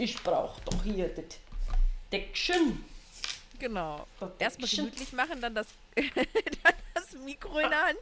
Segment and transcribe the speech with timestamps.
[0.00, 1.24] Ich brauche doch hier das
[2.10, 2.82] Deckchen.
[3.58, 4.06] Genau.
[4.18, 7.98] Das Erstmal gemütlich machen, dann das, dann das Mikro in der Hand.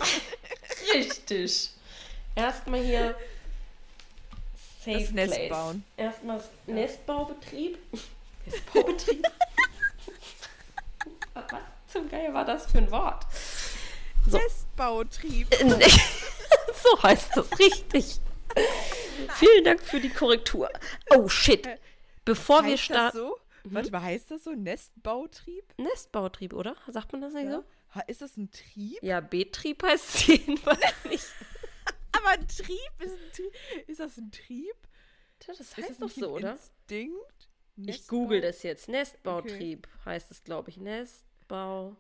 [0.95, 1.71] Richtig.
[2.37, 3.17] Erstmal hier
[4.85, 5.51] Safe Das Nest Place.
[5.51, 5.85] bauen.
[5.97, 7.79] Erstmal das Nestbaubetrieb.
[8.47, 9.27] Nestbaubetrieb.
[11.35, 11.45] Was
[11.89, 13.27] zum Geier war das für ein Wort?
[14.29, 14.39] So.
[14.39, 15.53] Nestbautrieb.
[15.61, 18.21] so heißt das richtig.
[19.35, 20.71] Vielen Dank für die Korrektur.
[21.11, 21.67] Oh shit.
[22.29, 23.19] Bevor wir heißt das starten.
[23.19, 23.39] so?
[23.65, 24.53] Warte mal, heißt das so?
[24.53, 25.65] Nestbautrieb?
[25.79, 26.77] Nestbautrieb, oder?
[26.89, 27.65] Sagt man das nicht so?
[27.95, 29.03] Ha- Ist das ein Trieb?
[29.03, 31.27] Ja, Betrieb heißt es jedenfalls nicht.
[32.13, 33.53] Aber ein Trieb ist ein Trieb.
[33.89, 34.75] Ist das ein Trieb?
[35.41, 36.53] Tja, Das heißt das doch so, oder?
[36.53, 37.49] Instinkt?
[37.77, 38.89] Ich google das jetzt.
[38.89, 40.79] Nestbautrieb heißt es, glaube ich.
[40.79, 41.97] Nestbau.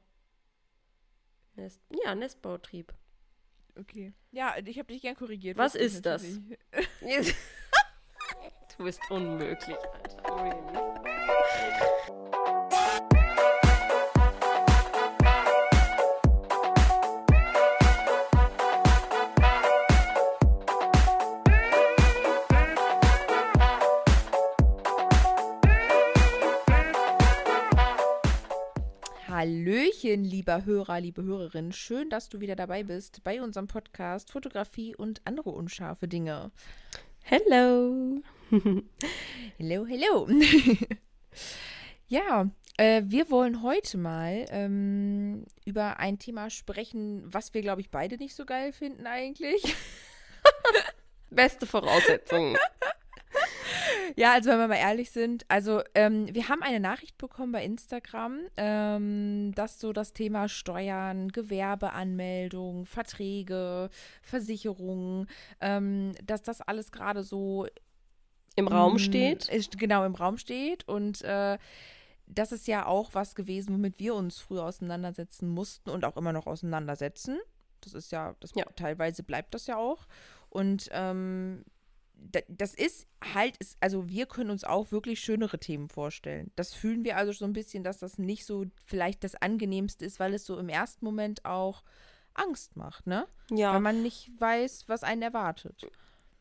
[1.55, 2.93] Nest ja, Nestbautrieb.
[3.79, 4.13] Okay.
[4.33, 5.57] Ja, ich habe dich gern korrigiert.
[5.57, 6.25] Was ist das?
[8.79, 10.43] du bist unmöglich, Alter.
[10.43, 10.89] Really.
[29.29, 31.73] Hallöchen, lieber Hörer, liebe Hörerin.
[31.73, 36.51] Schön, dass du wieder dabei bist bei unserem Podcast Fotografie und andere unscharfe Dinge.
[37.23, 38.21] Hello.
[39.59, 40.27] Hello, hello.
[42.09, 47.91] ja, äh, wir wollen heute mal ähm, über ein Thema sprechen, was wir, glaube ich,
[47.91, 49.63] beide nicht so geil finden eigentlich.
[51.31, 52.57] Beste Voraussetzungen.
[54.17, 57.65] Ja, also wenn wir mal ehrlich sind, also ähm, wir haben eine Nachricht bekommen bei
[57.65, 63.91] Instagram, ähm, dass so das Thema Steuern, Gewerbeanmeldung, Verträge,
[64.23, 65.29] Versicherungen,
[65.61, 67.67] ähm, dass das alles gerade so
[68.59, 69.49] Im Raum Mm, steht.
[69.49, 70.87] Ist, genau, im Raum steht.
[70.89, 71.59] Und äh,
[72.27, 76.33] das ist ja auch was gewesen, womit wir uns früher auseinandersetzen mussten und auch immer
[76.33, 77.39] noch auseinandersetzen.
[77.81, 78.65] Das ist ja, das Ja.
[78.77, 80.07] teilweise bleibt das ja auch.
[80.51, 81.65] Und ähm,
[82.15, 86.51] da- das ist halt, ist, also wir können uns auch wirklich schönere Themen vorstellen.
[86.57, 90.19] Das fühlen wir also so ein bisschen, dass das nicht so vielleicht das angenehmste ist,
[90.19, 91.85] weil es so im ersten Moment auch
[92.35, 93.27] Angst macht, ne?
[93.51, 93.73] Ja.
[93.75, 95.87] Weil man nicht weiß, was einen erwartet.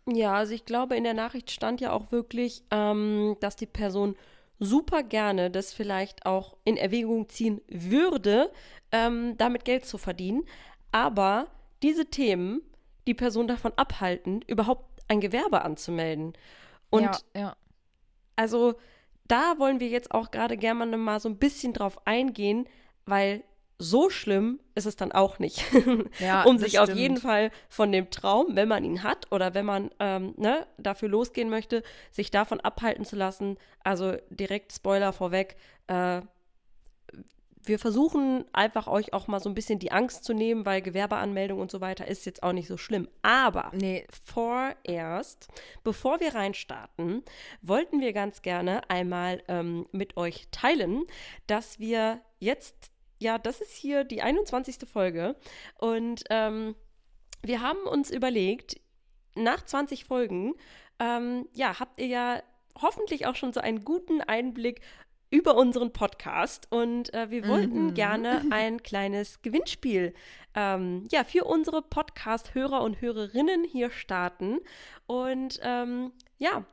[0.08, 4.16] Ja, also ich glaube, in der Nachricht stand ja auch wirklich, ähm, dass die Person
[4.60, 8.52] super gerne das vielleicht auch in Erwägung ziehen würde,
[8.92, 10.46] ähm, damit Geld zu verdienen.
[10.92, 11.48] Aber
[11.84, 12.62] diese Themen
[13.06, 16.34] die Person davon abhalten, überhaupt ein Gewerbe anzumelden.
[16.90, 17.56] Und ja, ja.
[18.36, 18.76] also
[19.28, 22.68] da wollen wir jetzt auch gerade gerne mal so ein bisschen drauf eingehen,
[23.06, 23.44] weil
[23.80, 25.64] so schlimm ist es dann auch nicht.
[26.20, 27.00] Ja, um sich auf stimmt.
[27.00, 31.10] jeden Fall von dem Traum, wenn man ihn hat oder wenn man ähm, ne, dafür
[31.10, 33.58] losgehen möchte, sich davon abhalten zu lassen.
[33.84, 35.58] Also direkt Spoiler vorweg.
[35.88, 36.22] Äh,
[37.68, 41.60] wir versuchen einfach euch auch mal so ein bisschen die Angst zu nehmen, weil Gewerbeanmeldung
[41.60, 43.08] und so weiter ist jetzt auch nicht so schlimm.
[43.22, 45.48] Aber Nee, vorerst,
[45.84, 47.24] bevor wir reinstarten,
[47.62, 51.04] wollten wir ganz gerne einmal ähm, mit euch teilen,
[51.48, 54.78] dass wir jetzt, ja, das ist hier die 21.
[54.92, 55.36] Folge
[55.80, 56.76] und ähm,
[57.44, 58.80] wir haben uns überlegt,
[59.36, 60.56] nach 20 Folgen,
[61.00, 62.42] ähm, ja, habt ihr ja
[62.82, 64.82] hoffentlich auch schon so einen guten Einblick
[65.30, 67.94] über unseren Podcast und äh, wir wollten Mhm.
[67.94, 70.14] gerne ein kleines Gewinnspiel
[70.56, 74.60] ähm, ja, für unsere Podcast-Hörer und Hörerinnen hier starten.
[75.06, 76.66] Und ähm, ja,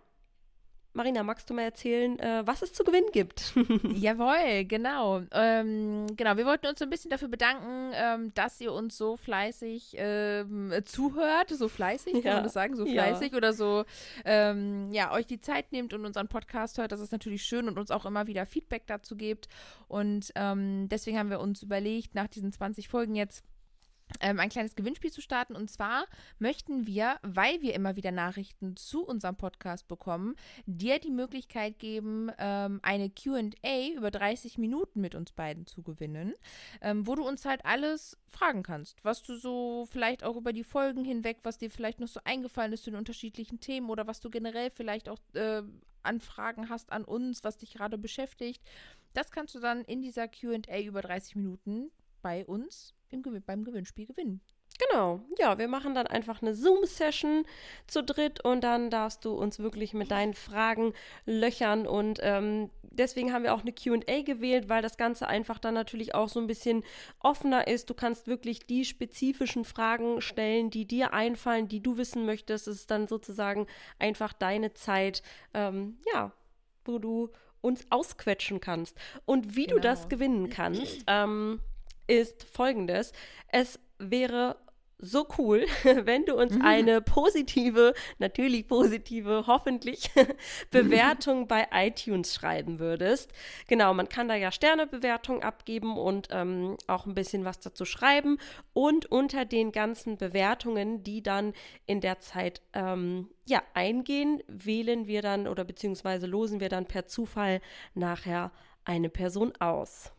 [0.97, 3.53] Marina, magst du mal erzählen, äh, was es zu gewinnen gibt?
[3.95, 5.23] Jawohl, genau.
[5.33, 9.17] Ähm, genau, wir wollten uns so ein bisschen dafür bedanken, ähm, dass ihr uns so
[9.17, 13.03] fleißig ähm, zuhört, so fleißig, kann Ja, man das sagen, so ja.
[13.03, 13.85] fleißig oder so,
[14.25, 16.93] ähm, ja, euch die Zeit nehmt und unseren Podcast hört.
[16.93, 19.49] Das ist natürlich schön und uns auch immer wieder Feedback dazu gebt.
[19.89, 23.43] Und ähm, deswegen haben wir uns überlegt, nach diesen 20 Folgen jetzt
[24.21, 25.57] ähm, ein kleines Gewinnspiel zu starten.
[25.57, 26.07] Und zwar
[26.39, 30.37] möchten wir, weil wir immer wieder Nachrichten zu unserem Podcast bekommen,
[30.67, 36.35] dir die Möglichkeit geben, ähm, eine QA über 30 Minuten mit uns beiden zu gewinnen,
[36.81, 40.65] ähm, wo du uns halt alles fragen kannst, was du so vielleicht auch über die
[40.65, 44.21] Folgen hinweg, was dir vielleicht noch so eingefallen ist zu den unterschiedlichen Themen oder was
[44.21, 45.63] du generell vielleicht auch äh,
[46.05, 48.63] an Fragen hast an uns, was dich gerade beschäftigt.
[49.15, 51.91] Das kannst du dann in dieser QA über 30 Minuten
[52.25, 54.41] bei uns im, Gewin- beim Gewinnspiel gewinnen.
[54.91, 57.45] Genau, ja, wir machen dann einfach eine Zoom-Session
[57.87, 60.95] zu dritt und dann darfst du uns wirklich mit deinen Fragen
[61.27, 65.75] löchern und ähm, deswegen haben wir auch eine QA gewählt, weil das Ganze einfach dann
[65.75, 66.83] natürlich auch so ein bisschen
[67.21, 67.89] offener ist.
[67.89, 72.67] Du kannst wirklich die spezifischen Fragen stellen, die dir einfallen, die du wissen möchtest.
[72.67, 73.69] Es ist dann sozusagen
[74.01, 75.23] einfach deine Zeit,
[75.53, 76.33] ähm, ja,
[76.85, 77.31] wo du
[77.61, 78.99] uns ausquetschen kannst.
[79.25, 79.77] Und wie Genau.
[79.77, 81.61] du das gewinnen kannst, ähm,
[82.07, 83.13] ist folgendes.
[83.49, 84.57] Es wäre
[84.99, 90.11] so cool, wenn du uns eine positive, natürlich positive, hoffentlich
[90.71, 93.33] Bewertung bei iTunes schreiben würdest.
[93.69, 98.39] Genau, man kann da ja Sternebewertung abgeben und ähm, auch ein bisschen was dazu schreiben.
[98.73, 101.53] Und unter den ganzen Bewertungen, die dann
[101.87, 107.07] in der Zeit ähm, ja, eingehen, wählen wir dann oder beziehungsweise losen wir dann per
[107.07, 107.61] Zufall
[107.95, 108.53] nachher
[108.85, 110.14] eine Person aus.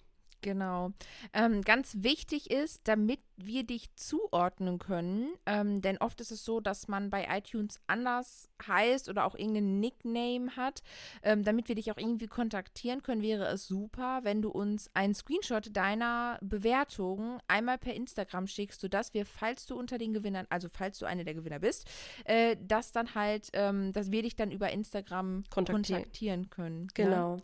[0.45, 0.91] Genau.
[1.33, 6.59] Ähm, ganz wichtig ist, damit wir dich zuordnen können, ähm, denn oft ist es so,
[6.59, 10.83] dass man bei iTunes anders heißt oder auch irgendeinen Nickname hat.
[11.23, 15.15] Ähm, damit wir dich auch irgendwie kontaktieren können, wäre es super, wenn du uns einen
[15.15, 20.67] Screenshot deiner Bewertung einmal per Instagram schickst, sodass wir, falls du unter den Gewinnern, also
[20.71, 21.89] falls du eine der Gewinner bist,
[22.25, 26.01] äh, dass dann halt, ähm, dass wir dich dann über Instagram Kontaktieren.
[26.03, 26.81] kontaktieren können.
[26.83, 26.87] ne?
[26.93, 27.37] Genau.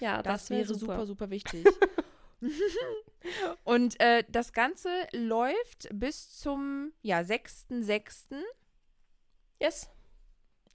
[0.00, 1.64] Ja, Das, wär wäre super, super, wichtig.
[3.64, 8.42] Und äh, das Ganze läuft bis zum ja, 6.6.
[9.60, 9.90] Yes.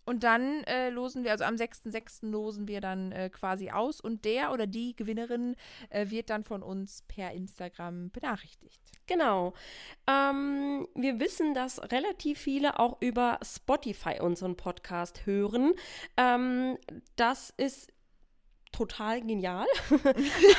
[0.06, 2.30] Und dann äh, losen wir, also am 6.6.
[2.30, 5.56] losen wir dann äh, quasi aus und der oder die Gewinnerin
[5.90, 8.80] äh, wird dann von uns per Instagram benachrichtigt.
[9.08, 9.54] Genau.
[10.08, 15.74] Ähm, wir wissen, dass relativ viele auch über Spotify unseren Podcast hören.
[16.18, 16.78] Ähm,
[17.16, 17.92] das ist
[18.76, 19.66] total genial.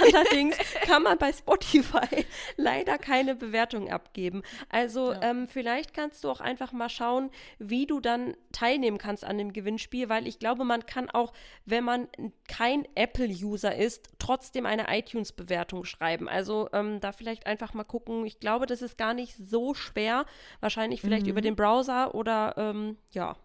[0.02, 2.24] Allerdings kann man bei Spotify
[2.56, 4.42] leider keine Bewertung abgeben.
[4.68, 5.22] Also Ja.
[5.22, 9.52] ähm, vielleicht kannst du auch einfach mal schauen, wie du dann teilnehmen kannst an dem
[9.52, 11.32] Gewinnspiel, weil ich glaube, man kann auch,
[11.64, 12.08] wenn man
[12.48, 16.28] kein Apple-User ist, trotzdem eine iTunes-Bewertung schreiben.
[16.28, 18.24] Also ähm, da vielleicht einfach mal gucken.
[18.26, 20.24] Ich glaube, das ist gar nicht so schwer.
[20.60, 21.30] Wahrscheinlich vielleicht Mhm.
[21.32, 23.36] über den Browser oder ähm, ja,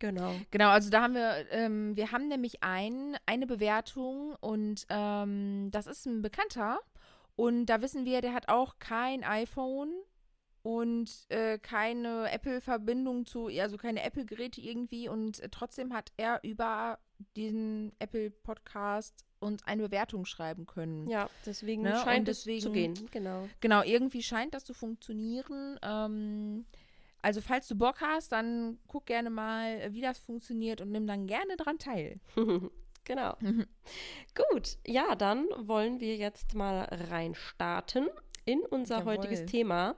[0.00, 0.34] genau.
[0.50, 5.86] Genau, also da haben wir, ähm, wir haben nämlich ein, eine Bewertung und ähm, das
[5.86, 6.80] ist ein Bekannter
[7.36, 9.92] und da wissen wir, der hat auch kein iPhone
[10.62, 16.98] und äh, keine Apple-Verbindung zu, also keine Apple-Geräte irgendwie und trotzdem hat er über
[17.36, 21.06] diesen Apple-Podcast uns eine Bewertung schreiben können.
[21.08, 23.08] Ja, deswegen Ne, scheint und es zu deswegen- gehen.
[23.10, 23.48] Genau.
[23.60, 25.78] Genau, irgendwie scheint das zu funktionieren.
[25.82, 26.66] Ähm,
[27.22, 31.06] also falls du Bock hast, dann guck gerne mal, äh, wie das funktioniert und nimm
[31.06, 32.20] dann gerne dran teil.
[33.04, 33.36] genau.
[34.52, 38.08] Gut, ja, dann wollen wir jetzt mal reinstarten
[38.44, 39.18] in unser Jawohl.
[39.18, 39.96] heutiges Thema.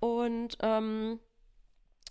[0.00, 1.20] Und ähm,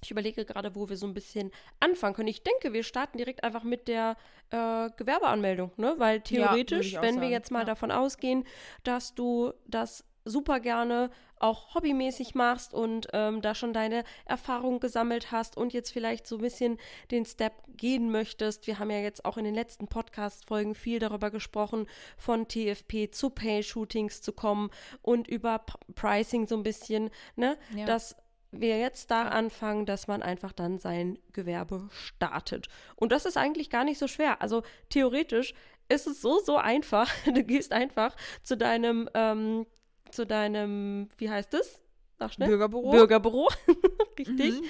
[0.04, 2.28] ich überlege gerade, wo wir so ein bisschen anfangen können.
[2.28, 4.18] Ich denke, wir starten direkt einfach mit der
[4.50, 5.96] äh, Gewerbeanmeldung, ne?
[5.98, 7.66] Weil theoretisch, auch wenn wir sagen, jetzt mal ja.
[7.66, 8.46] davon ausgehen,
[8.84, 15.32] dass du das super gerne auch hobbymäßig machst und ähm, da schon deine Erfahrung gesammelt
[15.32, 16.78] hast und jetzt vielleicht so ein bisschen
[17.12, 18.68] den Step gehen möchtest.
[18.68, 23.30] Wir haben ja jetzt auch in den letzten Podcast-Folgen viel darüber gesprochen, von TFP zu
[23.30, 24.70] Pay-Shootings zu kommen
[25.02, 27.58] und über P Pricing so ein bisschen, ne?
[27.76, 27.86] Ja.
[27.86, 28.16] Dass
[28.52, 32.68] wir jetzt da anfangen, dass man einfach dann sein Gewerbe startet.
[32.96, 34.42] Und das ist eigentlich gar nicht so schwer.
[34.42, 35.54] Also theoretisch
[35.90, 37.10] ist es so, so einfach.
[37.26, 39.66] Du gehst einfach zu deinem, ähm,
[40.12, 41.82] zu deinem, wie heißt es?
[42.20, 42.50] Sag schnell.
[42.50, 42.92] Bürgerbüro.
[42.92, 43.50] Bürgerbüro.
[44.20, 44.62] Richtig.
[44.62, 44.66] Mhm.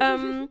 [0.00, 0.48] ähm,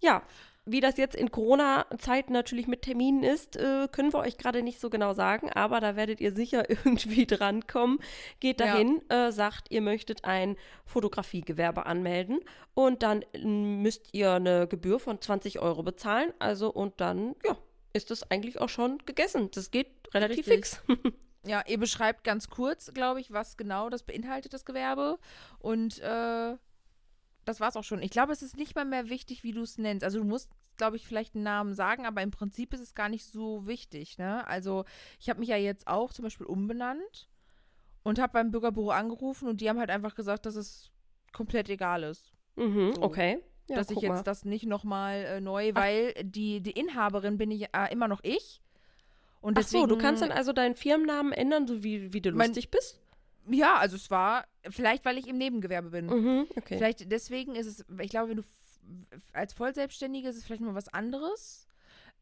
[0.00, 0.22] ja,
[0.66, 4.80] wie das jetzt in Corona-Zeiten natürlich mit Terminen ist, äh, können wir euch gerade nicht
[4.80, 7.98] so genau sagen, aber da werdet ihr sicher irgendwie drankommen.
[8.40, 8.66] Geht Ja.
[8.66, 12.40] dahin, äh, sagt, ihr möchtet ein Fotografiegewerbe anmelden
[12.72, 16.32] und dann müsst ihr eine Gebühr von 20 Euro bezahlen.
[16.38, 17.56] Also und dann, ja,
[17.92, 19.50] ist das eigentlich auch schon gegessen.
[19.52, 20.66] Das geht relativ Richtig.
[20.66, 20.82] fix.
[21.46, 25.18] Ja, ihr beschreibt ganz kurz, glaube ich, was genau das beinhaltet, das Gewerbe.
[25.58, 26.56] Und äh,
[27.44, 28.02] das war's auch schon.
[28.02, 30.04] Ich glaube, es ist nicht mal mehr wichtig, wie du es nennst.
[30.04, 33.08] Also du musst, glaube ich, vielleicht einen Namen sagen, aber im Prinzip ist es gar
[33.08, 34.18] nicht so wichtig.
[34.18, 34.46] Ne?
[34.46, 34.84] Also
[35.20, 37.28] ich habe mich ja jetzt auch zum Beispiel umbenannt
[38.02, 40.90] und habe beim Bürgerbüro angerufen und die haben halt einfach gesagt, dass es
[41.32, 42.32] komplett egal ist.
[42.56, 43.02] mhm, So.
[43.02, 43.42] okay.
[43.68, 44.22] Ja, dass ich jetzt mal.
[44.22, 48.60] das nicht nochmal äh, neu, weil die, die Inhaberin bin ich äh, immer noch ich.
[49.44, 52.32] Und Ach so, du kannst deswegen- dann also deinen Firmennamen ändern, so wie, wie du
[52.32, 52.98] Mein- lustig bist?
[53.46, 56.06] Ja, also es war, vielleicht weil ich im Nebengewerbe bin.
[56.06, 56.78] Mhm, okay.
[56.78, 58.42] Vielleicht deswegen ist es, ich glaube, wenn du
[59.34, 61.66] als Vollselbstständige ist es vielleicht mal was anderes.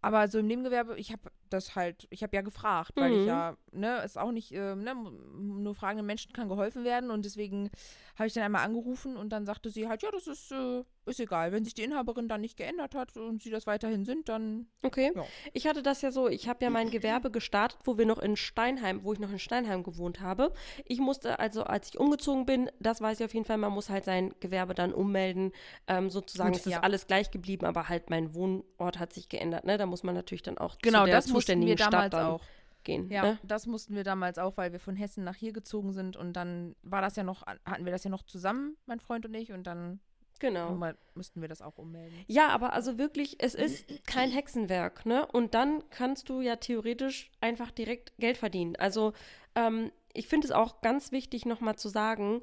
[0.01, 3.21] Aber so im Nebengewerbe, ich habe das halt, ich habe ja gefragt, weil Mhm.
[3.21, 4.95] ich ja, ne, ist auch nicht, ähm, ne,
[5.35, 7.71] nur fragenden Menschen kann geholfen werden und deswegen
[8.19, 11.19] habe ich dann einmal angerufen und dann sagte sie halt, ja, das ist, äh, ist
[11.19, 11.51] egal.
[11.51, 15.11] Wenn sich die Inhaberin dann nicht geändert hat und sie das weiterhin sind, dann Okay.
[15.15, 15.25] Ja.
[15.53, 18.37] Ich hatte das ja so, ich habe ja mein Gewerbe gestartet, wo wir noch in
[18.37, 20.53] Steinheim, wo ich noch in Steinheim gewohnt habe.
[20.85, 23.89] Ich musste also, als ich umgezogen bin, das weiß ich auf jeden Fall, man muss
[23.89, 25.51] halt sein Gewerbe dann ummelden.
[25.89, 26.81] Ähm, sozusagen Gut, ist ja.
[26.81, 29.65] alles gleich geblieben, aber halt mein Wohnort hat sich geändert.
[29.65, 29.79] Ne?
[29.79, 32.43] Da muss man natürlich dann auch Genau, das musste zuständigen Stadt dann auch.
[32.85, 33.09] gehen.
[33.11, 33.39] Ja, Ne?
[33.43, 36.75] das mussten wir damals auch, weil wir von Hessen nach hier gezogen sind und dann
[36.83, 39.65] war das ja noch, hatten wir das ja noch zusammen, mein Freund und ich, und
[39.69, 40.01] dann
[40.41, 40.73] Genau.
[40.73, 42.19] mal- mussten wir das auch ummelden.
[42.27, 45.25] Ja, aber also wirklich, es ist kein Hexenwerk, ne?
[45.27, 48.75] Und dann kannst du ja theoretisch einfach direkt Geld verdienen.
[48.75, 49.13] Also
[49.55, 52.43] ähm, ich finde es auch ganz wichtig, nochmal zu sagen,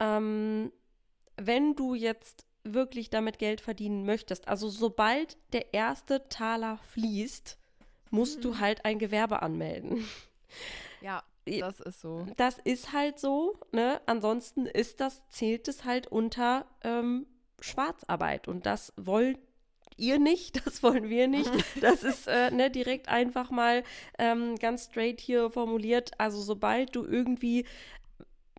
[0.00, 0.72] ähm,
[1.36, 7.58] wenn du jetzt wirklich damit Geld verdienen möchtest, also sobald der erste Taler fließt,
[8.14, 8.60] musst du Mhm.
[8.60, 10.04] halt ein Gewerbe anmelden.
[11.00, 12.26] Ja, das ist so.
[12.36, 14.00] Das ist halt so, ne?
[14.06, 17.26] Ansonsten ist das, zählt es halt unter ähm,
[17.60, 18.48] Schwarzarbeit.
[18.48, 19.38] Und das wollt
[19.96, 21.50] ihr nicht, das wollen wir nicht.
[21.80, 23.82] Das ist äh, ne, direkt einfach mal
[24.18, 26.12] ähm, ganz straight hier formuliert.
[26.18, 27.66] Also sobald du irgendwie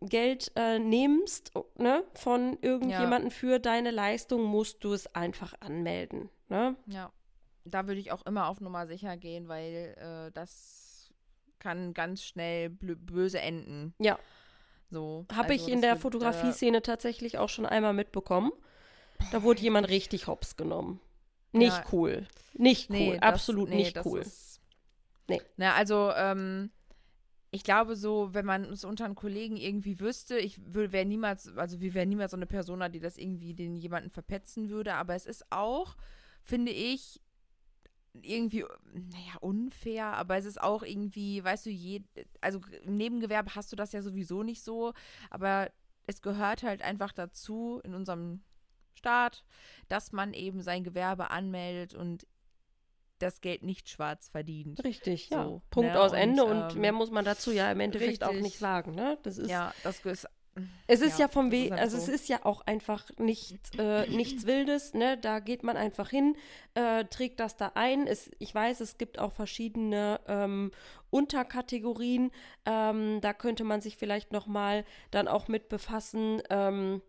[0.01, 6.29] Geld äh, nimmst ne, von irgendjemanden für deine Leistung, musst du es einfach anmelden.
[6.49, 6.75] Ne?
[6.85, 7.11] Ja,
[7.65, 11.11] da würde ich auch immer auf Nummer sicher gehen, weil äh, das
[11.59, 13.93] kann ganz schnell böse enden.
[13.99, 14.17] Ja.
[14.91, 15.25] So.
[15.33, 18.51] Habe also ich in das der äh, Fotografie-Szene tatsächlich auch schon einmal mitbekommen.
[19.31, 20.99] Da wurde jemand richtig hops genommen.
[21.51, 21.83] Nicht Ja.
[21.91, 22.27] cool.
[22.53, 22.95] Nicht cool.
[22.97, 24.19] Nee, das- Absolut nee, nicht das cool.
[24.19, 24.61] Ist,
[25.27, 25.41] Nee.
[25.57, 26.69] Na, also, ähm,
[27.49, 31.79] ich glaube so, wenn man es unter einen Kollegen irgendwie wüsste, ich wäre niemals, also
[31.79, 35.25] wir wären niemals so eine Persona, die das irgendwie den jemanden verpetzen würde, aber es
[35.25, 35.95] ist auch,
[36.43, 37.21] finde ich,
[38.21, 42.01] irgendwie, naja, unfair, aber es ist auch irgendwie, weißt du, je,
[42.41, 44.93] also im Nebengewerbe hast du das ja sowieso nicht so,
[45.29, 45.71] aber
[46.07, 48.43] es gehört halt einfach dazu in unserem
[48.93, 49.43] Staat,
[49.87, 52.25] dass man eben sein Gewerbe anmeldet und
[53.19, 54.83] das Geld nicht schwarz verdient.
[54.83, 55.43] Richtig, ja.
[55.45, 58.23] So, Punkt ne, aus und, Ende und ähm, mehr muss man dazu ja im Endeffekt
[58.23, 58.43] auch richtig.
[58.43, 59.17] nicht sagen, ne?
[59.23, 60.27] Das ist Ja, das ist.
[60.87, 62.03] Es ist ja, Ja, vom Weg, also so.
[62.03, 65.17] es ist ja auch einfach nicht, äh, nichts Wildes, ne?
[65.17, 66.35] Da geht man einfach hin,
[66.75, 68.07] äh, trägt das da ein.
[68.07, 70.71] Es, ich weiß, es gibt auch verschiedene ähm,
[71.09, 72.31] Unterkategorien.
[72.65, 76.41] Ähm, da könnte man sich vielleicht nochmal dann auch mit befassen.
[76.49, 77.01] Ähm,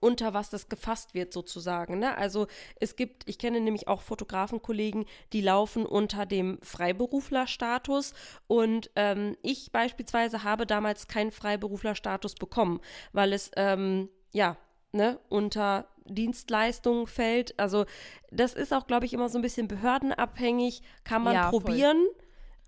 [0.00, 1.98] unter was das gefasst wird sozusagen.
[1.98, 2.16] Ne?
[2.16, 2.46] Also
[2.80, 8.14] es gibt, ich kenne nämlich auch Fotografenkollegen, die laufen unter dem Freiberuflerstatus
[8.46, 12.80] und ähm, ich beispielsweise habe damals keinen Freiberuflerstatus bekommen,
[13.12, 14.56] weil es ähm, ja
[14.92, 17.58] ne, unter Dienstleistungen fällt.
[17.58, 17.86] Also
[18.30, 20.82] das ist auch, glaube ich, immer so ein bisschen behördenabhängig.
[21.02, 21.62] Kann man Ja, voll.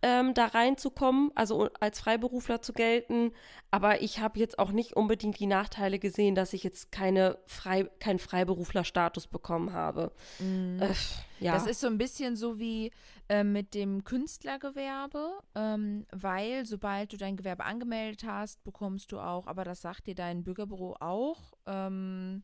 [0.02, 3.32] Ähm, da reinzukommen, also als Freiberufler zu gelten.
[3.70, 7.84] Aber ich habe jetzt auch nicht unbedingt die Nachteile gesehen, dass ich jetzt keine Frei,
[7.98, 10.12] keinen Freiberuflerstatus bekommen habe.
[10.38, 10.92] Äh,
[11.40, 11.54] ja.
[11.54, 12.92] Das ist so ein bisschen so wie
[13.28, 19.46] äh, mit dem Künstlergewerbe, ähm, weil sobald du dein Gewerbe angemeldet hast, bekommst du auch,
[19.46, 21.54] aber das sagt dir dein Bürgerbüro auch.
[21.66, 22.42] Ähm,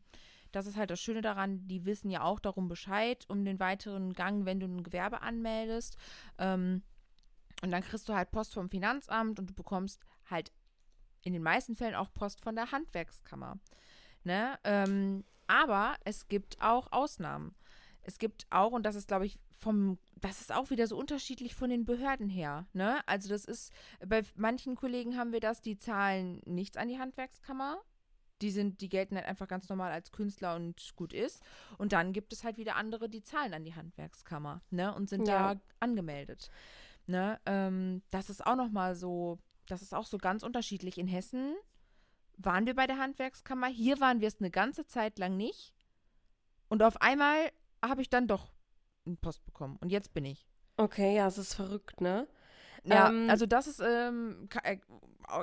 [0.53, 4.13] das ist halt das Schöne daran, die wissen ja auch darum Bescheid, um den weiteren
[4.13, 5.97] Gang, wenn du ein Gewerbe anmeldest.
[6.37, 6.83] Ähm,
[7.63, 10.51] und dann kriegst du halt Post vom Finanzamt und du bekommst halt
[11.21, 13.57] in den meisten Fällen auch Post von der Handwerkskammer.
[14.25, 14.59] Ne?
[14.65, 17.55] Ähm, aber es gibt auch Ausnahmen.
[18.01, 21.55] Es gibt auch, und das ist, glaube ich, vom, das ist auch wieder so unterschiedlich
[21.55, 22.67] von den Behörden her.
[22.73, 22.99] Ne?
[23.07, 23.71] Also das ist,
[24.05, 27.81] bei manchen Kollegen haben wir das, die zahlen nichts an die Handwerkskammer.
[28.41, 31.41] Die sind, die gelten halt einfach ganz normal als Künstler und gut ist.
[31.77, 34.93] Und dann gibt es halt wieder andere, die zahlen an die Handwerkskammer, ne?
[34.93, 35.53] Und sind Ja.
[35.53, 36.49] da angemeldet.
[37.05, 37.39] Ne?
[37.45, 40.97] Ähm, das ist auch nochmal so, das ist auch so ganz unterschiedlich.
[40.97, 41.55] In Hessen
[42.37, 45.73] waren wir bei der Handwerkskammer, hier waren wir es eine ganze Zeit lang nicht.
[46.69, 47.51] Und auf einmal
[47.83, 48.53] habe ich dann doch
[49.05, 49.77] einen Post bekommen.
[49.81, 50.47] Und jetzt bin ich.
[50.77, 52.27] okay, ja, es ist verrückt, ne?
[52.85, 54.79] Ja, Ähm, also das ist, ähm, er,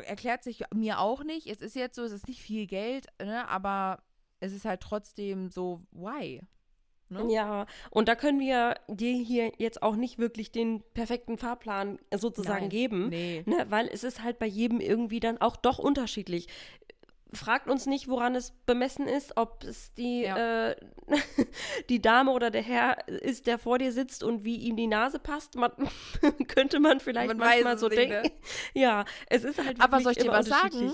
[0.05, 1.47] erklärt sich mir auch nicht.
[1.47, 3.49] Es ist jetzt so, es ist nicht viel Geld, ne?
[3.49, 4.03] aber
[4.41, 6.43] es ist halt trotzdem so, why?
[7.11, 7.27] Ne?
[7.29, 12.61] Ja, und da können wir dir hier jetzt auch nicht wirklich den perfekten Fahrplan sozusagen
[12.67, 12.69] Nein.
[12.71, 13.43] geben, Nee.
[13.47, 16.47] ne, weil es ist halt bei jedem irgendwie dann auch doch unterschiedlich.
[17.33, 20.69] Fragt uns nicht, woran es bemessen ist, ob es die, Ja.
[20.71, 20.77] äh,
[21.89, 25.19] die Dame oder der Herr ist, der vor dir sitzt und wie ihm die Nase
[25.19, 25.55] passt.
[25.55, 25.71] Man,
[26.49, 28.23] könnte man vielleicht Man manchmal so nicht, ne?
[28.23, 28.31] denken.
[28.75, 30.93] Ja, es ist halt Aber soll ich dir was sagen?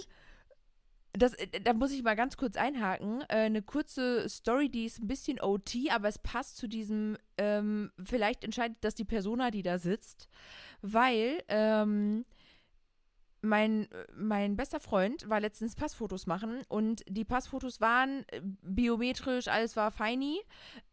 [1.16, 3.22] Das, äh, da muss ich mal ganz kurz einhaken.
[3.22, 7.90] Äh, eine kurze Story, die ist ein bisschen OT, aber es passt zu diesem, ähm,
[8.02, 10.28] vielleicht entscheidet das die Persona, die da sitzt,
[10.82, 12.24] weil ähm,
[13.42, 19.48] mein, äh, mein bester Freund war letztens Passfotos machen und die Passfotos waren äh, biometrisch,
[19.48, 20.40] alles war feini,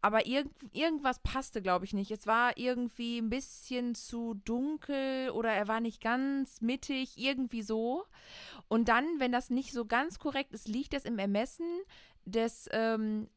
[0.00, 2.10] aber irg irgendwas passte, glaube ich, nicht.
[2.10, 8.04] Es war irgendwie ein bisschen zu dunkel oder er war nicht ganz mittig, irgendwie so.
[8.68, 11.66] Und dann, wenn das nicht so ganz korrekt ist, liegt es im Ermessen
[12.24, 13.28] des, ähm,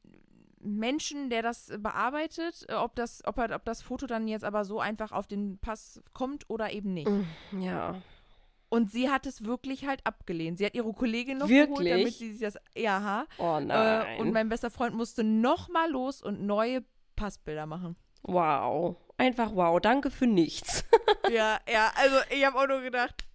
[0.60, 4.66] Menschen, der das bearbeitet, äh, ob das, ob, er, ob das Foto dann jetzt aber
[4.66, 7.08] so einfach auf den Pass kommt oder eben nicht.
[7.08, 8.02] Mm, Ja.
[8.70, 10.58] Und sie hat es wirklich halt abgelehnt.
[10.58, 11.70] Sie hat ihre Kollegin noch Wirklich?
[11.88, 12.58] geholt, damit sie sich das.
[12.76, 14.20] Ja, Oh äh, nein.
[14.20, 16.84] und mein bester Freund musste noch mal los und neue
[17.16, 17.96] Passbilder machen.
[18.24, 18.96] wow.
[19.20, 19.80] Einfach wow.
[19.82, 20.84] Danke für nichts.
[21.32, 23.27] ja, ja, also ich habe auch nur gedacht,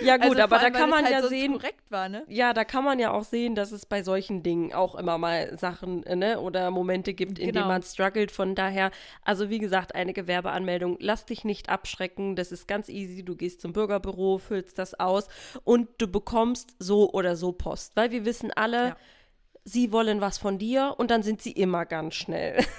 [0.00, 1.58] ja gut, also aber da allem, weil kann man halt ja sehen,
[1.88, 2.24] war, ne?
[2.28, 5.56] ja, da kann man ja auch sehen, dass es bei solchen Dingen auch immer mal
[5.58, 7.68] Sachen, äh, ne, oder Momente gibt, in denen Genau.
[7.68, 8.30] man struggelt.
[8.30, 8.90] Von daher,
[9.22, 12.36] also wie gesagt, eine Gewerbeanmeldung, lass dich nicht abschrecken.
[12.36, 13.24] Das ist ganz easy.
[13.24, 15.28] Du gehst zum Bürgerbüro, füllst das aus
[15.64, 17.96] und du bekommst so oder so Post.
[17.96, 18.96] Weil wir wissen alle, Ja.
[19.64, 22.64] Sie wollen was von dir und dann sind sie immer ganz schnell.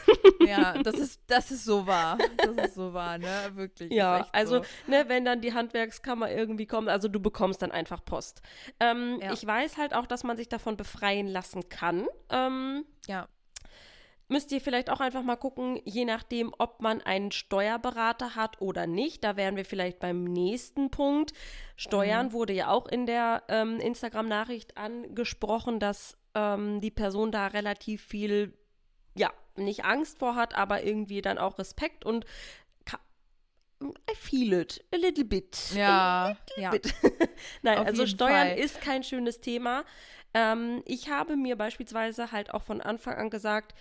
[0.46, 2.18] Ja, das ist, das ist so wahr.
[2.38, 3.52] Das ist so wahr, ne?
[3.54, 3.92] Wirklich.
[3.94, 4.66] Ja, also, So.
[4.92, 8.42] ne, wenn dann die Handwerkskammer irgendwie kommt, also du bekommst dann einfach Post.
[8.82, 9.32] Ähm, Ja.
[9.32, 12.08] Ich weiß halt auch, dass man sich davon befreien lassen kann.
[12.30, 13.30] Ähm, Ja.
[14.28, 18.86] müsst ihr vielleicht auch einfach mal gucken, je nachdem, ob man einen Steuerberater hat oder
[18.86, 19.24] nicht.
[19.24, 21.32] Da wären wir vielleicht beim nächsten Punkt.
[21.78, 22.34] Steuern Mhm.
[22.34, 28.54] wurde ja auch in der ähm, Instagram-Nachricht angesprochen, dass ähm, die Person da relativ viel,
[29.16, 32.26] ja, nicht Angst vor hat, aber irgendwie dann auch Respekt und
[34.10, 35.58] I feel it a little bit.
[35.76, 36.72] Ja, ja.
[36.72, 36.94] Bit.
[37.62, 38.58] Nein, Auf also Steuern Fall.
[38.58, 39.84] ist kein schönes Thema.
[40.34, 43.76] Ähm, ich habe mir beispielsweise halt auch von Anfang an gesagt,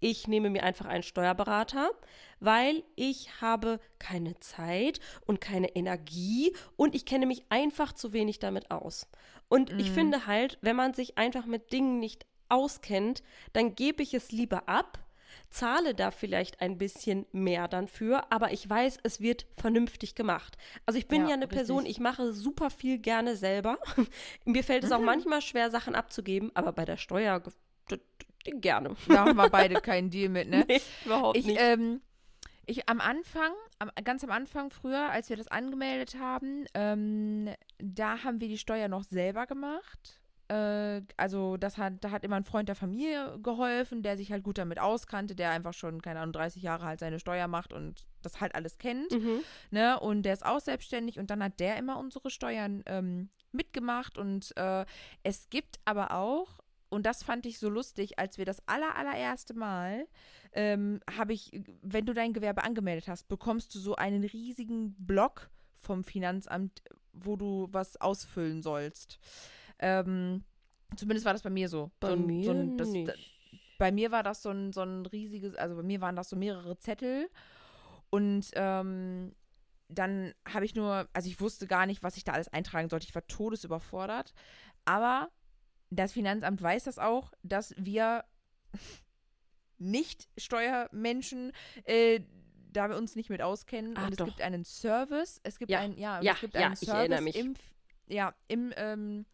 [0.00, 1.90] ich nehme mir einfach einen Steuerberater,
[2.38, 8.38] weil ich habe keine Zeit und keine Energie und ich kenne mich einfach zu wenig
[8.38, 9.08] damit aus.
[9.48, 14.14] Und ich finde halt, wenn man sich einfach mit Dingen nicht auskennt, dann gebe ich
[14.14, 14.98] es lieber ab,
[15.50, 20.58] zahle da vielleicht ein bisschen mehr dann für, aber ich weiß, es wird vernünftig gemacht.
[20.84, 23.78] Also ich bin ja, Ja, eine Person, ich mache super viel gerne selber.
[24.44, 27.42] Mir fällt es auch manchmal schwer, Sachen abzugeben, aber bei der Steuer
[28.44, 28.96] gerne.
[29.08, 30.64] Da haben wir beide keinen Deal mit, ne?
[30.68, 31.58] Nee, überhaupt Ich, nicht.
[31.60, 32.00] ähm,
[32.68, 37.48] ich am Anfang, am, ganz am Anfang früher, als wir das angemeldet haben, ähm,
[37.78, 40.20] da haben wir die Steuer noch selber gemacht.
[40.48, 44.42] Äh, also das hat, da hat immer ein Freund der Familie geholfen, der sich halt
[44.42, 48.06] gut damit auskannte, der einfach schon, keine Ahnung, 30 Jahre halt seine Steuer macht und
[48.22, 49.12] das halt alles kennt.
[49.12, 49.40] mhm.
[49.70, 49.98] Ne?
[49.98, 54.18] Und der ist auch selbstständig und dann hat der immer unsere Steuern ähm, mitgemacht.
[54.18, 54.84] Und äh,
[55.22, 59.54] es gibt aber auch, und das fand ich so lustig, als wir das aller, allererste
[59.54, 60.06] Mal,
[60.52, 65.50] ähm, habe ich, wenn du dein Gewerbe angemeldet hast, bekommst du so einen riesigen Block
[65.74, 69.18] vom Finanzamt, wo du was ausfüllen sollst.
[69.78, 70.44] Ähm,
[70.96, 71.90] zumindest war das bei mir so.
[72.00, 73.12] Bei so mir so ein, das, nicht.
[73.78, 76.36] bei mir war das so ein, so ein riesiges, also bei mir waren das so
[76.36, 77.28] mehrere Zettel
[78.10, 79.34] und ähm,
[79.88, 83.06] dann habe ich nur, also ich wusste gar nicht, was ich da alles eintragen sollte.
[83.06, 84.34] Ich war todesüberfordert.
[84.84, 85.30] Aber
[85.90, 88.24] das Finanzamt weiß das auch, dass wir
[89.78, 91.52] nicht Steuermenschen
[91.84, 92.20] äh,
[92.70, 93.96] da wir uns nicht mit auskennen.
[93.96, 94.26] Ah, und es doch.
[94.26, 95.40] gibt einen Service.
[95.42, 95.80] Es gibt Ja.
[95.80, 97.54] einen, ja, Ja, es gibt ja, einen Service im
[98.10, 99.26] ja, im, ähm,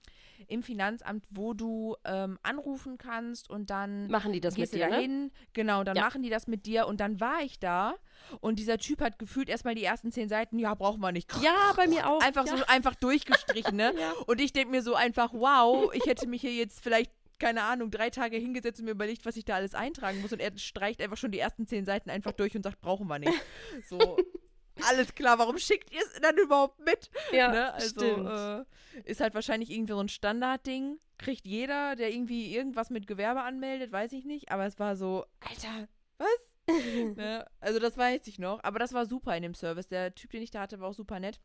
[0.49, 4.97] im Finanzamt, wo du ähm, anrufen kannst und dann Machen die das mit dir, da
[4.97, 5.01] ne?
[5.03, 6.03] hin, genau, dann Ja.
[6.03, 7.95] machen die das mit dir und dann war ich da
[8.41, 11.31] und dieser Typ hat gefühlt erstmal die ersten zehn Seiten, ja, braucht man nicht.
[11.43, 12.21] Ja, bei mir auch.
[12.23, 12.57] Einfach ja.
[12.57, 13.93] so, einfach durchgestrichen, ne?
[13.99, 14.13] Ja.
[14.27, 17.91] Und ich denke mir so einfach, wow, ich hätte mich hier jetzt vielleicht, keine Ahnung,
[17.91, 21.01] drei Tage hingesetzt und mir überlegt, was ich da alles eintragen muss und er streicht
[21.03, 23.33] einfach schon die ersten zehn Seiten einfach durch und sagt, brauchen wir nicht.
[23.89, 24.17] So,
[24.83, 27.11] alles klar, warum schickt ihr es dann überhaupt mit?
[27.33, 27.73] Ja, ne?
[27.75, 28.29] Also stimmt.
[28.29, 30.99] äh, ist halt wahrscheinlich irgendwie so ein Standardding.
[31.19, 34.51] Kriegt jeder, der irgendwie irgendwas mit Gewerbe anmeldet, weiß ich nicht.
[34.51, 36.55] Aber es war so, Alter, was?
[37.17, 37.47] ne?
[37.61, 38.63] Also das weiß ich noch.
[38.65, 39.89] Aber das war super in dem Service.
[39.89, 41.41] Der Typ, den ich da hatte, war auch super nett.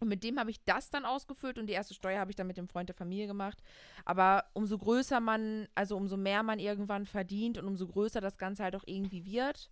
[0.00, 2.48] Und mit dem habe ich das dann ausgefüllt und die erste Steuer habe ich dann
[2.48, 3.62] mit dem Freund der Familie gemacht.
[4.04, 8.64] Aber umso größer man, also umso mehr man irgendwann verdient und umso größer das Ganze
[8.64, 9.70] halt auch irgendwie wird,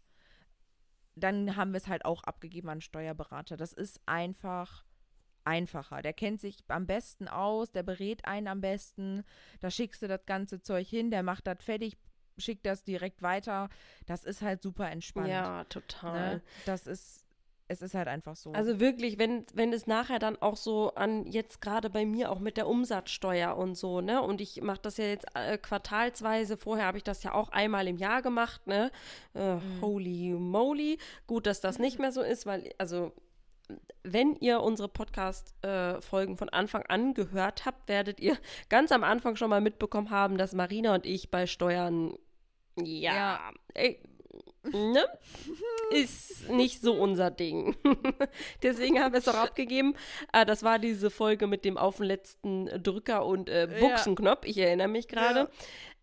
[1.14, 3.56] dann haben wir es halt auch abgegeben an einen Steuerberater.
[3.56, 4.84] Das ist einfach
[5.44, 6.02] einfacher.
[6.02, 9.24] Der kennt sich am besten aus, der berät einen am besten.
[9.60, 11.96] Da schickst du das ganze Zeug hin, der macht das fertig,
[12.38, 13.68] schickt das direkt weiter.
[14.06, 15.28] Das ist halt super entspannt.
[15.28, 16.36] ja, total.
[16.36, 16.42] ne?
[16.64, 17.21] Das ist,
[17.72, 18.52] es ist halt einfach so.
[18.52, 22.38] Also wirklich, wenn, wenn es nachher dann auch so an, jetzt gerade bei mir auch
[22.38, 24.22] mit der Umsatzsteuer und so, ne?
[24.22, 27.88] Und ich mache das ja jetzt äh, quartalsweise, vorher habe ich das ja auch einmal
[27.88, 28.90] im Jahr gemacht, ne?
[29.34, 30.98] Äh, Holy moly.
[31.26, 33.12] Gut, dass das nicht mehr so ist, weil, also,
[34.02, 38.36] wenn ihr unsere Podcast-Folgen von Anfang an gehört habt, werdet ihr
[38.68, 42.14] ganz am Anfang schon mal mitbekommen haben, dass Marina und ich bei Steuern,
[42.76, 43.50] ja, Ja.
[43.74, 44.00] ey,
[44.72, 45.04] ne,
[45.90, 47.76] ist nicht so unser Ding.
[48.62, 49.94] Deswegen haben wir es auch abgegeben.
[50.32, 54.44] Ah, das war diese Folge mit dem auf den letzten Drücker und äh, Buchsenknopf.
[54.46, 55.40] Ich erinnere mich gerade.
[55.40, 55.48] Ja.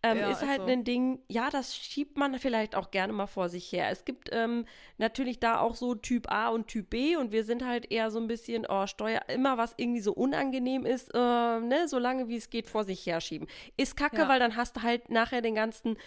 [0.02, 0.72] Ähm, Ja, ist halt ist so.
[0.72, 3.90] ein Ding, ja, das schiebt man vielleicht auch gerne mal vor sich her.
[3.90, 4.64] Es gibt ähm,
[4.96, 8.18] natürlich da auch so Typ A und Typ B und wir sind halt eher so
[8.18, 12.36] ein bisschen, oh, Steuer, immer was irgendwie so unangenehm ist, äh, ne, so lange wie
[12.36, 13.46] es geht vor sich herschieben.
[13.76, 14.28] Ist kacke, Ja.
[14.30, 15.98] weil dann hast du halt nachher den ganzen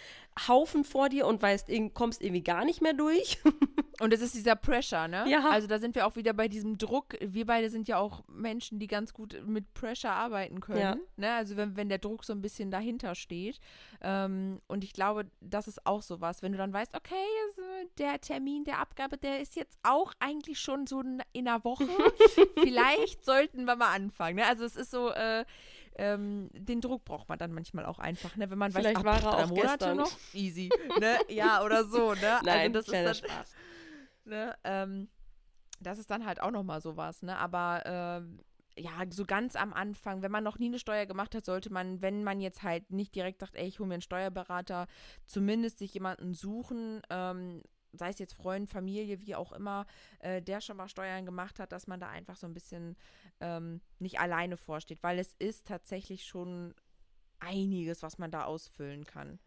[0.48, 3.40] Haufen vor dir und weißt, kommst irgendwie gar nicht mehr durch.
[4.00, 5.24] Und es ist dieser Pressure, ne?
[5.30, 5.50] Ja.
[5.50, 7.16] Also da sind wir auch wieder bei diesem Druck.
[7.22, 10.80] Wir beide sind ja auch Menschen, die ganz gut mit Pressure arbeiten können.
[10.80, 10.98] Ja.
[11.16, 11.32] Ne?
[11.32, 13.60] Also wenn, wenn der Druck so ein bisschen dahinter steht.
[14.02, 16.42] Ähm, und ich glaube, das ist auch sowas.
[16.42, 17.14] Wenn du dann weißt, okay,
[18.00, 21.88] der Termin der Abgabe, der ist jetzt auch eigentlich schon so in in einer Woche.
[22.62, 24.38] Vielleicht sollten wir mal anfangen.
[24.38, 24.46] Ne?
[24.46, 25.46] Also es ist so, äh,
[25.98, 28.50] ähm, den Druck braucht man dann manchmal auch einfach, ne?
[28.50, 29.98] Wenn man Vielleicht weiß, war ach, er auch Monate gestern.
[29.98, 31.18] noch, easy, ne?
[31.30, 32.40] Ja, oder so, ne?
[32.44, 33.56] Nein, also das ist dann, Spaß.
[34.26, 34.56] Ne?
[34.64, 35.10] Ähm,
[35.82, 37.38] das ist dann halt auch nochmal sowas, ne?
[37.38, 38.40] Aber ähm,
[38.78, 42.02] ja, so ganz am Anfang, wenn man noch nie eine Steuer gemacht hat, sollte man,
[42.02, 44.88] wenn man jetzt halt nicht direkt sagt, ey, ich hole mir einen Steuerberater,
[45.26, 47.62] zumindest sich jemanden suchen, ähm,
[47.94, 49.86] sei es jetzt Freund, Familie, wie auch immer,
[50.20, 52.96] äh, der schon mal Steuern gemacht hat, dass man da einfach so ein bisschen
[53.40, 56.74] ähm, nicht alleine vorsteht, weil es ist tatsächlich schon
[57.40, 59.40] einiges, was man da ausfüllen kann.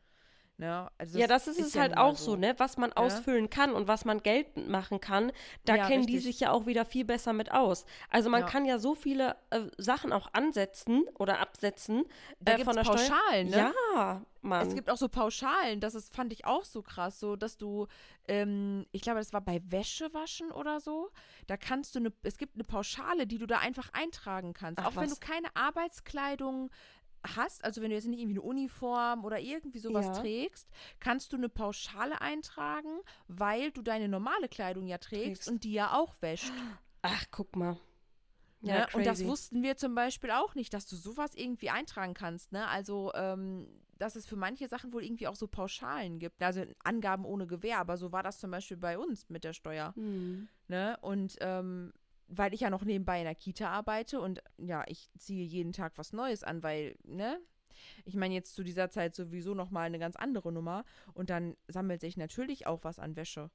[0.59, 0.91] Ne?
[0.97, 2.55] Also Ja, das ist, es halt nun mal auch so, ne?
[2.59, 5.31] Was man ausfüllen kann und was man geltend machen kann,
[5.67, 6.25] da Ja, kennen die richtig.
[6.35, 7.85] sich ja auch wieder viel besser mit aus.
[8.09, 8.47] Also man Ja.
[8.47, 12.05] kann ja so viele äh, Sachen auch ansetzen oder absetzen
[12.41, 12.97] Da äh, gibt's von der Steuer.
[12.97, 13.75] Pauschalen, ne?
[13.95, 14.67] Ja, Mann.
[14.67, 17.87] Es gibt auch so Pauschalen, das ist, fand ich auch so krass, so dass du,
[18.29, 21.11] ähm, ich glaube, das war bei Wäschewaschen oder so,
[21.49, 24.81] da kannst du eine, es gibt eine Pauschale, die du da einfach eintragen kannst.
[24.81, 25.19] Ach, auch wenn was?
[25.19, 26.71] du keine Arbeitskleidung
[27.35, 30.13] hast, also wenn du jetzt nicht irgendwie eine Uniform oder irgendwie sowas Ja.
[30.21, 30.69] trägst,
[31.01, 35.49] kannst du eine Pauschale eintragen, weil du deine normale Kleidung ja trägst, Trägst.
[35.49, 36.53] und die ja auch wäscht.
[37.03, 37.77] Ach, guck mal.
[38.61, 38.87] Ne?
[38.95, 42.53] Und das wussten wir zum Beispiel auch nicht, dass du sowas irgendwie eintragen kannst.
[42.53, 42.67] Ne?
[42.69, 46.43] Also, ähm, dass es für manche Sachen wohl irgendwie auch so Pauschalen gibt.
[46.43, 49.95] Also Angaben ohne Gewähr, aber so war das zum Beispiel bei uns mit der Steuer.
[49.95, 50.49] Hm.
[50.69, 50.99] Ne?
[51.01, 51.93] Und ähm,
[52.29, 55.93] weil ich ja noch nebenbei in der Kita arbeite und ja, ich ziehe jeden Tag
[55.97, 57.39] was Neues an, weil, ne?
[58.05, 62.01] Ich meine jetzt zu dieser Zeit sowieso nochmal eine ganz andere Nummer und dann sammelt
[62.01, 63.51] sich natürlich auch was an Wäsche.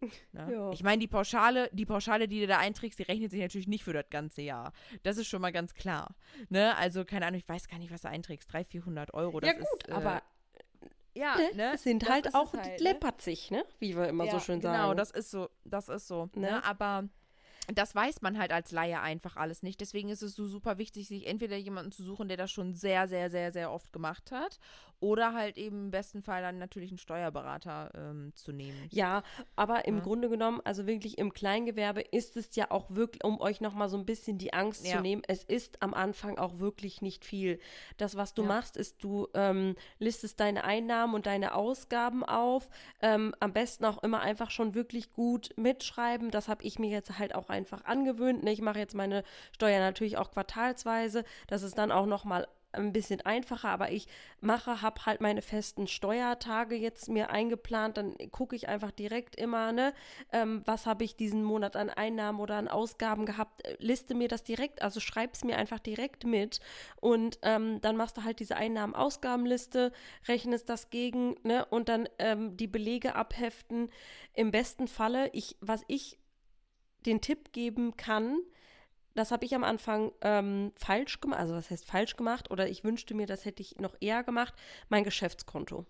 [0.32, 0.52] Ne?
[0.52, 0.70] Ja.
[0.72, 3.82] Ich meine, die Pauschale, die Pauschale, die du da einträgst, die rechnet sich natürlich nicht
[3.82, 4.74] für das ganze Jahr.
[5.02, 6.14] Das ist schon mal ganz klar.
[6.50, 6.76] Ne?
[6.76, 8.52] Also, keine Ahnung, ich weiß gar nicht, was du einträgst.
[8.52, 9.40] 300, 400 Euro.
[9.40, 10.22] Das Ja gut, ist, äh, aber
[11.14, 11.72] ja, ne, ne?
[11.74, 12.76] es sind das halt auch halt, ne?
[12.78, 13.64] läppert sich, ne?
[13.78, 14.82] Wie wir immer so Ja, schön genau, sagen.
[14.82, 15.48] Genau, das ist so.
[15.64, 16.28] Das ist so.
[16.34, 16.42] Ne?
[16.42, 16.64] Ne?
[16.64, 17.08] Aber
[17.72, 19.80] das weiß man halt als Laie einfach alles nicht.
[19.80, 23.08] Deswegen ist es so super wichtig, sich entweder jemanden zu suchen, der das schon sehr,
[23.08, 24.58] sehr, sehr, sehr oft gemacht hat,
[25.00, 28.88] oder halt eben im besten Fall dann natürlich einen Steuerberater ähm, zu nehmen.
[28.90, 29.22] Ja,
[29.56, 30.02] aber im Ja.
[30.02, 33.96] Grunde genommen, also wirklich im Kleingewerbe ist es ja auch wirklich, um euch nochmal so
[33.96, 34.96] ein bisschen die Angst Ja.
[34.96, 37.58] zu nehmen, es ist am Anfang auch wirklich nicht viel.
[37.96, 38.48] Das, was du Ja.
[38.48, 42.68] machst, ist, du ähm, listest deine Einnahmen und deine Ausgaben auf.
[43.02, 46.30] Ähm, am besten auch immer einfach schon wirklich gut mitschreiben.
[46.30, 48.42] Das habe ich mir jetzt halt auch einfach angewöhnt.
[48.44, 48.52] Ne?
[48.52, 51.24] Ich mache jetzt meine Steuer natürlich auch quartalsweise.
[51.48, 54.06] Das ist dann auch nochmal ein bisschen einfacher, aber ich
[54.40, 59.72] mache, habe halt meine festen Steuertage jetzt mir eingeplant, dann gucke ich einfach direkt immer,
[59.72, 59.92] ne,
[60.32, 64.28] ähm, was habe ich diesen Monat an Einnahmen oder an Ausgaben gehabt, äh, liste mir
[64.28, 66.60] das direkt, also schreib's mir einfach direkt mit
[67.00, 69.92] und ähm, dann machst du halt diese Einnahmen-Ausgabenliste,
[70.28, 73.90] rechnest das gegen, ne, und dann ähm, die Belege abheften.
[74.34, 76.18] Im besten Falle, ich, was ich
[77.06, 78.38] den Tipp geben kann,
[79.16, 82.84] das habe ich am Anfang ähm, falsch gemacht, also was heißt falsch gemacht oder ich
[82.84, 84.54] wünschte mir, das hätte ich noch eher gemacht,
[84.88, 85.86] mein Geschäftskonto.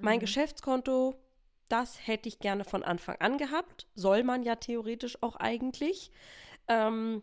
[0.00, 0.20] Mein Mhm.
[0.20, 1.14] Geschäftskonto,
[1.68, 6.10] das hätte ich gerne von Anfang an gehabt, soll man ja theoretisch auch eigentlich.
[6.68, 7.22] Ähm,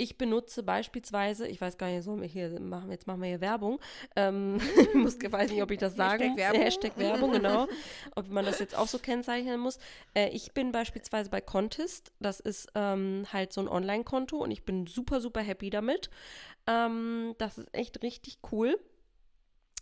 [0.00, 3.40] ich benutze beispielsweise, ich weiß gar nicht, sollen wir hier machen, jetzt machen wir hier
[3.42, 3.78] Werbung.
[4.16, 6.36] Ähm, ich muss, weiß nicht, ob ich das Hashtag sagen.
[6.36, 6.60] Werbung.
[6.62, 7.68] Hashtag Werbung, genau.
[8.16, 9.78] Ob man das jetzt auch so kennzeichnen muss.
[10.14, 12.12] Äh, ich bin beispielsweise bei Contest.
[12.18, 16.08] Das ist ähm, halt so ein Online-Konto und ich bin super, super happy damit.
[16.66, 18.78] Ähm, das ist echt richtig cool.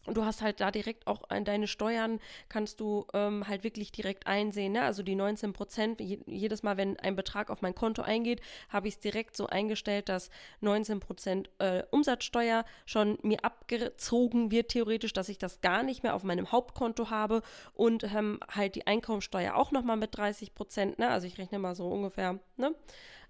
[0.07, 3.93] Und du hast halt da direkt auch an deine Steuern, kannst du ähm, halt wirklich
[3.93, 4.73] direkt einsehen.
[4.73, 4.83] Ne?
[4.83, 8.89] Also die 19 Prozent, je, jedes Mal, wenn ein Betrag auf mein Konto eingeht, habe
[8.89, 10.31] ich es direkt so eingestellt, dass
[10.61, 16.15] 19 Prozent äh, Umsatzsteuer schon mir abgezogen wird, theoretisch, dass ich das gar nicht mehr
[16.15, 17.43] auf meinem Hauptkonto habe
[17.75, 20.99] und ähm, halt die Einkommensteuer auch nochmal mit 30 Prozent.
[20.99, 21.09] Ne?
[21.09, 22.75] Also ich rechne mal so ungefähr ne?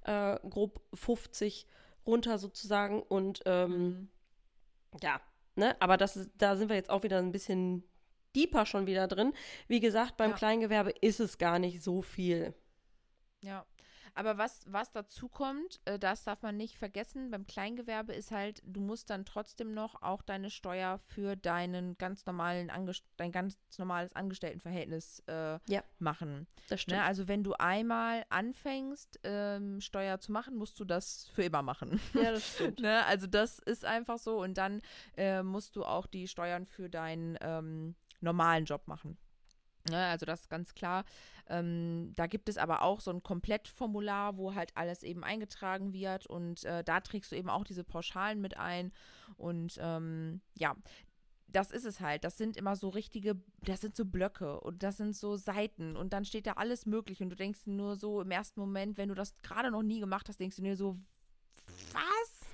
[0.04, 1.66] äh, grob 50
[2.07, 4.09] runter sozusagen und ähm, Mhm.
[5.02, 5.20] ja,
[5.58, 7.84] ne, aber das ist, da sind wir jetzt auch wieder ein bisschen
[8.34, 9.32] deeper schon wieder drin.
[9.66, 10.36] Wie gesagt, beim Ja.
[10.36, 12.54] Kleingewerbe ist es gar nicht so viel.
[13.42, 13.64] Ja.
[14.18, 18.61] Aber was, was dazu kommt, äh, das darf man nicht vergessen, beim Kleingewerbe ist halt,
[18.66, 23.57] du musst dann trotzdem noch auch deine Steuer für deinen ganz normalen Angest dein ganz
[23.78, 25.85] normales Angestelltenverhältnis äh, Ja.
[26.00, 26.48] machen.
[26.68, 26.98] Das stimmt.
[26.98, 27.04] Ne?
[27.04, 32.00] Also wenn du einmal anfängst, ähm, Steuer zu machen, musst du das für immer machen.
[32.14, 32.81] ja, das stimmt.
[32.81, 33.04] ne?
[33.07, 34.83] Also das ist einfach so und dann
[35.16, 39.16] äh, musst du auch die Steuern für deinen ähm, normalen Job machen.
[39.90, 40.06] Ne?
[40.06, 41.04] Also das ist ganz klar.
[41.48, 46.26] Ähm, da gibt es aber auch so ein Komplettformular, wo halt alles eben eingetragen wird
[46.26, 48.92] und äh, da trägst du eben auch diese Pauschalen mit ein
[49.36, 50.76] und ähm, ja,
[51.50, 52.24] das ist es halt.
[52.24, 56.12] Das sind immer so richtige, das sind so Blöcke und das sind so Seiten und
[56.12, 59.14] dann steht da alles möglich und du denkst nur so im ersten Moment, wenn du
[59.14, 60.96] das gerade noch nie gemacht hast, denkst du dir so?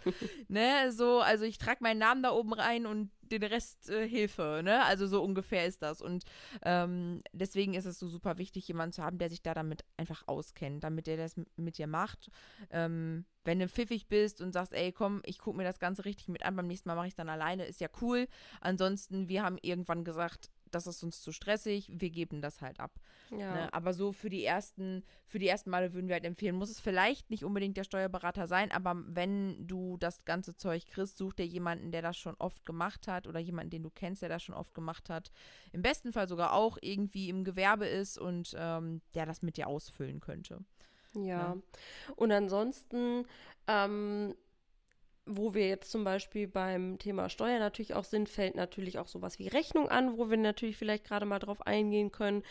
[0.49, 4.61] ne, so, also ich trage meinen Namen da oben rein und den Rest äh, Hilfe,
[4.63, 4.85] ne?
[4.85, 6.01] Also so ungefähr ist das.
[6.01, 6.25] Und
[6.63, 10.23] ähm, deswegen ist es so super wichtig, jemanden zu haben, der sich da damit einfach
[10.27, 12.31] auskennt, damit der das mit dir macht.
[12.71, 16.29] Ähm, wenn du pfiffig bist und sagst, ey, komm, ich gucke mir das Ganze richtig
[16.29, 18.27] mit an, beim nächsten Mal mache ich dann alleine, ist ja cool.
[18.61, 22.93] Ansonsten, wir haben irgendwann gesagt, das ist uns zu stressig, wir geben das halt ab.
[23.31, 23.55] Ja.
[23.55, 23.73] Ne?
[23.73, 26.81] Aber so für die ersten, für die ersten Male würden wir halt empfehlen, muss es
[26.81, 31.47] vielleicht nicht unbedingt der Steuerberater sein, aber wenn du das ganze Zeug kriegst, such dir
[31.47, 34.55] jemanden, der das schon oft gemacht hat oder jemanden, den du kennst, der das schon
[34.55, 35.31] oft gemacht hat.
[35.73, 39.69] Im besten Fall sogar auch irgendwie im Gewerbe ist und ähm, der das mit dir
[39.69, 40.65] ausfüllen könnte.
[41.17, 41.57] Ja.
[42.17, 43.27] Und ansonsten,
[43.67, 44.35] ähm,
[45.27, 49.39] wo wir jetzt zum Beispiel beim Thema Steuer natürlich auch sind, fällt natürlich auch sowas
[49.39, 52.43] wie Rechnung an, wo wir natürlich vielleicht gerade mal drauf eingehen können,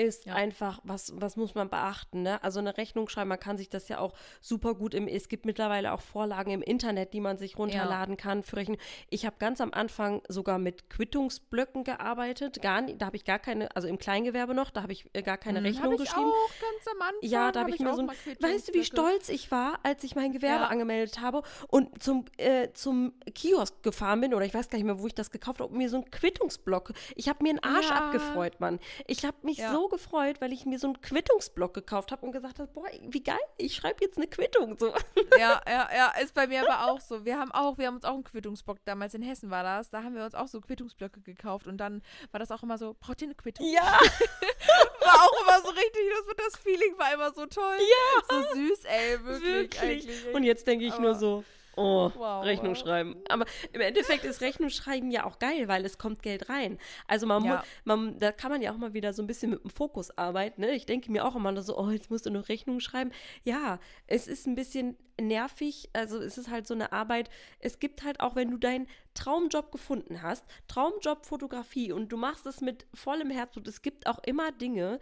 [0.00, 0.34] ist Ja.
[0.34, 2.42] einfach, was, was muss man beachten, ne?
[2.42, 5.44] Also eine Rechnung schreiben, man kann sich das ja auch super gut im, es gibt
[5.44, 8.78] mittlerweile auch Vorlagen im Internet, die man sich runterladen kann für Rechnung.
[9.10, 13.74] Ich habe ganz am Anfang sogar mit Quittungsblöcken gearbeitet, gar da habe ich gar keine,
[13.76, 16.30] also im Kleingewerbe noch, da habe ich äh, gar keine Hm, Rechnung hab ich geschrieben.
[16.30, 17.28] auch ganz am Anfang.
[17.28, 20.02] Ja, da habe ich mir auch so ein, weißt du, wie stolz ich war, als
[20.04, 20.68] ich mein Gewerbe Ja.
[20.68, 24.98] angemeldet habe und zum, äh, zum Kiosk gefahren bin oder ich weiß gar nicht mehr,
[24.98, 26.92] wo ich das gekauft habe, mir so ein Quittungsblock.
[27.16, 27.96] Ich habe mir einen Arsch Ja.
[27.96, 28.80] abgefreut, Mann.
[29.06, 29.72] Ich habe mich Ja.
[29.72, 33.22] so gefreut, weil ich mir so einen Quittungsblock gekauft habe und gesagt habe, boah, wie
[33.22, 34.78] geil, ich schreibe jetzt eine Quittung.
[34.78, 34.94] So.
[35.38, 37.24] Ja, ja, ja, ist bei mir aber auch so.
[37.24, 40.02] Wir haben auch, wir haben uns auch einen Quittungsblock, damals in Hessen war das, da
[40.02, 43.20] haben wir uns auch so Quittungsblöcke gekauft und dann war das auch immer so, braucht
[43.20, 43.66] ihr eine Quittung?
[43.66, 43.98] Ja,
[45.00, 46.02] War auch immer so richtig,
[46.36, 47.76] das, das Feeling war immer so toll.
[47.78, 48.22] Ja.
[48.28, 49.42] So süß, ey, wirklich.
[49.44, 49.80] wirklich.
[49.82, 50.34] Eigentlich.
[50.34, 51.44] Und jetzt denke ich nur Aber- so,
[51.76, 52.78] oh, Wow, Rechnung wow.
[52.78, 53.16] schreiben.
[53.28, 56.78] Aber im Endeffekt ist Rechnung schreiben ja auch geil, weil es kommt Geld rein.
[57.06, 57.64] Also man, Ja.
[57.84, 60.60] man da kann man ja auch mal wieder so ein bisschen mit dem Fokus arbeiten.
[60.60, 60.72] Ne?
[60.72, 63.10] Ich denke mir auch immer so, oh, jetzt musst du noch Rechnung schreiben.
[63.44, 65.88] Ja, es ist ein bisschen nervig.
[65.92, 67.30] Also es ist halt so eine Arbeit.
[67.58, 72.46] Es gibt halt auch, wenn du deinen Traumjob gefunden hast, Traumjob Fotografie und du machst
[72.46, 73.66] es mit vollem Herzblut.
[73.68, 75.00] Es gibt auch immer Dinge,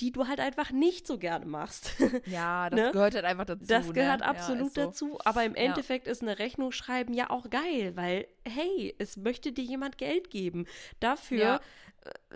[0.00, 1.92] die du halt einfach nicht so gerne machst.
[2.26, 2.90] Ja, das Ne?
[2.92, 3.66] gehört halt einfach dazu.
[3.66, 3.92] Das ne?
[3.92, 4.80] gehört Ja, absolut ist so.
[4.86, 5.18] dazu.
[5.24, 5.62] Aber im Ja.
[5.64, 10.30] Endeffekt ist eine Rechnung schreiben ja auch geil, weil, hey, es möchte dir jemand Geld
[10.30, 10.66] geben.
[11.00, 11.60] Dafür, Ja.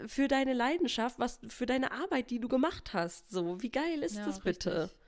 [0.02, 3.30] äh, für deine Leidenschaft, was, für deine Arbeit, die du gemacht hast.
[3.30, 4.82] So, wie geil ist Ja, das bitte?
[4.82, 4.98] Richtig.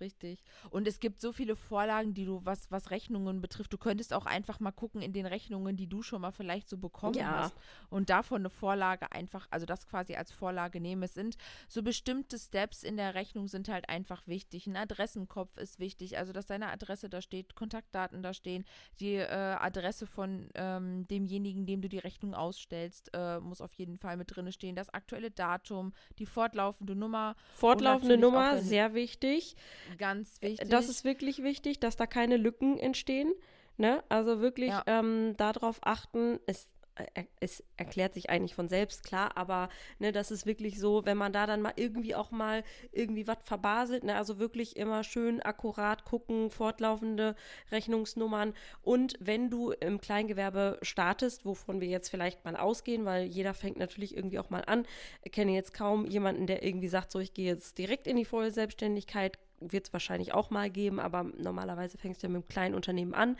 [0.00, 0.42] Richtig.
[0.70, 4.26] Und es gibt so viele Vorlagen, die du, was, was Rechnungen betrifft, du könntest auch
[4.26, 7.42] einfach mal gucken in den Rechnungen, die du schon mal vielleicht so bekommen Ja.
[7.42, 7.54] hast.
[7.90, 11.02] Und davon eine Vorlage einfach, also das quasi als Vorlage nehmen.
[11.02, 11.36] Es sind
[11.68, 14.66] so bestimmte Steps in der Rechnung sind halt einfach wichtig.
[14.66, 18.64] Ein Adressenkopf ist wichtig, also dass deine Adresse da steht, Kontaktdaten da stehen,
[19.00, 23.98] die äh, Adresse von ähm, demjenigen, dem du die Rechnung ausstellst, äh, muss auf jeden
[23.98, 24.76] Fall mit drin stehen.
[24.76, 29.56] Das aktuelle Datum, die fortlaufende Nummer, Fortlaufende Nummer, sehr wichtig.
[29.96, 30.68] Ganz wichtig.
[30.68, 33.32] Das ist wirklich wichtig, dass da keine Lücken entstehen.
[33.76, 34.02] Ne?
[34.08, 34.82] Also wirklich Ja.
[34.86, 36.38] ähm, darauf achten.
[36.46, 36.68] Es,
[37.14, 41.16] äh, es erklärt sich eigentlich von selbst, klar, aber ne, das ist wirklich so, wenn
[41.16, 44.16] man da dann mal irgendwie auch mal irgendwie was verbaselt, ne?
[44.16, 47.36] also wirklich immer schön akkurat gucken, fortlaufende
[47.70, 48.52] Rechnungsnummern.
[48.82, 53.78] Und wenn du im Kleingewerbe startest, wovon wir jetzt vielleicht mal ausgehen, weil jeder fängt
[53.78, 54.86] natürlich irgendwie auch mal an,
[55.22, 58.24] Ich kenne jetzt kaum jemanden, der irgendwie sagt, so ich gehe jetzt direkt in die
[58.26, 62.48] volle Selbstständigkeit, wird es wahrscheinlich auch mal geben, aber normalerweise fängst du ja mit einem
[62.48, 63.36] kleinen Unternehmen an.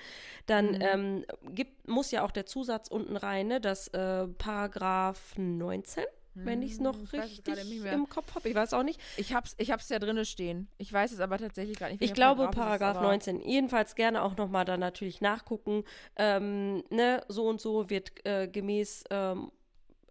[0.47, 0.79] Dann Mhm.
[0.81, 6.05] ähm, gibt, muss ja auch der Zusatz unten rein, ne, das äh, Paragraph 19,
[6.35, 8.49] wenn ich es noch Hm, ich richtig im Kopf habe.
[8.49, 9.01] Ich weiß auch nicht.
[9.17, 10.69] Ich hab's, ich hab's ja drinne stehen.
[10.79, 12.01] Ich weiß es aber tatsächlich gar nicht.
[12.03, 13.41] Ich glaube, Paragraph aber- 19.
[13.41, 15.85] Jedenfalls gerne auch nochmal dann natürlich nachgucken.
[16.17, 19.51] Ähm, ne, so und so wird äh, gemäß ähm,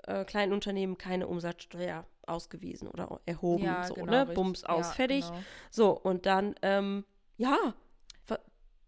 [0.08, 3.63] äh, kleinen Unternehmen keine Umsatzsteuer ausgewiesen oder erhoben.
[3.63, 4.20] Ja, so, genau, ne?
[4.22, 4.36] richtig.
[4.36, 5.26] Bums aus, Ja, fertig.
[5.26, 5.39] genau.
[5.72, 7.06] So, und dann, ähm,
[7.38, 7.74] ja,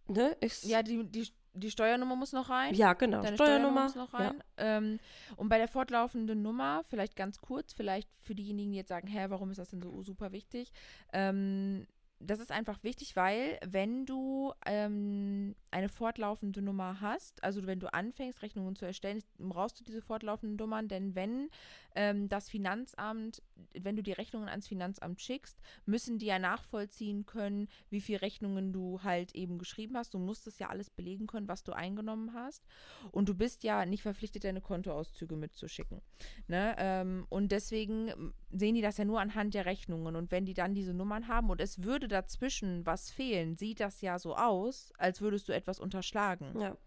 [0.07, 2.73] ne, ist, Ja, die, die, die Steuernummer muss noch rein.
[2.73, 3.21] Ja, genau.
[3.21, 3.83] Deine Steuernummer.
[3.83, 4.43] muss noch rein.
[4.57, 4.99] Ähm,
[5.35, 9.25] und bei der fortlaufenden Nummer, vielleicht ganz kurz, vielleicht für diejenigen, die jetzt sagen, hä,
[9.29, 10.71] warum ist das denn so super wichtig?
[11.13, 11.87] Ähm,
[12.23, 17.91] das ist einfach wichtig, weil wenn du ähm, eine fortlaufende Nummer hast, also wenn du
[17.91, 21.49] anfängst, Rechnungen zu erstellen, brauchst du diese fortlaufenden Nummern, denn wenn
[21.95, 23.41] ähm, das Finanzamt,
[23.73, 28.73] wenn du die Rechnungen ans Finanzamt schickst, müssen die ja nachvollziehen können, wie viele Rechnungen
[28.73, 30.13] du halt eben geschrieben hast.
[30.13, 32.65] Du musst es ja alles belegen können, was du eingenommen hast.
[33.11, 36.01] Und du bist ja nicht verpflichtet, deine Kontoauszüge mitzuschicken.
[36.47, 36.75] Ne?
[36.77, 40.15] Ähm, und deswegen sehen die das ja nur anhand der Rechnungen.
[40.15, 44.01] Und wenn die dann diese Nummern haben und es würde dazwischen was fehlen, sieht das
[44.01, 46.59] ja so aus, als würdest du etwas unterschlagen.
[46.59, 46.77] Ja.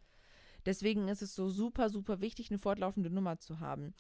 [0.67, 3.95] Deswegen ist es so super, super wichtig, eine fortlaufende Nummer zu haben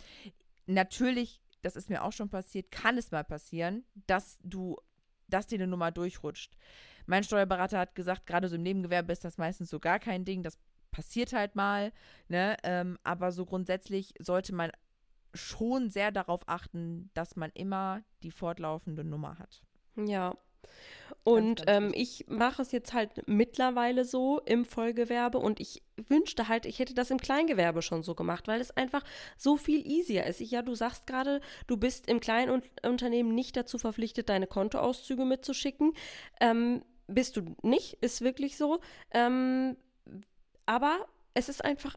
[0.66, 4.76] natürlich, das ist mir auch schon passiert, kann es mal passieren, dass du,
[5.28, 6.56] dass dir eine Nummer durchrutscht.
[7.06, 10.42] Mein Steuerberater hat gesagt, gerade so im Nebengewerbe ist das meistens so gar kein Ding,
[10.42, 10.58] das
[10.90, 11.92] passiert halt mal,
[12.28, 12.56] ne?
[12.62, 14.70] Ähm, aber so grundsätzlich sollte man
[15.34, 19.62] schon sehr darauf achten, dass man immer die fortlaufende Nummer hat.
[19.96, 20.36] Ja,
[21.22, 26.66] und ähm, ich mache es jetzt halt mittlerweile so im Vollgewerbe und ich wünschte halt,
[26.66, 29.02] ich hätte das im Kleingewerbe schon so gemacht, weil es einfach
[29.36, 30.40] so viel easier ist.
[30.40, 35.24] Ich, ja, du sagst gerade, du bist im kleinen Unternehmen nicht dazu verpflichtet, deine Kontoauszüge
[35.24, 35.94] mitzuschicken.
[36.40, 38.80] Ähm, bist du nicht, ist wirklich so.
[39.10, 39.76] Ähm,
[40.66, 41.96] aber es ist einfach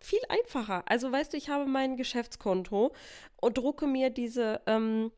[0.00, 0.84] viel einfacher.
[0.86, 2.94] Also weißt du, ich habe mein Geschäftskonto
[3.40, 5.10] und drucke mir diese ähm,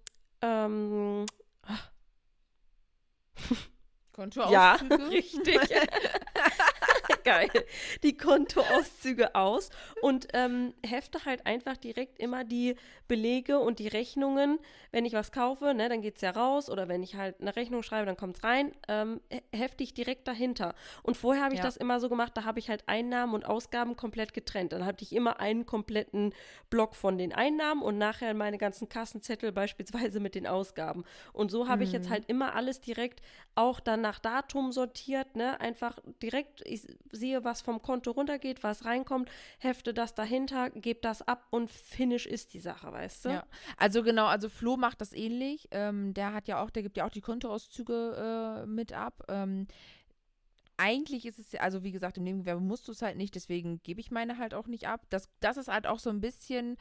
[0.42, 1.26] ähm,
[1.62, 1.90] ach,
[4.12, 4.54] Kontoauszüge?
[4.54, 4.74] Ja,
[5.10, 5.60] richtig.
[7.30, 7.48] Geil.
[8.02, 9.70] Die Kontoauszüge aus
[10.02, 12.74] und ähm, hefte halt einfach direkt immer die
[13.06, 14.58] Belege und die Rechnungen.
[14.90, 17.54] Wenn ich was kaufe, ne, dann geht es ja raus oder wenn ich halt eine
[17.54, 19.20] Rechnung schreibe, dann kommt es rein, ähm,
[19.52, 20.74] hefte ich direkt dahinter.
[21.04, 21.64] Und vorher habe ich ja.
[21.64, 24.72] das immer so gemacht, da habe ich halt Einnahmen und Ausgaben komplett getrennt.
[24.72, 26.34] Dann hatte ich immer einen kompletten
[26.68, 31.04] Block von den Einnahmen und nachher meine ganzen Kassenzettel beispielsweise mit den Ausgaben.
[31.32, 32.12] Und so habe ich jetzt mhm.
[32.12, 33.22] halt immer alles direkt
[33.54, 36.86] auch dann nach Datum sortiert, ne, einfach direkt, ich
[37.20, 42.26] sehe, was vom Konto runtergeht, was reinkommt, hefte das dahinter, gebe das ab und finish
[42.26, 43.28] ist die Sache, weißt du?
[43.30, 43.44] Ja,
[43.76, 45.68] also genau, also Flo macht das ähnlich.
[45.70, 49.22] Ähm, der hat ja auch, der gibt ja auch die Kontoauszüge äh, mit ab.
[49.28, 49.66] Ähm,
[50.80, 54.00] eigentlich ist es, also wie gesagt, im Nebengewerbe musst du es halt nicht, deswegen gebe
[54.00, 55.06] ich meine halt auch nicht ab.
[55.10, 56.78] Das, das ist halt auch so ein bisschen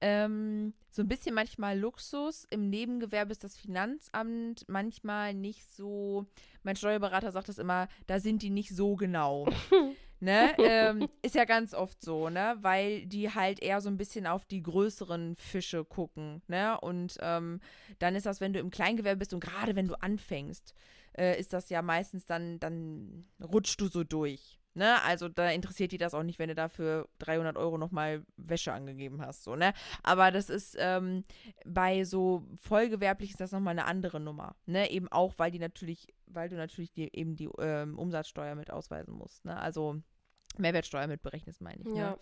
[0.00, 2.46] ähm, so ein bisschen manchmal Luxus.
[2.50, 6.26] Im Nebengewerbe ist das Finanzamt manchmal nicht so.
[6.62, 9.46] Mein Steuerberater sagt das immer, da sind die nicht so genau.
[10.20, 10.54] ne?
[10.58, 12.56] Ähm, ist ja ganz oft so, ne?
[12.60, 16.80] Weil die halt eher so ein bisschen auf die größeren Fische gucken, ne?
[16.80, 17.60] Und ähm,
[17.98, 20.74] dann ist das, wenn du im Kleingewerbe bist und gerade wenn du anfängst,
[21.16, 24.59] äh, ist das ja meistens dann, dann rutschst du so durch.
[24.74, 25.02] Ne?
[25.02, 29.20] Also da interessiert die das auch nicht, wenn du dafür 300 Euro nochmal Wäsche angegeben
[29.20, 29.42] hast.
[29.42, 29.72] So, ne?
[30.02, 31.22] Aber das ist ähm,
[31.64, 34.54] bei so vollgewerblich ist das nochmal eine andere Nummer.
[34.66, 34.90] Ne?
[34.90, 39.14] Eben auch, weil die natürlich, weil du natürlich die, eben die ähm, Umsatzsteuer mit ausweisen
[39.14, 39.44] musst.
[39.44, 39.58] Ne?
[39.58, 40.00] Also
[40.56, 41.88] Mehrwertsteuer mit berechnest, meine ich.
[41.88, 41.98] Ne?
[41.98, 42.10] Ja.
[42.10, 42.18] Ne?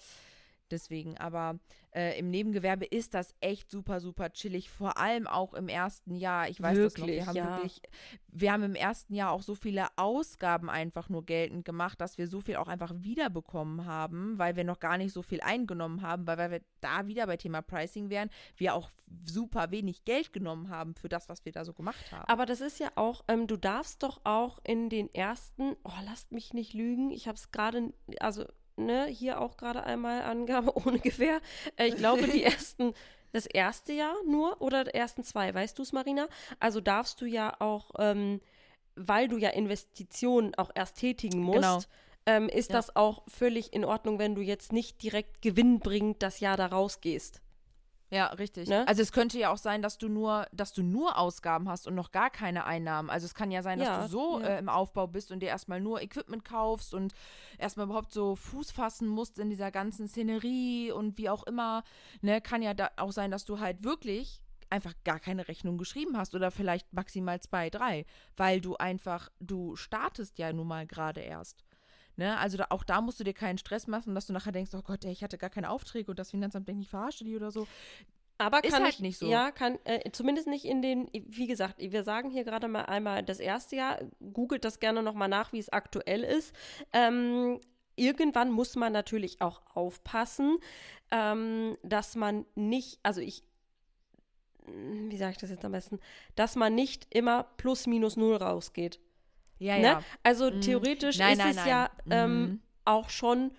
[0.71, 1.59] Deswegen, aber
[1.93, 4.71] äh, im Nebengewerbe ist das echt super, super chillig.
[4.71, 6.49] Vor allem auch im ersten Jahr.
[6.49, 7.35] Ich weiß wirklich, das noch.
[7.35, 7.57] Wir haben ja.
[7.57, 7.83] wirklich,
[8.29, 12.29] wir haben im ersten Jahr auch so viele Ausgaben einfach nur geltend gemacht, dass wir
[12.29, 16.27] so viel auch einfach wiederbekommen haben, weil wir noch gar nicht so viel eingenommen haben,
[16.27, 18.91] weil, weil wir da wieder bei Thema Pricing wären, wir auch
[19.25, 22.29] super wenig Geld genommen haben für das, was wir da so gemacht haben.
[22.29, 26.33] Aber das ist ja auch, ähm, du darfst doch auch in den ersten, oh, lasst
[26.33, 28.45] mich nicht lügen, ich habe es gerade, also
[28.79, 31.41] ne, hier auch gerade einmal Angabe ohne Gewehr.
[31.77, 32.95] Äh, ich glaube, die ersten,
[33.33, 36.29] das erste Jahr nur oder die ersten zwei, weißt du es, Marina?
[36.61, 38.41] Also darfst du ja auch, ähm,
[38.95, 41.81] weil du ja Investitionen auch erst tätigen musst, genau.
[42.27, 42.77] ähm, ist ja.
[42.77, 47.43] das auch völlig in Ordnung, wenn du jetzt nicht direkt gewinnbringend das Jahr da rausgehst.
[48.11, 48.69] Ja, richtig.
[48.69, 48.87] Ne?
[48.89, 51.95] Also es könnte ja auch sein, dass du nur, dass du nur Ausgaben hast und
[51.95, 53.11] noch gar keine Einnahmen.
[53.11, 54.47] Also es kann ja sein, dass ja, du so ja.
[54.47, 57.13] äh, im Aufbau bist und dir erstmal nur Equipment kaufst und
[57.59, 61.85] erstmal überhaupt so Fuß fassen musst in dieser ganzen Szenerie und wie auch immer.
[62.23, 64.41] Ne, kann ja auch sein, dass du halt wirklich
[64.71, 68.05] einfach gar keine Rechnung geschrieben hast oder vielleicht maximal zwei, drei,
[68.37, 71.65] weil du einfach, du startest ja nun mal gerade erst.
[72.19, 72.37] Ne?
[72.37, 74.83] Also da, auch da musst du dir keinen Stress machen, dass du nachher denkst, oh
[74.83, 77.53] Gott, ey, ich hatte gar keine Aufträge und das Finanzamt denkt, ich verarsche die oder
[77.53, 77.69] so.
[78.39, 79.29] Aber kann halt ich, nicht so.
[79.29, 83.23] Ja, kann, äh, zumindest nicht in den, wie gesagt, wir sagen hier gerade mal einmal
[83.23, 84.01] das erste Jahr,
[84.33, 86.53] googelt das gerne nochmal nach, wie es aktuell ist.
[86.93, 87.61] Ähm,
[87.95, 90.59] irgendwann muss man natürlich auch aufpassen,
[91.13, 93.45] ähm, dass man nicht, also ich,
[94.67, 96.01] wie sage ich das jetzt am besten,
[96.35, 98.99] dass man nicht immer plus minus null rausgeht.
[99.59, 99.83] Ja, ne?
[99.83, 100.03] ja.
[100.23, 100.61] Also mhm.
[100.61, 101.69] theoretisch nein, ist nein, es nein.
[101.69, 102.61] ja ähm, mhm.
[102.85, 103.53] auch schon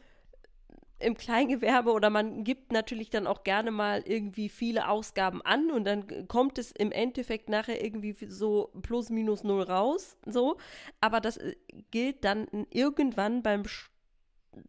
[1.00, 5.86] im Kleingewerbe oder man gibt natürlich dann auch gerne mal irgendwie viele Ausgaben an und
[5.86, 10.58] dann kommt es im Endeffekt nachher irgendwie so plus minus null raus, so.
[11.00, 11.56] Aber das äh,
[11.92, 13.64] gilt dann irgendwann beim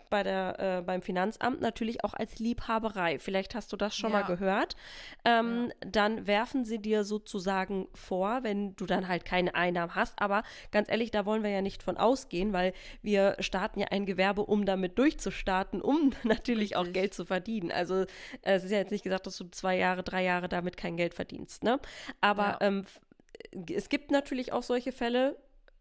[0.08, 3.18] bei der, äh, beim Finanzamt natürlich auch als Liebhaberei.
[3.18, 4.20] Vielleicht hast du das schon ja.
[4.20, 4.76] mal gehört.
[5.24, 5.90] Ähm, ja.
[5.90, 10.20] Dann werfen sie dir sozusagen vor, wenn du dann halt keine Einnahmen hast.
[10.20, 12.72] Aber ganz ehrlich, da wollen wir ja nicht von ausgehen, weil
[13.02, 16.76] wir starten ja ein Gewerbe, um damit durchzustarten, um natürlich Richtig.
[16.76, 17.70] auch Geld zu verdienen.
[17.70, 18.06] Also äh,
[18.42, 21.14] es ist ja jetzt nicht gesagt, dass du zwei Jahre, drei Jahre damit kein Geld
[21.14, 21.64] verdienst.
[21.64, 21.78] Ne?
[22.20, 22.58] Aber ja.
[22.62, 22.84] ähm,
[23.72, 25.36] es gibt natürlich auch solche Fälle,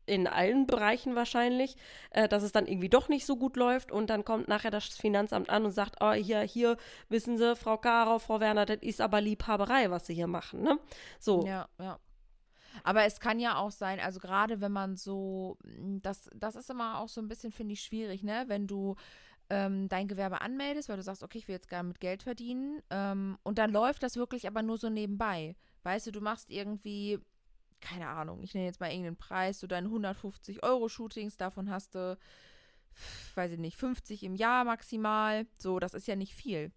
[0.09, 1.77] in allen Bereichen wahrscheinlich,
[2.09, 4.85] äh, dass es dann irgendwie doch nicht so gut läuft und dann kommt nachher das
[4.85, 9.01] Finanzamt an und sagt, oh, hier, hier, wissen Sie, Frau Karo, Frau Werner, das ist
[9.01, 10.79] aber Liebhaberei, was Sie hier machen, ne?
[11.19, 11.45] So.
[11.45, 11.99] Ja, ja.
[12.83, 16.69] Aber es kann ja auch sein, also gerade wenn man so, hm, das, das ist
[16.69, 18.45] immer auch so ein bisschen, finde ich, schwierig, ne?
[18.47, 18.95] Wenn du
[19.49, 22.81] ähm, dein Gewerbe anmeldest, weil du sagst, okay, ich will jetzt gerne mit Geld verdienen
[22.89, 25.55] ähm, und dann läuft das wirklich aber nur so nebenbei.
[25.83, 27.19] Weißt du, du machst irgendwie
[27.81, 31.95] keine Ahnung, ich nenne jetzt mal irgendeinen Preis, so deine 150 Euro Shootings, davon hast
[31.95, 32.17] du,
[33.35, 35.45] weiß ich nicht, 50 im Jahr maximal.
[35.57, 36.71] So, das ist ja nicht viel.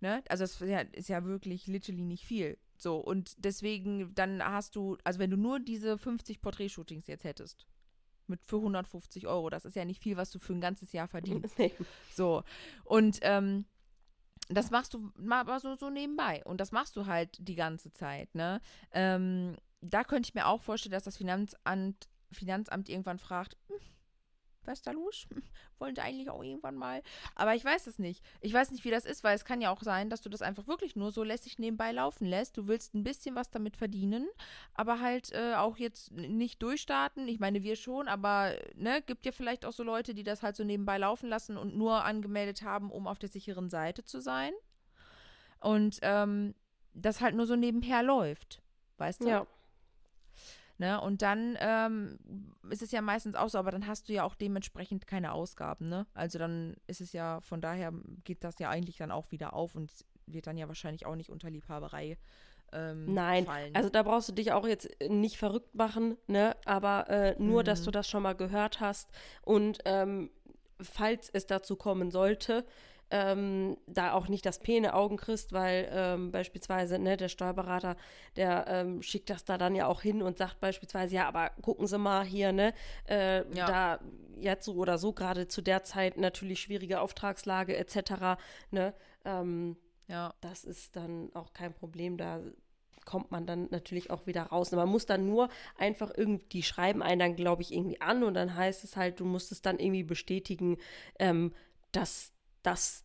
[0.00, 0.22] Ne?
[0.28, 2.58] Also das ist ja, ist ja wirklich literally nicht viel.
[2.78, 7.66] So, und deswegen, dann hast du, also wenn du nur diese 50 Porträt-Shootings jetzt hättest,
[8.26, 11.08] mit für 150 Euro, das ist ja nicht viel, was du für ein ganzes Jahr
[11.08, 11.56] verdienst.
[12.14, 12.42] so,
[12.84, 13.64] und ähm,
[14.48, 16.42] das machst du mal so, so nebenbei.
[16.44, 18.60] Und das machst du halt die ganze Zeit, ne?
[18.92, 23.78] Ähm, da könnte ich mir auch vorstellen, dass das Finanzamt, Finanzamt irgendwann fragt, hm,
[24.66, 25.26] was ist da los?
[25.78, 27.02] Wollen die eigentlich auch irgendwann mal?
[27.34, 28.24] Aber ich weiß es nicht.
[28.40, 30.42] Ich weiß nicht, wie das ist, weil es kann ja auch sein, dass du das
[30.42, 32.56] einfach wirklich nur so lässig nebenbei laufen lässt.
[32.56, 34.26] Du willst ein bisschen was damit verdienen,
[34.74, 37.28] aber halt äh, auch jetzt nicht durchstarten.
[37.28, 40.56] Ich meine, wir schon, aber ne, gibt ja vielleicht auch so Leute, die das halt
[40.56, 44.52] so nebenbei laufen lassen und nur angemeldet haben, um auf der sicheren Seite zu sein.
[45.60, 46.54] Und ähm,
[46.92, 48.62] das halt nur so nebenher läuft.
[48.98, 49.28] Weißt du?
[49.28, 49.46] Ja.
[50.78, 51.00] Ne?
[51.00, 52.18] Und dann ähm,
[52.68, 55.88] ist es ja meistens auch so, aber dann hast du ja auch dementsprechend keine Ausgaben,
[55.88, 56.06] ne?
[56.12, 59.74] Also dann ist es ja, von daher geht das ja eigentlich dann auch wieder auf
[59.74, 59.90] und
[60.26, 62.18] wird dann ja wahrscheinlich auch nicht unter Liebhaberei
[62.72, 63.74] ähm, Nein, fallen.
[63.74, 66.56] also da brauchst du dich auch jetzt nicht verrückt machen, ne?
[66.64, 67.66] Aber äh, nur, mhm.
[67.66, 69.08] dass du das schon mal gehört hast
[69.42, 70.30] und ähm,
[70.80, 72.66] falls es dazu kommen sollte,
[73.10, 77.96] ähm, da auch nicht das P in Augen kriegst, weil ähm, beispielsweise ne, der Steuerberater,
[78.36, 81.86] der ähm, schickt das da dann ja auch hin und sagt beispielsweise, ja, aber gucken
[81.86, 82.74] Sie mal hier, ne,
[83.08, 83.66] äh, ja.
[83.66, 84.00] da
[84.38, 88.38] jetzt so oder so, gerade zu der Zeit natürlich schwierige Auftragslage etc.,
[88.70, 88.92] ne,
[89.24, 89.76] ähm,
[90.08, 90.34] ja.
[90.40, 92.40] das ist dann auch kein Problem, da
[93.04, 94.72] kommt man dann natürlich auch wieder raus.
[94.72, 95.48] Man muss dann nur
[95.78, 99.20] einfach irgendwie, die schreiben einen dann, glaube ich, irgendwie an und dann heißt es halt,
[99.20, 100.76] du musst es dann irgendwie bestätigen,
[101.20, 101.54] ähm,
[101.92, 102.32] dass
[102.66, 103.04] dass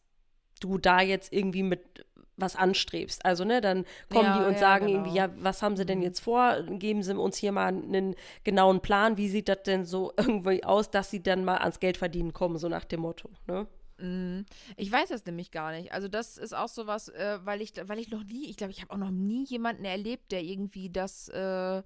[0.60, 2.06] du da jetzt irgendwie mit
[2.38, 3.24] was anstrebst.
[3.26, 5.00] Also, ne, dann kommen ja, die und ja, sagen genau.
[5.00, 6.06] irgendwie, ja, was haben sie denn mhm.
[6.06, 6.64] jetzt vor?
[6.64, 9.18] Geben sie uns hier mal einen genauen Plan.
[9.18, 12.58] Wie sieht das denn so irgendwie aus, dass sie dann mal ans Geld verdienen kommen,
[12.58, 13.68] so nach dem Motto, ne?
[13.98, 14.46] Mhm.
[14.78, 15.92] Ich weiß das nämlich gar nicht.
[15.92, 18.72] Also das ist auch so was, äh, weil ich, weil ich noch nie, ich glaube,
[18.72, 21.84] ich habe auch noch nie jemanden erlebt, der irgendwie das, äh,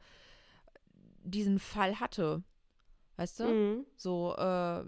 [1.23, 2.43] diesen Fall hatte.
[3.17, 3.45] Weißt du?
[3.45, 3.85] Mhm.
[3.97, 4.83] So, äh,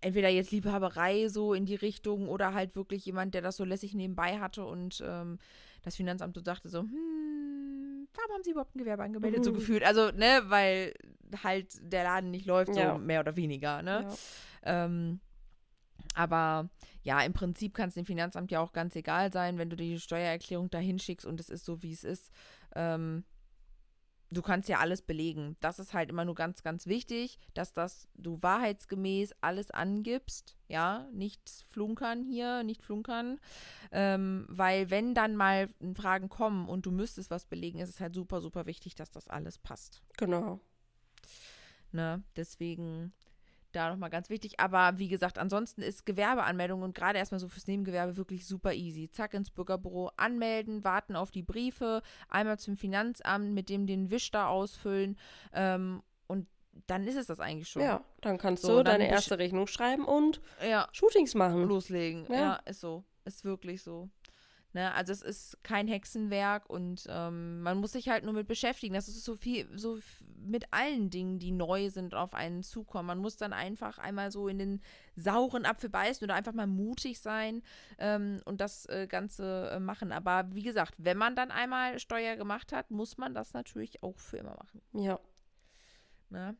[0.00, 3.94] entweder jetzt Liebhaberei so in die Richtung oder halt wirklich jemand, der das so lässig
[3.94, 5.38] nebenbei hatte und ähm,
[5.82, 9.40] das Finanzamt so dachte so, hm, warum haben sie überhaupt ein Gewerbe angemeldet?
[9.40, 9.44] Mhm.
[9.44, 9.84] So gefühlt.
[9.84, 10.94] Also, ne, weil
[11.42, 12.94] halt der Laden nicht läuft, ja.
[12.94, 14.06] so mehr oder weniger, ne?
[14.64, 14.84] Ja.
[14.84, 15.20] Ähm,
[16.14, 16.68] aber
[17.02, 20.00] ja, im Prinzip kann es dem Finanzamt ja auch ganz egal sein, wenn du die
[20.00, 22.32] Steuererklärung da hinschickst und es ist so, wie es ist.
[22.74, 23.24] Ähm,
[24.30, 25.56] du kannst ja alles belegen.
[25.60, 30.56] Das ist halt immer nur ganz, ganz wichtig, dass das du wahrheitsgemäß alles angibst.
[30.68, 33.38] Ja, nicht flunkern hier, nicht flunkern.
[33.92, 38.14] Ähm, weil wenn dann mal Fragen kommen und du müsstest was belegen, ist es halt
[38.14, 40.02] super, super wichtig, dass das alles passt.
[40.16, 40.60] Genau.
[41.92, 43.12] Ne, deswegen
[43.72, 44.60] da nochmal ganz wichtig.
[44.60, 49.10] Aber wie gesagt, ansonsten ist Gewerbeanmeldung und gerade erstmal so fürs Nebengewerbe wirklich super easy.
[49.10, 54.30] Zack ins Bürgerbüro anmelden, warten auf die Briefe, einmal zum Finanzamt, mit dem den Wisch
[54.30, 55.18] da ausfüllen
[55.52, 56.46] ähm, und
[56.86, 57.82] dann ist es das eigentlich schon.
[57.82, 61.64] Ja, dann kannst so, du deine erste Rechnung schreiben und ja, Shootings machen.
[61.64, 62.26] Loslegen.
[62.28, 62.36] Ja.
[62.36, 63.04] ja, ist so.
[63.24, 64.08] Ist wirklich so.
[64.76, 64.92] Ne?
[64.92, 68.92] Also es ist kein Hexenwerk und ähm, man muss sich halt nur mit beschäftigen.
[68.92, 69.98] Das ist so viel, so
[70.36, 73.06] mit allen Dingen, die neu sind, auf einen zukommen.
[73.06, 74.82] Man muss dann einfach einmal so in den
[75.14, 77.62] sauren Apfel beißen oder einfach mal mutig sein
[77.96, 80.12] ähm, und das äh, Ganze äh, machen.
[80.12, 84.18] Aber wie gesagt, wenn man dann einmal Steuer gemacht hat, muss man das natürlich auch
[84.18, 84.82] für immer machen.
[84.92, 85.18] Ja.
[86.28, 86.54] Ne?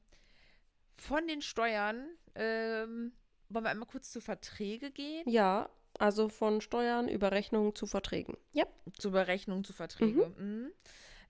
[0.94, 3.12] Von den Steuern ähm,
[3.50, 5.28] wollen wir einmal kurz zu Verträge gehen?
[5.28, 8.36] Ja, also von Steuern über Rechnungen zu Verträgen.
[8.52, 8.64] Ja.
[8.98, 10.32] Zur Berechnung zu Verträge.
[10.38, 10.70] Mhm.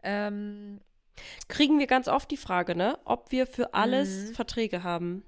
[0.02, 0.80] Ähm,
[1.48, 4.34] Kriegen wir ganz oft die Frage, ne, ob wir für alles Mhm.
[4.34, 5.22] Verträge haben.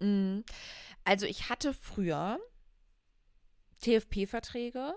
[0.00, 0.42] mh.
[1.04, 2.40] also ich hatte früher
[3.80, 4.94] TFP-Verträge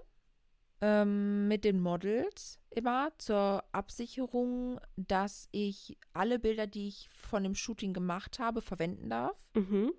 [0.82, 7.56] ähm, mit den Models immer zur Absicherung, dass ich alle Bilder, die ich von dem
[7.56, 9.38] Shooting gemacht habe, verwenden darf.
[9.54, 9.94] Mhm.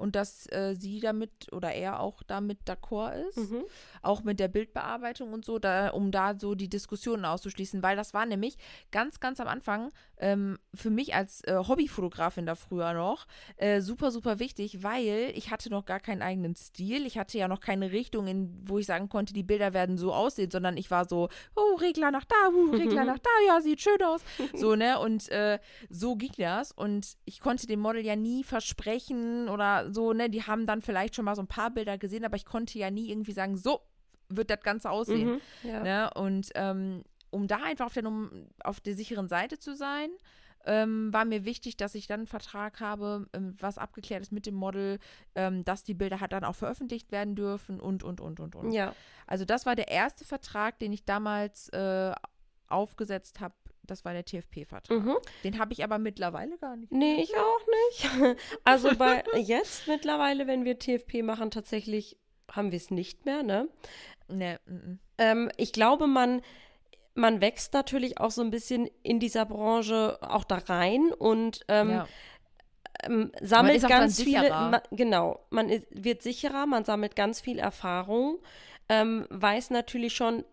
[0.00, 3.36] Und dass äh, sie damit oder er auch damit d'accord ist.
[3.36, 3.64] Mhm.
[4.02, 8.14] auch mit der Bildbearbeitung und so, da, um da so die Diskussionen auszuschließen, weil das
[8.14, 8.56] war nämlich
[8.90, 13.26] ganz, ganz am Anfang ähm, für mich als äh, Hobbyfotografin da früher noch
[13.56, 17.06] äh, super, super wichtig, weil ich hatte noch gar keinen eigenen Stil.
[17.06, 20.12] Ich hatte ja noch keine Richtung, in, wo ich sagen konnte, die Bilder werden so
[20.12, 23.80] aussehen, sondern ich war so, oh, Regler nach da, uh, Regler nach da, ja, sieht
[23.80, 24.22] schön aus.
[24.54, 24.98] So, ne?
[24.98, 26.72] Und äh, so ging das.
[26.72, 30.28] Und ich konnte dem Model ja nie versprechen oder so, ne?
[30.30, 32.90] Die haben dann vielleicht schon mal so ein paar Bilder gesehen, aber ich konnte ja
[32.90, 33.80] nie irgendwie sagen, so
[34.28, 35.32] wird das Ganze aussehen.
[35.32, 35.40] Mhm.
[35.68, 35.82] Ja.
[35.82, 36.10] Ne?
[36.14, 40.10] Und ähm, um da einfach auf der, Num- auf der sicheren Seite zu sein,
[40.66, 44.44] ähm, war mir wichtig, dass ich dann einen Vertrag habe, ähm, was abgeklärt ist mit
[44.46, 44.98] dem Model,
[45.34, 48.72] ähm, dass die Bilder halt dann auch veröffentlicht werden dürfen und, und, und, und, und.
[48.72, 48.94] ja.
[49.26, 52.12] Also das war der erste Vertrag, den ich damals äh,
[52.68, 53.54] aufgesetzt habe.
[53.90, 54.96] Das war der TFP-Vertrag.
[54.96, 55.16] Mhm.
[55.42, 56.92] Den habe ich aber mittlerweile gar nicht.
[56.92, 58.38] Nee, ich auch nicht.
[58.64, 62.16] Also bei jetzt mittlerweile, wenn wir TFP machen, tatsächlich
[62.52, 63.68] haben wir es nicht mehr, ne?
[64.28, 64.98] Ne, mm, mm.
[65.18, 66.40] Ähm, ich glaube, man,
[67.14, 71.90] man wächst natürlich auch so ein bisschen in dieser Branche auch da rein und ähm,
[71.90, 72.08] ja.
[73.02, 74.70] ähm, sammelt ganz viele, sicherer.
[74.70, 78.38] ma, genau, man ist, wird sicherer, man sammelt ganz viel Erfahrung,
[78.88, 80.44] ähm, weiß natürlich schon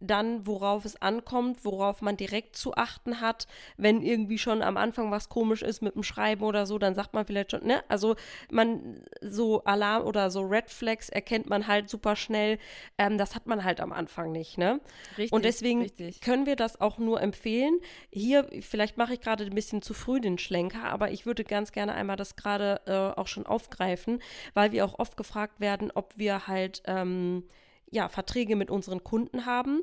[0.00, 3.46] dann, worauf es ankommt, worauf man direkt zu achten hat.
[3.76, 7.14] Wenn irgendwie schon am Anfang was komisch ist mit dem Schreiben oder so, dann sagt
[7.14, 7.82] man vielleicht schon, ne?
[7.88, 8.16] Also
[8.50, 12.58] man so Alarm oder so Red Flags erkennt man halt super schnell.
[12.98, 14.80] Ähm, das hat man halt am Anfang nicht, ne?
[15.18, 16.20] Richtig, Und deswegen richtig.
[16.20, 17.78] können wir das auch nur empfehlen.
[18.10, 21.72] Hier, vielleicht mache ich gerade ein bisschen zu früh den Schlenker, aber ich würde ganz
[21.72, 24.22] gerne einmal das gerade äh, auch schon aufgreifen,
[24.54, 27.44] weil wir auch oft gefragt werden, ob wir halt ähm,
[27.90, 29.82] ja, Verträge mit unseren Kunden haben.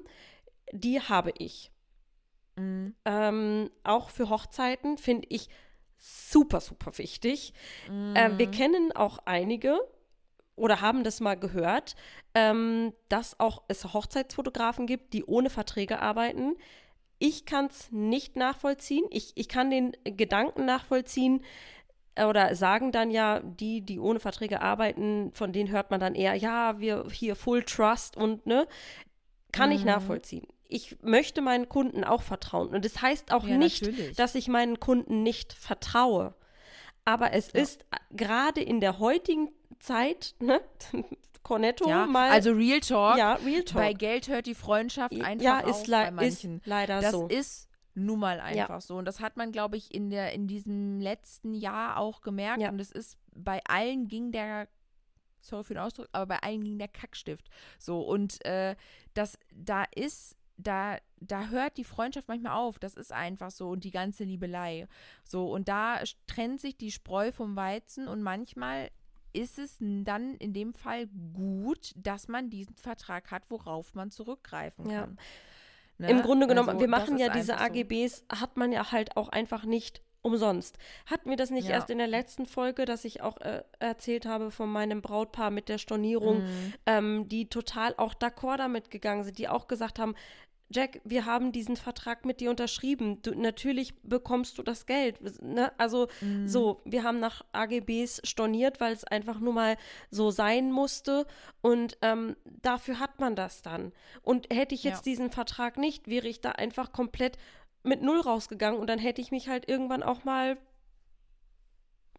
[0.71, 1.71] Die habe ich.
[2.55, 5.49] Mm, Ähm, auch für Hochzeiten finde ich
[5.97, 7.53] super, super wichtig.
[7.89, 9.79] Ähm, wir kennen auch einige
[10.55, 11.95] oder haben das mal gehört,
[12.33, 16.55] ähm, dass auch es Hochzeitsfotografen gibt, die ohne Verträge arbeiten.
[17.19, 19.05] Ich kann es nicht nachvollziehen.
[19.09, 21.45] Ich, ich kann den Gedanken nachvollziehen äh,
[22.25, 26.33] oder sagen dann ja, die, die ohne Verträge arbeiten, von denen hört man dann eher,
[26.35, 28.67] ja, wir hier Full Trust und ne,
[29.51, 29.87] kann ich Mhm.
[29.87, 30.47] nachvollziehen.
[30.69, 32.69] Ich möchte meinen Kunden auch vertrauen.
[32.75, 34.15] Und das heißt auch Ja, nicht, natürlich.
[34.17, 36.33] dass ich meinen Kunden nicht vertraue.
[37.05, 37.61] Aber es Ja.
[37.61, 39.49] ist äh, gerade in der heutigen
[39.79, 40.59] Zeit, ne,
[41.43, 42.29] Cornetto ja, mal.
[42.31, 43.17] also Real Talk.
[43.17, 43.81] ja, Real Talk.
[43.81, 46.57] Bei Geld hört die Freundschaft einfach ja, auf ist, lei- bei manchen.
[46.57, 47.27] ist leider das so.
[47.27, 47.66] ist
[47.97, 48.97] nun mal einfach so.
[48.97, 52.61] Und das hat man, glaube ich, in, der, in diesem letzten Jahr auch gemerkt.
[52.61, 52.69] Ja.
[52.69, 54.67] Und es ist bei allen ging der,
[55.41, 57.49] sorry für den Ausdruck, aber bei allen ging der Kackstift.
[57.79, 58.75] So, und äh,
[59.13, 62.77] das, da ist, da, da hört die Freundschaft manchmal auf.
[62.77, 63.69] Das ist einfach so.
[63.69, 64.87] Und die ganze Liebelei.
[65.23, 68.91] So, und da trennt sich die Spreu vom Weizen und manchmal
[69.33, 74.89] ist es dann in dem Fall gut, dass man diesen Vertrag hat, worauf man zurückgreifen
[74.89, 75.07] Ja.
[75.99, 76.09] Ne?
[76.09, 77.79] Im Grunde genommen, Also, wir machen ja diese einfach so.
[77.81, 80.77] AGBs, hat man ja halt auch einfach nicht umsonst.
[81.05, 81.75] Hatten wir das nicht Ja.
[81.75, 85.69] erst in der letzten Folge, dass ich auch äh, erzählt habe von meinem Brautpaar mit
[85.69, 86.73] der Stornierung, Mhm.
[86.85, 90.15] ähm, die total auch d'accord damit gegangen sind, die auch gesagt haben,
[90.69, 93.21] Jack, wir haben diesen Vertrag mit dir unterschrieben.
[93.21, 95.19] Du, natürlich bekommst du das Geld.
[95.41, 95.71] Ne?
[95.77, 96.47] Also Mhm.
[96.47, 99.77] so, wir haben nach AGBs storniert, weil es einfach nur mal
[100.11, 101.25] so sein musste.
[101.61, 103.93] Und ähm, dafür hat man das dann.
[104.23, 105.11] Und hätte ich jetzt Ja.
[105.11, 107.37] diesen Vertrag nicht, wäre ich da einfach komplett
[107.83, 110.57] mit Null rausgegangen und dann hätte ich mich halt irgendwann auch mal.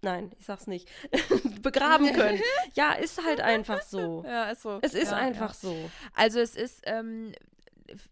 [0.01, 0.88] Nein, ich sag's nicht.
[1.61, 2.40] begraben können.
[2.74, 4.24] Ja, ist halt einfach so.
[4.24, 4.78] Ja, ist so.
[4.80, 5.68] Es ist ja, einfach ja.
[5.68, 5.90] so.
[6.14, 7.32] Also es ist ähm,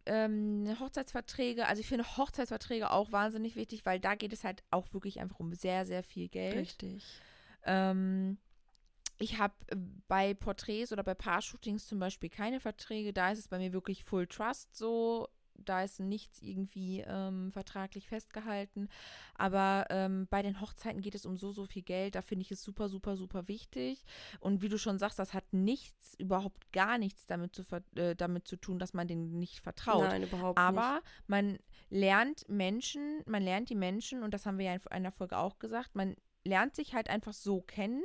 [0.07, 4.93] ähm, Hochzeitsverträge, also ich finde Hochzeitsverträge auch wahnsinnig wichtig, weil da geht es halt auch
[4.93, 6.57] wirklich einfach um sehr, sehr viel Geld.
[6.57, 7.05] Richtig.
[7.65, 8.39] Ähm,
[9.19, 9.55] ich habe
[10.09, 13.13] bei Porträts oder bei Paar-Shootings zum Beispiel keine Verträge.
[13.13, 15.29] Da ist es bei mir wirklich Full Trust so.
[15.59, 18.89] Da ist nichts irgendwie ähm, vertraglich festgehalten.
[19.35, 22.15] Aber ähm, bei den Hochzeiten geht es um so, so viel Geld.
[22.15, 24.05] Da finde ich es super, super, super wichtig.
[24.41, 27.63] Und wie du schon sagst, das hat nichts, überhaupt gar nichts damit zu,
[27.97, 30.05] äh, damit zu tun, dass man denen nicht vertraut.
[30.05, 30.67] Nein, überhaupt nicht.
[30.67, 31.59] Aber man
[31.91, 35.59] lernt Menschen, man lernt die Menschen, und das haben wir ja in einer Folge auch
[35.59, 38.03] gesagt, man lernt sich halt einfach so kennen,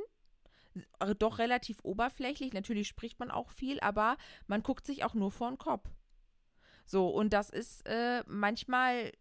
[1.00, 2.52] äh, doch relativ oberflächlich.
[2.52, 5.88] Natürlich spricht man auch viel, aber man guckt sich auch nur vor den Kopf.
[6.84, 9.12] So, und das ist äh, manchmal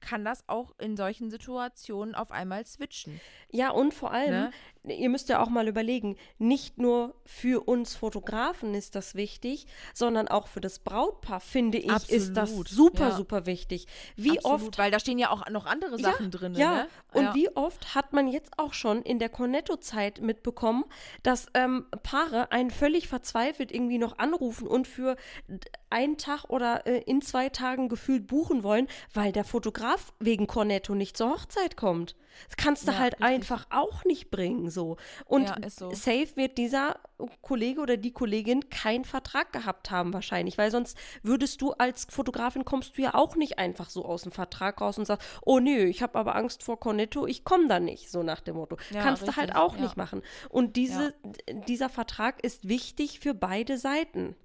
[0.00, 3.20] kann das auch in solchen Situationen auf einmal switchen.
[3.50, 4.50] Ja, und vor allem, ne?
[4.84, 10.28] Ihr müsst ja auch mal überlegen, nicht nur für uns Fotografen ist das wichtig, sondern
[10.28, 12.22] auch für das Brautpaar, finde ich, Absolut.
[12.22, 13.16] ist das super, ja.
[13.16, 13.86] super wichtig.
[14.16, 14.78] Wie Absolut, oft.
[14.78, 16.54] Weil da stehen ja auch noch andere Sachen ja, drin.
[16.54, 16.88] Ja, ne?
[17.12, 17.34] und ja.
[17.34, 20.84] wie oft hat man jetzt auch schon in der Cornetto-Zeit mitbekommen,
[21.22, 25.16] dass ähm, Paare einen völlig verzweifelt irgendwie noch anrufen und für
[25.90, 30.94] einen Tag oder äh, in zwei Tagen gefühlt buchen wollen, weil der Fotograf wegen Cornetto
[30.94, 32.16] nicht zur Hochzeit kommt.
[32.46, 33.26] Das kannst du ja, halt richtig.
[33.26, 34.96] einfach auch nicht bringen, so.
[35.26, 35.92] Und ja, so.
[35.92, 36.98] safe wird dieser
[37.42, 42.64] Kollege oder die Kollegin keinen Vertrag gehabt haben wahrscheinlich, weil sonst würdest du als Fotografin
[42.64, 45.84] kommst du ja auch nicht einfach so aus dem Vertrag raus und sagst, oh nö,
[45.84, 48.76] ich habe aber Angst vor Cornetto, ich komme da nicht, so nach dem Motto.
[48.90, 49.36] Ja, kannst richtig.
[49.36, 50.22] du halt auch nicht machen.
[50.48, 51.14] Und diese,
[51.68, 54.36] dieser Vertrag ist wichtig für beide Seiten.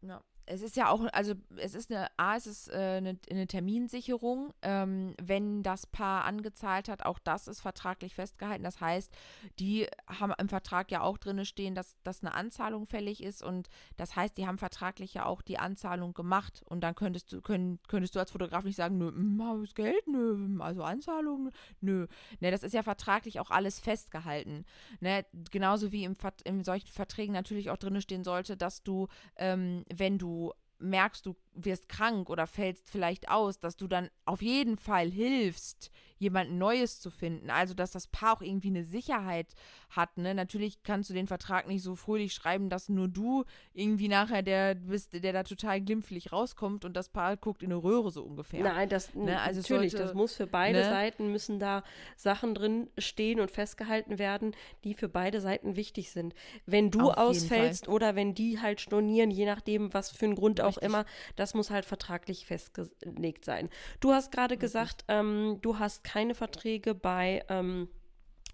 [0.00, 3.46] Ja es ist ja auch, also es ist eine, A, es ist äh, eine, eine,
[3.46, 8.64] Terminsicherung, ähm, wenn das Paar angezahlt hat, auch das ist vertraglich festgehalten.
[8.64, 9.12] Das heißt,
[9.58, 13.68] die haben im Vertrag ja auch drin stehen, dass, dass eine Anzahlung fällig ist und
[13.96, 17.78] das heißt, die haben vertraglich ja auch die Anzahlung gemacht und dann könntest du, können,
[17.86, 22.06] könntest du als Fotograf nicht sagen, nö, hm, das Geld, nö, also Anzahlung, nö.
[22.40, 24.64] Ne, das ist ja vertraglich auch alles festgehalten.
[25.00, 29.84] Ne, genauso wie im, in solchen Verträgen natürlich auch drin stehen sollte, dass du, ähm,
[29.92, 30.37] wenn du
[30.78, 31.34] merkst, du
[31.64, 37.00] wirst krank oder fällst vielleicht aus, dass du dann auf jeden Fall hilfst, jemand Neues
[37.00, 37.50] zu finden.
[37.50, 39.54] Also, dass das Paar auch irgendwie eine Sicherheit
[39.90, 40.18] hat.
[40.18, 40.34] Ne?
[40.34, 44.74] Natürlich kannst du den Vertrag nicht so fröhlich schreiben, dass nur du irgendwie nachher der
[44.74, 48.62] bist, der da total glimpflich rauskommt und das Paar guckt in eine Röhre so ungefähr.
[48.62, 49.40] Nein, das ne?
[49.40, 50.84] also natürlich, sollte, das muss für beide ne?
[50.84, 51.82] Seiten müssen da
[52.16, 54.54] Sachen drin stehen und festgehalten werden,
[54.84, 56.34] die für beide Seiten wichtig sind.
[56.66, 60.60] Wenn du Auf ausfällst oder wenn die halt stornieren, je nachdem, was für einen Grund
[60.60, 60.84] auch Richtig.
[60.84, 61.04] immer,
[61.36, 63.68] das muss halt vertraglich festgelegt sein.
[64.00, 67.88] Du hast gerade gesagt, ähm, du hast keine Verträge bei ähm,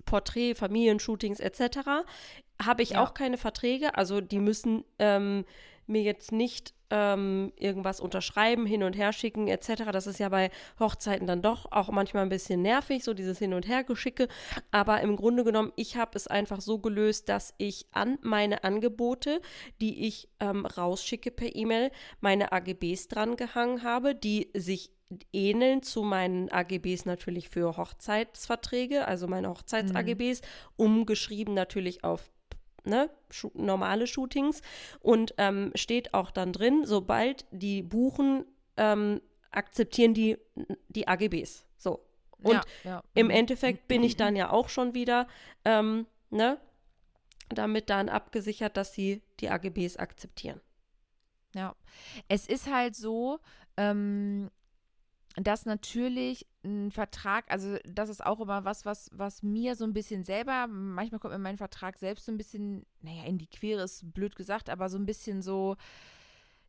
[0.04, 1.78] Porträt, Familienshootings etc.
[2.62, 3.02] Habe ich ja.
[3.02, 3.96] auch keine Verträge.
[3.96, 5.44] Also die müssen ähm,
[5.86, 9.84] mir jetzt nicht ähm, irgendwas unterschreiben, hin und her schicken etc.
[9.92, 13.54] Das ist ja bei Hochzeiten dann doch auch manchmal ein bisschen nervig, so dieses Hin-
[13.54, 14.28] und Hergeschicke.
[14.70, 19.40] Aber im Grunde genommen, ich habe es einfach so gelöst, dass ich an meine Angebote,
[19.80, 24.90] die ich ähm, rausschicke per E-Mail, meine AGBs dran gehangen habe, die sich
[25.32, 30.46] ähneln zu meinen AGBs natürlich für Hochzeitsverträge, also meine Hochzeits-AGBs, mhm.
[30.76, 32.30] umgeschrieben natürlich auf
[32.84, 33.10] ne,
[33.54, 34.62] normale Shootings
[35.00, 38.44] und ähm, steht auch dann drin, sobald die buchen,
[38.76, 39.20] ähm,
[39.50, 40.38] akzeptieren die
[40.88, 41.64] die AGBs.
[41.76, 42.04] So.
[42.42, 43.02] Und ja, ja.
[43.14, 43.32] im mhm.
[43.32, 45.26] Endeffekt bin ich dann ja auch schon wieder,
[45.64, 46.58] ähm, ne,
[47.48, 50.60] damit dann abgesichert, dass sie die AGBs akzeptieren.
[51.54, 51.74] Ja,
[52.28, 53.38] es ist halt so,
[53.76, 54.50] ähm,
[55.36, 59.92] dass natürlich ein Vertrag, also das ist auch immer was, was, was mir so ein
[59.92, 63.82] bisschen selber, manchmal kommt mir mein Vertrag selbst so ein bisschen, naja, in die Quere
[63.82, 65.76] ist blöd gesagt, aber so ein bisschen so,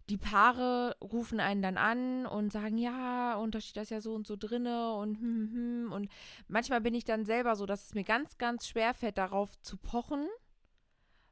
[0.09, 4.13] die Paare rufen einen dann an und sagen, ja, und da steht das ja so
[4.13, 5.91] und so drinne und hm, hm, hm.
[5.91, 6.11] Und
[6.47, 9.77] manchmal bin ich dann selber so, dass es mir ganz, ganz schwer fällt, darauf zu
[9.77, 10.27] pochen,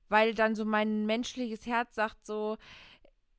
[0.10, 2.58] weil dann so mein menschliches Herz sagt so,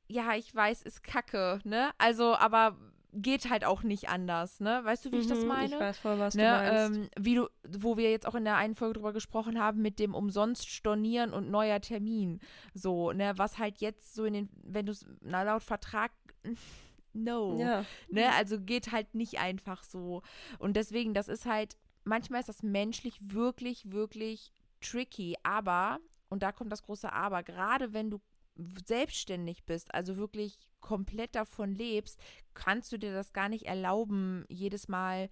[0.07, 1.91] ja, ich weiß, ist kacke, ne?
[1.97, 2.77] Also, aber
[3.15, 4.81] geht halt auch nicht anders, ne?
[4.83, 5.73] Weißt du, wie ich das mhm, meine?
[5.73, 6.43] Ich weiß voll, was ne?
[6.43, 6.97] du meinst.
[6.99, 9.99] Ähm, wie du, wo wir jetzt auch in der einen Folge drüber gesprochen haben, mit
[9.99, 12.39] dem umsonst stornieren und neuer Termin.
[12.73, 16.11] So, ne, was halt jetzt so in den, wenn du es, na, laut Vertrag,
[17.13, 17.57] no.
[17.59, 17.85] Ja.
[18.09, 20.21] Ne, also geht halt nicht einfach so.
[20.59, 24.51] Und deswegen, das ist halt, manchmal ist das menschlich wirklich, wirklich
[24.81, 25.99] tricky, aber,
[26.29, 28.19] und da kommt das große Aber, gerade wenn du
[28.55, 32.19] selbstständig bist, also wirklich komplett davon lebst,
[32.53, 35.29] kannst du dir das gar nicht erlauben, jedes Mal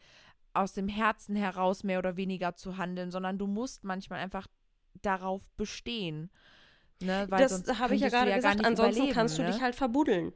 [0.53, 4.47] aus dem Herzen heraus mehr oder weniger zu handeln, sondern du musst manchmal einfach
[5.01, 6.31] darauf bestehen.
[7.01, 7.25] Ne?
[7.29, 9.51] Weil das habe ich ja gerade ja gesagt, ansonsten kannst du ne?
[9.51, 10.33] dich halt verbuddeln.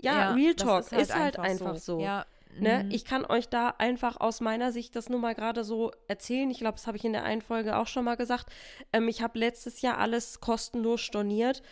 [0.00, 1.98] Ja, ja Real Talk ist halt, ist halt einfach, einfach, so.
[1.98, 2.00] so.
[2.00, 2.26] Ja.
[2.58, 2.84] Ne?
[2.84, 2.90] Mhm.
[2.90, 6.50] Ich kann euch da einfach aus meiner Sicht das nur mal gerade so erzählen.
[6.50, 8.46] Ich glaube, das habe ich in der einen Folge auch schon mal gesagt.
[8.92, 11.62] Ähm, ich habe letztes Jahr alles kostenlos storniert.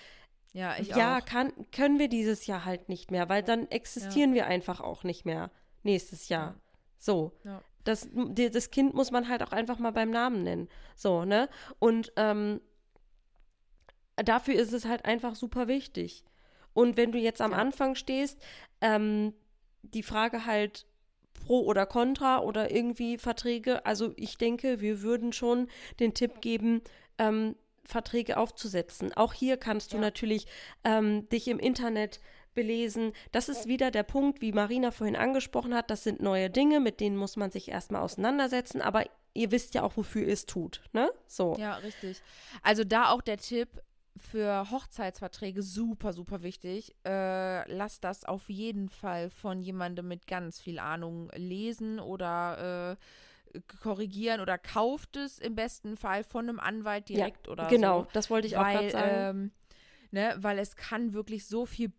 [0.53, 1.24] Ja, ich ja, auch.
[1.24, 4.36] Kann, können wir dieses Jahr halt nicht mehr, weil dann existieren ja.
[4.36, 5.51] wir einfach auch nicht mehr
[5.82, 6.48] nächstes Jahr.
[6.48, 6.61] Ja.
[6.98, 7.32] So.
[7.44, 7.62] Ja.
[7.84, 10.68] Das, das Kind muss man halt auch einfach mal beim Namen nennen.
[10.96, 11.48] So, ne?
[11.78, 12.61] Und ähm,
[14.16, 16.24] dafür ist es halt einfach super wichtig.
[16.74, 18.38] Und wenn du jetzt am Anfang stehst,
[18.80, 19.32] ähm,
[19.82, 20.86] die Frage halt
[21.32, 25.68] pro oder contra oder irgendwie Verträge, also ich denke, wir würden schon
[26.01, 26.82] den Tipp geben,
[27.18, 27.57] ähm,
[27.91, 29.12] Verträge aufzusetzen.
[29.14, 30.01] Auch hier kannst du Ja.
[30.03, 30.47] natürlich
[30.84, 32.20] ähm, dich im Internet
[32.55, 33.12] belesen.
[33.32, 35.91] Das ist wieder der Punkt, wie Marina vorhin angesprochen hat.
[35.91, 38.80] Das sind neue Dinge, mit denen muss man sich erstmal auseinandersetzen.
[38.80, 40.82] Aber ihr wisst ja auch, wofür ihr es tut.
[40.93, 41.11] Ne?
[41.26, 41.55] So.
[41.59, 42.20] Ja, richtig.
[42.62, 43.68] Also da auch der Tipp
[44.16, 46.93] für Hochzeitsverträge super, super wichtig.
[47.07, 53.05] Äh, lasst das auf jeden Fall von jemandem mit ganz viel Ahnung lesen oder äh,
[53.82, 58.09] korrigieren oder kauft es im besten Fall von einem Anwalt direkt oder genau, so.
[58.12, 59.38] das wollte ich auch gerade weil, sagen.
[59.38, 59.51] ähm,
[60.11, 61.92] ne, weil es kann wirklich so viel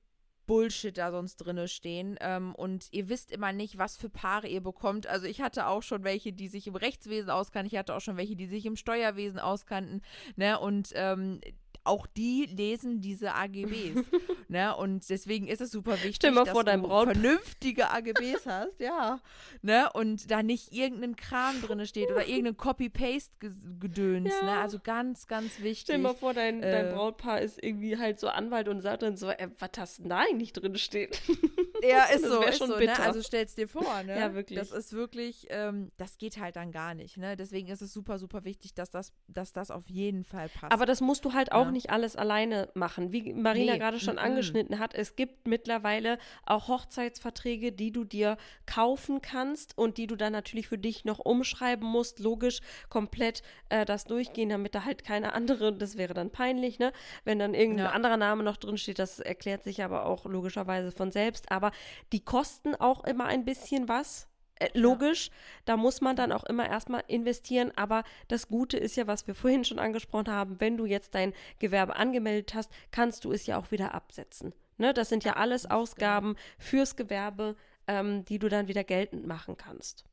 [0.47, 4.62] Bullshit da sonst drinne stehen ähm, und ihr wisst immer nicht, was für Paare ihr
[4.62, 5.08] bekommt.
[5.08, 8.18] Also ich hatte auch schon welche, die sich im Rechtswesen auskannten, ich hatte auch schon
[8.18, 10.02] welche, die sich im Steuerwesen auskannten,
[10.36, 11.39] ne, und ähm,
[11.84, 14.06] auch die lesen diese AGBs,
[14.48, 18.46] ne, und deswegen ist es super wichtig, mal dass vor, dein du Braut- vernünftige AGBs
[18.46, 19.20] hast, ja,
[19.62, 24.46] ne, und da nicht irgendein Kram drinne steht oder irgendein Copy-Paste-Gedöns, Ja.
[24.46, 25.82] ne, also ganz, ganz wichtig.
[25.82, 29.04] Stell dir mal vor, dein, dein äh, Brautpaar ist irgendwie halt so Anwalt und sagt
[29.04, 31.12] dann so, äh, was hast denn da eigentlich drin stehen?
[31.84, 33.00] Ja, ist Das so, ist schon so, bitter.
[33.00, 33.06] ne?
[33.08, 34.16] Also stell's dir vor, ne?
[34.16, 34.60] Ja, wirklich.
[34.60, 37.36] Das ist wirklich, ähm, das geht halt dann gar nicht, ne?
[37.36, 40.72] Deswegen ist es super, super wichtig, dass das, dass das auf jeden Fall passt.
[40.72, 41.74] Aber das musst du halt auch Ja.
[41.74, 43.11] nicht alles alleine machen.
[43.11, 44.22] Wie Marina Nee, gerade schon mm-mm.
[44.24, 50.15] angeschnitten hat, es gibt mittlerweile auch Hochzeitsverträge, die du dir kaufen kannst und die du
[50.15, 52.19] dann natürlich für dich noch umschreiben musst.
[52.19, 52.59] Logisch
[52.89, 56.91] komplett äh, das durchgehen, damit da halt keine andere, das wäre dann peinlich, ne?
[57.24, 57.91] Wenn dann irgendein Ja.
[57.91, 61.51] anderer Name noch drin steht, das erklärt sich aber auch logischerweise von selbst.
[61.51, 61.72] Aber
[62.13, 64.31] die kosten auch immer ein bisschen was.
[64.62, 65.32] Äh, logisch,
[65.66, 69.34] da muss man dann auch immer erstmal investieren, aber das Gute ist ja, was wir
[69.34, 73.57] vorhin schon angesprochen haben, wenn du jetzt dein Gewerbe angemeldet hast, kannst du es ja
[73.57, 74.53] auch wieder absetzen.
[74.78, 74.93] Ne?
[74.93, 75.78] Das sind ja alles genau.
[75.78, 77.55] Ausgaben fürs Gewerbe,
[77.88, 80.05] ähm, die du dann wieder geltend machen kannst.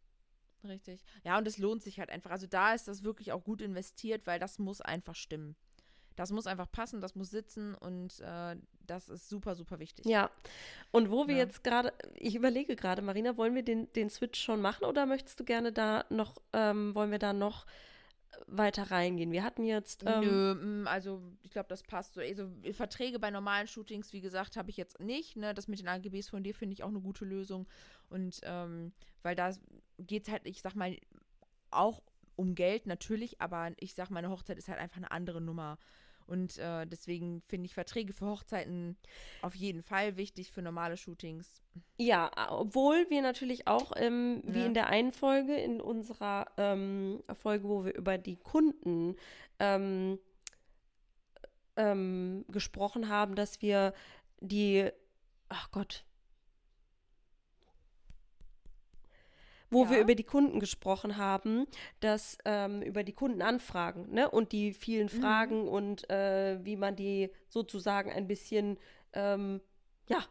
[0.64, 1.04] Richtig.
[1.24, 2.30] Ja, und es lohnt sich halt einfach.
[2.30, 5.56] Also da ist das wirklich auch gut investiert, weil das muss einfach stimmen.
[6.18, 8.56] Das muss einfach passen, das muss sitzen und äh,
[8.86, 10.04] das ist super, super wichtig.
[10.06, 10.30] Ja.
[10.90, 11.44] Und wo wir Ja.
[11.44, 15.38] jetzt gerade, ich überlege gerade, Marina, wollen wir den, den Switch schon machen oder möchtest
[15.38, 17.66] du gerne da noch, ähm, wollen wir da noch
[18.46, 19.30] weiter reingehen?
[19.30, 20.02] Wir hatten jetzt.
[20.06, 22.20] Ähm, Nö, mm, also ich glaube, das passt so.
[22.20, 25.36] Also Verträge bei normalen Shootings, wie gesagt, habe ich jetzt nicht.
[25.36, 25.54] Ne?
[25.54, 27.68] Das mit den AGBs von dir finde ich auch eine gute Lösung.
[28.10, 28.92] Und ähm,
[29.22, 29.52] weil da
[29.98, 30.96] geht es halt, ich sag mal,
[31.70, 32.02] auch
[32.36, 35.78] um Geld natürlich, aber ich sag mal, eine Hochzeit ist halt einfach eine andere Nummer.
[36.28, 38.96] Und äh, deswegen finde ich Verträge für Hochzeiten
[39.42, 41.62] auf jeden Fall wichtig für normale Shootings.
[41.96, 44.66] Ja, obwohl wir natürlich auch, ähm, wie Ja.
[44.66, 49.16] in der einen Folge, in unserer ähm, Folge, wo wir über die Kunden
[49.58, 50.18] ähm,
[51.76, 53.94] ähm, gesprochen haben, dass wir
[54.40, 54.88] die,
[55.48, 56.04] ach Gott,
[59.70, 60.02] wo wir Ja.
[60.02, 61.66] über die Kunden gesprochen haben,
[62.00, 64.30] dass ähm, über die Kundenanfragen ne?
[64.30, 68.78] und die vielen Fragen und äh, wie man die sozusagen ein bisschen,
[69.12, 69.60] ähm,
[70.08, 70.24] ja,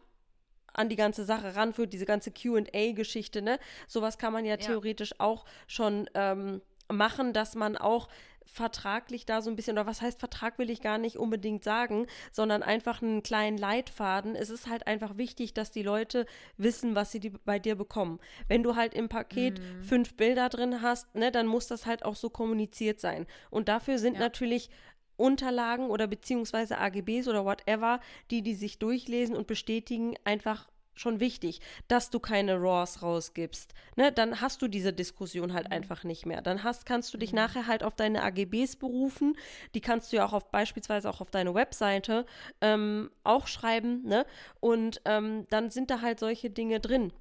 [0.72, 3.58] an die ganze Sache ranführt, diese ganze QA-Geschichte, ne?
[3.88, 4.56] Sowas kann man ja, Ja.
[4.58, 6.60] theoretisch auch schon ähm,
[6.90, 8.08] machen, dass man auch
[8.50, 12.06] vertraglich da so ein bisschen, oder was heißt Vertrag will ich gar nicht unbedingt sagen,
[12.32, 14.34] sondern einfach einen kleinen Leitfaden.
[14.34, 16.26] Es ist halt einfach wichtig, dass die Leute
[16.56, 18.18] wissen, was sie die bei dir bekommen.
[18.48, 19.84] Wenn du halt im Paket Mhm.
[19.84, 23.26] fünf Bilder drin hast, ne, dann muss das halt auch so kommuniziert sein.
[23.50, 24.20] Und dafür sind Ja.
[24.20, 24.70] natürlich
[25.16, 30.68] Unterlagen oder beziehungsweise AGBs oder whatever, die die sich durchlesen und bestätigen, einfach
[30.98, 33.74] schon wichtig, dass du keine RAWs rausgibst.
[33.96, 36.42] Ne, dann hast du diese Diskussion halt einfach nicht mehr.
[36.42, 39.36] Dann hast, kannst du dich nachher halt auf deine AGBs berufen.
[39.74, 42.26] Die kannst du ja auch auf beispielsweise auch auf deine Webseite
[42.60, 44.02] ähm, auch schreiben.
[44.04, 44.26] Ne?
[44.60, 47.12] Und ähm, dann sind da halt solche Dinge drin.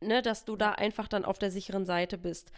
[0.00, 2.50] Ne, dass du da einfach dann auf der sicheren Seite bist.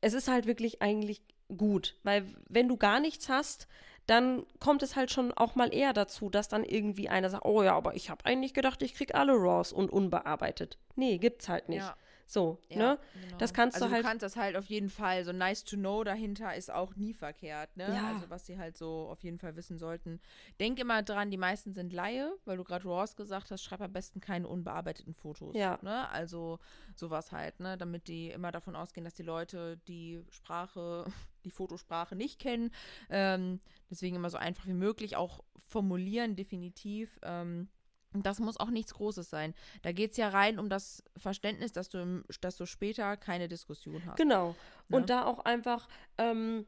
[0.00, 1.20] Es ist halt wirklich eigentlich
[1.54, 3.68] gut, weil wenn du gar nichts hast,
[4.06, 7.62] dann kommt es halt schon auch mal eher dazu, dass dann irgendwie einer sagt, oh
[7.62, 10.78] ja, aber ich habe eigentlich gedacht, ich krieg alle Raws und unbearbeitet.
[10.94, 11.82] Nee, gibt's halt nicht.
[11.82, 11.96] Ja.
[12.26, 12.98] So, Ja, ne?
[13.14, 13.38] genau.
[13.38, 14.04] Das kannst also du halt.
[14.04, 17.14] Du kannst das halt auf jeden Fall, so nice to know dahinter ist auch nie
[17.14, 17.84] verkehrt, ne?
[17.84, 18.08] Ja.
[18.08, 20.20] Also was sie halt so auf jeden Fall wissen sollten.
[20.58, 23.92] Denk immer dran, die meisten sind Laie, weil du gerade Raws gesagt hast, schreib am
[23.92, 25.54] besten keine unbearbeiteten Fotos.
[25.54, 25.78] Ja.
[25.82, 26.08] Ne?
[26.10, 26.58] Also
[26.96, 27.78] sowas halt, ne?
[27.78, 31.04] Damit die immer davon ausgehen, dass die Leute die Sprache,
[31.44, 32.72] die Fotosprache nicht kennen.
[33.08, 37.20] Ähm, deswegen immer so einfach wie möglich auch formulieren, definitiv.
[37.22, 37.68] Ähm,
[38.12, 39.54] das muss auch nichts Großes sein.
[39.82, 43.48] Da geht es ja rein um das Verständnis, dass du, im, dass du später keine
[43.48, 44.16] Diskussion hast.
[44.16, 44.54] Genau.
[44.88, 44.96] Ne?
[44.96, 45.88] Und da auch einfach
[46.18, 46.66] ähm,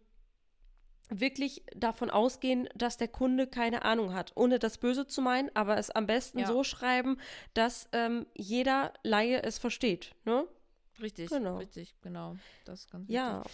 [1.11, 5.78] wirklich davon ausgehen, dass der Kunde keine Ahnung hat, ohne das Böse zu meinen, aber
[5.78, 6.47] es am besten Ja.
[6.47, 7.18] so schreiben,
[7.55, 10.14] dass ähm, jeder Laie es versteht.
[10.26, 10.47] Ne?
[11.01, 11.57] Richtig, Genau.
[11.59, 12.36] richtig, genau.
[12.66, 13.39] Das ist ganz Ja.
[13.39, 13.53] wichtig.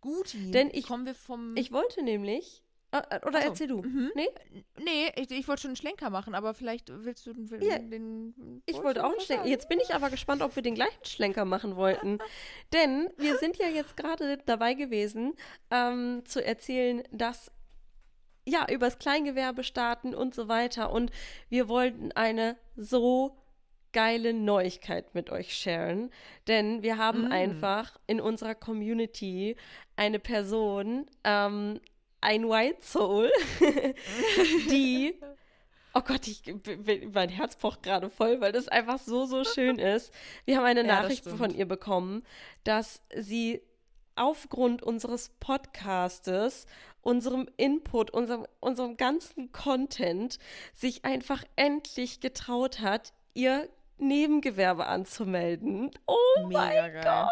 [0.00, 0.50] Guti.
[0.50, 1.56] Denn ich- kommen wir vom.
[1.56, 2.62] Ich wollte nämlich
[2.98, 3.48] oder Ach so.
[3.48, 3.82] erzähl du.
[3.82, 4.12] Mhm.
[4.14, 4.28] Nee?
[4.82, 7.46] Nee, ich, ich wollte schon einen Schlenker machen, aber vielleicht willst du den.
[7.60, 9.46] Ja, den Ich wollte auch einen Schlenker.
[9.46, 12.18] Jetzt bin ich aber gespannt, ob wir den gleichen Schlenker machen wollten.
[12.72, 15.34] Denn wir sind ja jetzt gerade dabei gewesen,
[15.70, 17.50] ähm, zu erzählen, dass
[18.46, 20.92] ja, übers Kleingewerbe starten und so weiter.
[20.92, 21.10] Und
[21.48, 23.38] wir wollten eine so
[23.92, 26.10] geile Neuigkeit mit euch sharen.
[26.46, 27.32] Denn wir haben Mm.
[27.32, 29.56] einfach in unserer Community
[29.96, 31.80] eine Person, ähm,
[32.24, 33.30] ein White Soul,
[34.70, 35.14] die
[35.96, 36.42] Oh Gott, ich,
[37.12, 40.12] mein Herz pocht gerade voll, weil das einfach so, so schön ist.
[40.44, 42.24] Wir haben eine Ja, Nachricht von ihr bekommen,
[42.64, 43.62] dass sie
[44.16, 46.66] aufgrund unseres Podcastes,
[47.00, 50.40] unserem Input, unserem, unserem ganzen Content
[50.72, 53.68] sich einfach endlich getraut hat, ihr
[53.98, 55.92] Nebengewerbe anzumelden.
[56.08, 57.28] Oh Mega geil.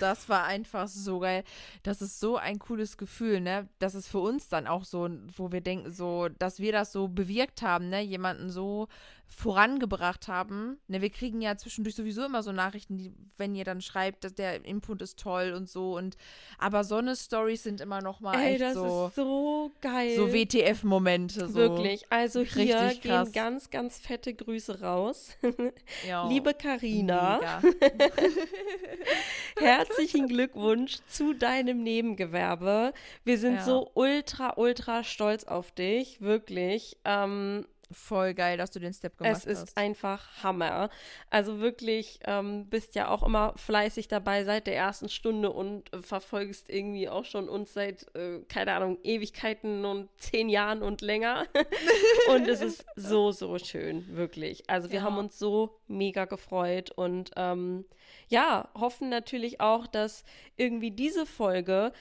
[0.00, 1.44] Das war einfach so geil.
[1.82, 3.68] Das ist so ein cooles Gefühl, ne?
[3.78, 7.08] Das ist für uns dann auch so, wo wir denken, so, dass wir das so
[7.08, 8.00] bewirkt haben, ne?
[8.00, 8.88] Jemanden so
[9.30, 10.78] vorangebracht haben.
[10.88, 14.34] Ne, wir kriegen ja zwischendurch sowieso immer so Nachrichten, die, wenn ihr dann schreibt, dass
[14.34, 16.16] der Input ist toll und so und
[16.58, 20.16] aber so eine Stories sind immer noch mal Ey, echt das so, ist so geil.
[20.16, 21.48] so WTF-Momente.
[21.48, 21.54] So.
[21.54, 22.04] Wirklich.
[22.10, 25.30] Also hier Richtig gehen ganz, ganz fette Grüße raus.
[26.28, 27.40] Liebe Karina.
[29.70, 32.92] herzlichen Glückwunsch zu deinem Nebengewerbe.
[33.24, 33.64] Wir sind Ja.
[33.64, 36.20] so ultra, ultra stolz auf dich.
[36.20, 36.96] Wirklich.
[37.04, 39.76] Ähm, Voll geil, dass du den Step gemacht es ist hast.
[39.76, 40.90] einfach Hammer.
[41.28, 45.98] Also wirklich, ähm, bist ja auch immer fleißig dabei seit der ersten Stunde und äh,
[46.00, 51.46] verfolgst irgendwie auch schon uns seit, äh, keine Ahnung, Ewigkeiten und zehn Jahren und länger.
[52.32, 54.62] und es ist so, so schön, wirklich.
[54.70, 55.02] Also wir Ja.
[55.06, 57.84] haben uns so mega gefreut und ähm,
[58.30, 60.24] ja, hoffen natürlich auch, dass
[60.56, 61.92] irgendwie diese Folge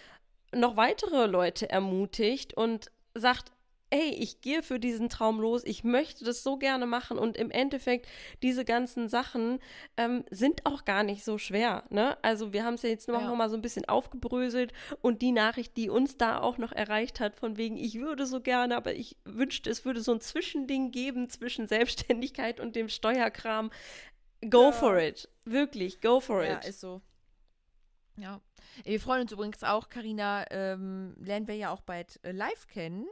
[0.54, 3.52] noch weitere Leute ermutigt und sagt,
[3.92, 7.50] ey, ich gehe für diesen Traum los, ich möchte das so gerne machen und im
[7.50, 8.08] Endeffekt
[8.44, 9.58] diese ganzen Sachen
[9.98, 12.16] ähm, sind auch gar nicht so schwer, ne?
[12.22, 13.28] Also wir haben es ja jetzt noch, Ja.
[13.28, 17.20] noch mal so ein bisschen aufgebröselt und die Nachricht, die uns da auch noch erreicht
[17.20, 20.92] hat, von wegen, ich würde so gerne, aber ich wünschte, es würde so ein Zwischending
[20.92, 23.72] geben zwischen Selbstständigkeit und dem Steuerkram.
[24.50, 24.72] Go Ja.
[24.72, 25.28] for it.
[25.46, 26.66] Wirklich, go for Ja, it.
[26.66, 27.02] ist so.
[28.18, 28.42] Ja.
[28.84, 33.08] Wir freuen uns übrigens auch, Karina ähm, lernen wir ja auch bald äh, live kennen,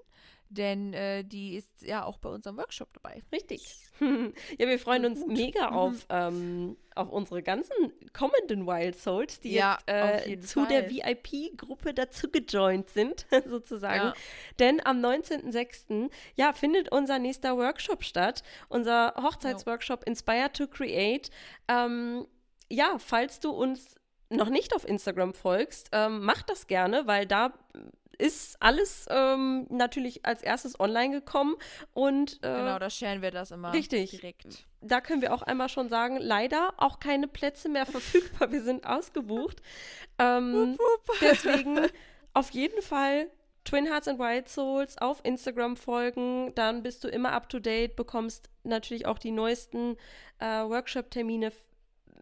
[0.49, 3.21] denn äh, die ist ja auch bei unserem Workshop dabei.
[3.31, 3.75] Richtig.
[3.99, 5.75] ja, wir freuen uns mega Mhm.
[5.77, 7.73] auf, ähm, auf unsere ganzen
[8.13, 11.17] kommenden Wild Souls, die Ja, jetzt äh, zu der Fall.
[11.23, 14.07] VIP-Gruppe dazu gejoint sind, sozusagen.
[14.07, 14.13] Ja.
[14.59, 16.09] Denn am 19.06.
[16.35, 21.29] ja, findet unser nächster Workshop statt, unser Hochzeitsworkshop Inspire to Create.
[21.67, 22.25] Ähm,
[22.69, 23.95] ja, falls du uns
[24.29, 27.53] noch nicht auf Instagram folgst, ähm, mach das gerne, weil da
[28.17, 31.55] ist alles ähm, natürlich als erstes online gekommen
[31.93, 34.11] und äh, Genau, da scheren wir das immer richtig.
[34.11, 34.65] direkt.
[34.81, 38.51] da können wir auch einmal schon sagen, leider auch keine Plätze mehr verfügbar.
[38.51, 39.61] Wir sind ausgebucht.
[40.17, 40.77] Ähm,
[41.21, 41.79] deswegen
[42.33, 43.27] auf jeden Fall
[43.63, 46.53] Twin Hearts and Wild Souls auf Instagram folgen.
[46.55, 49.97] Dann bist du immer up to date, bekommst natürlich auch die neuesten
[50.39, 51.51] äh, Workshop-Termine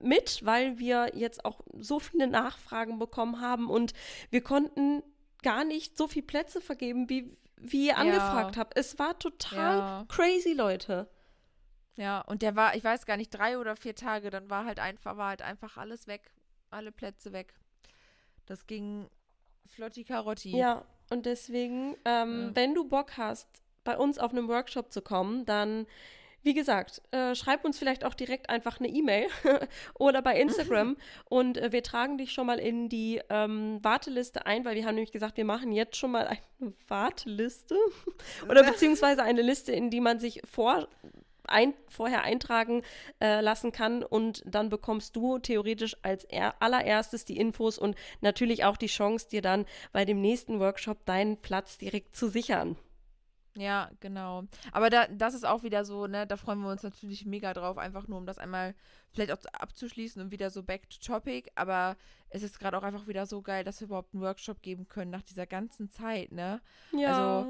[0.01, 3.93] mit, weil wir jetzt auch so viele Nachfragen bekommen haben und
[4.29, 5.03] wir konnten
[5.45, 8.77] gar nicht so viele Plätze vergeben, wie, wie ihr angefragt habt.
[8.77, 10.05] Es war total Ja.
[10.09, 11.07] crazy, Leute.
[11.95, 14.79] Ja, und der war, ich weiß gar nicht, drei oder vier Tage, dann war halt
[14.79, 16.31] einfach, war halt einfach alles weg.
[16.71, 17.53] Alle Plätze weg.
[18.47, 19.07] Das ging
[19.67, 20.57] flotti Karotti.
[20.57, 22.55] Ja, und deswegen, ähm, Ja.
[22.55, 23.47] wenn du Bock hast,
[23.83, 25.85] bei uns auf einem Workshop zu kommen, dann,
[26.45, 29.27] wie gesagt, äh, schreib uns vielleicht auch direkt einfach eine E-Mail
[29.95, 34.63] oder bei Instagram und äh, wir tragen dich schon mal in die ähm, Warteliste ein,
[34.63, 36.39] weil wir haben nämlich gesagt, wir machen jetzt schon mal eine
[36.87, 37.75] Warteliste
[38.47, 40.87] oder beziehungsweise eine Liste, in die man sich vor
[41.47, 42.83] ein, vorher eintragen
[43.19, 48.65] äh, lassen kann und dann bekommst du theoretisch als er allererstes die Infos und natürlich
[48.65, 52.77] auch die Chance, dir dann bei dem nächsten Workshop deinen Platz direkt zu sichern.
[53.57, 54.43] Ja, genau.
[54.71, 57.77] Aber da, das ist auch wieder so, ne, da freuen wir uns natürlich mega drauf,
[57.77, 58.75] einfach nur um das einmal
[59.11, 61.51] vielleicht auch abzuschließen und wieder so back to topic.
[61.55, 61.95] Aber
[62.29, 65.11] es ist gerade auch einfach wieder so geil, dass wir überhaupt einen Workshop geben können
[65.11, 66.61] nach dieser ganzen Zeit, ne?
[66.91, 67.45] Ja,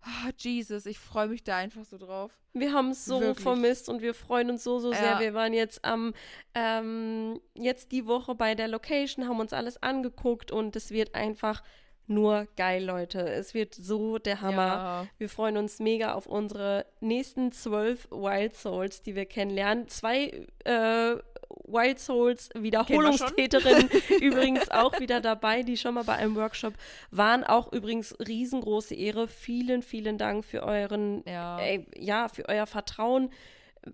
[0.00, 2.30] Ah, Jesus, ich freue mich da einfach so drauf.
[2.52, 3.42] wir haben es so Wirklich.
[3.42, 5.02] vermisst und wir freuen uns so, so sehr.
[5.02, 5.20] Ja.
[5.20, 6.14] Wir waren jetzt am,
[6.54, 11.64] ähm, jetzt die Woche bei der Location, haben uns alles angeguckt und es wird einfach
[12.08, 13.20] nur geil, Leute.
[13.28, 14.56] Es wird so der Hammer.
[14.66, 15.06] Ja.
[15.18, 19.88] Wir freuen uns mega auf unsere nächsten zwölf Wild Souls, die wir kennenlernen.
[19.88, 21.16] Zwei äh,
[21.64, 23.88] Wild Souls Wiederholungstäterin
[24.20, 26.74] übrigens auch wieder dabei, die schon mal bei einem Workshop
[27.10, 27.44] waren.
[27.44, 29.28] Auch übrigens riesengroße Ehre.
[29.28, 31.58] Vielen, vielen Dank für euren, Ja.
[31.60, 33.30] äh, ja, für euer Vertrauen.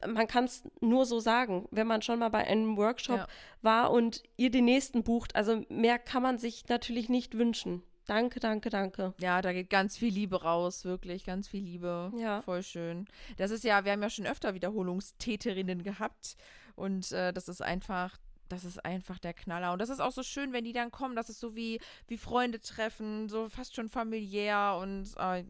[0.06, 3.26] Man kann es nur so sagen, wenn man schon mal bei einem Workshop Ja.
[3.62, 5.36] war und ihr den nächsten bucht.
[5.36, 7.82] Also mehr kann man sich natürlich nicht wünschen.
[8.06, 9.14] Danke, danke, danke.
[9.18, 12.12] Ja, da geht ganz viel Liebe raus, wirklich, ganz viel Liebe.
[12.16, 12.42] Ja.
[12.42, 13.06] Voll schön.
[13.38, 16.36] Das ist ja, wir haben ja schon öfter Wiederholungstäterinnen gehabt
[16.76, 19.72] und äh, das ist einfach, das ist einfach der Knaller.
[19.72, 22.18] Und das ist auch so schön, wenn die dann kommen, das ist so wie, wie
[22.18, 25.44] Freunde treffen, so fast schon familiär und äh,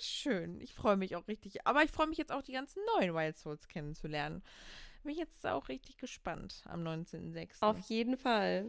[0.00, 0.60] schön.
[0.60, 1.66] Ich freue mich auch richtig.
[1.66, 4.42] Aber ich freue mich jetzt auch, die ganzen neuen Wild Souls kennenzulernen.
[5.02, 7.56] Bin ich jetzt auch richtig gespannt am 19.06.
[7.60, 8.66] Auf jeden Fall.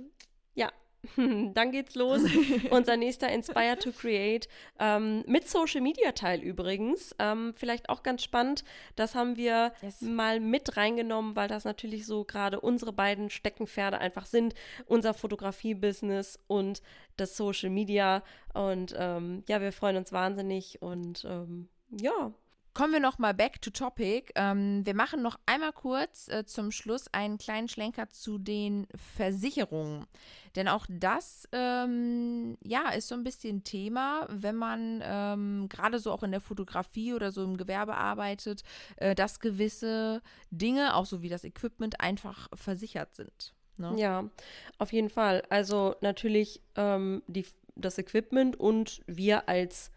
[0.53, 0.71] Ja.
[1.17, 2.21] Dann geht's los.
[2.69, 4.47] Unser nächster Inspire to Create
[4.79, 7.15] ähm, mit Social Media Teil übrigens.
[7.19, 8.63] Ähm, vielleicht auch ganz spannend.
[8.95, 10.01] Das haben wir Yes.
[10.01, 14.53] mal mit reingenommen, weil das natürlich so gerade unsere beiden Steckenpferde einfach sind.
[14.85, 16.81] Unser Fotografie-Business und
[17.17, 18.23] das Social Media.
[18.53, 22.31] Und ähm, ja, wir freuen uns wahnsinnig und ähm, ja.
[22.73, 24.31] Kommen wir noch mal back to topic.
[24.35, 30.05] Ähm, wir machen noch einmal kurz äh, zum Schluss einen kleinen Schlenker zu den Versicherungen.
[30.55, 36.11] Denn auch das, ähm, ja, ist so ein bisschen Thema, wenn man ähm, gerade so
[36.11, 38.63] auch in der Fotografie oder so im Gewerbe arbeitet,
[38.97, 43.53] äh, dass gewisse Dinge, auch so wie das Equipment, einfach versichert sind.
[43.77, 43.93] Ne?
[43.97, 44.29] Ja,
[44.77, 45.43] auf jeden Fall.
[45.49, 47.45] Also natürlich ähm, die,
[47.75, 49.91] das Equipment und wir als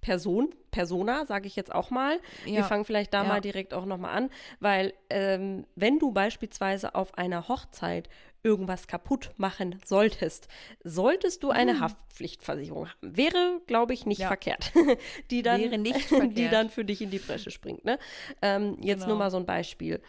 [0.00, 2.20] Person, Persona, sage ich jetzt auch mal.
[2.44, 2.62] Wir Ja.
[2.64, 3.28] fangen vielleicht da Ja.
[3.28, 4.30] mal direkt auch nochmal an,
[4.60, 8.08] weil ähm, wenn du beispielsweise auf einer Hochzeit
[8.42, 10.46] irgendwas kaputt machen solltest,
[10.84, 12.98] solltest du eine Haftpflichtversicherung haben.
[13.16, 14.22] Wäre, glaube ich, nicht Hm.
[14.22, 14.28] Ja.
[14.28, 14.72] verkehrt.
[15.32, 16.52] die dann, Wäre nicht die verkehrt.
[16.52, 17.84] dann für dich in die Bresche springt.
[17.84, 17.98] Ne?
[18.42, 19.06] Ähm, jetzt Genau.
[19.08, 20.00] nur mal so ein Beispiel.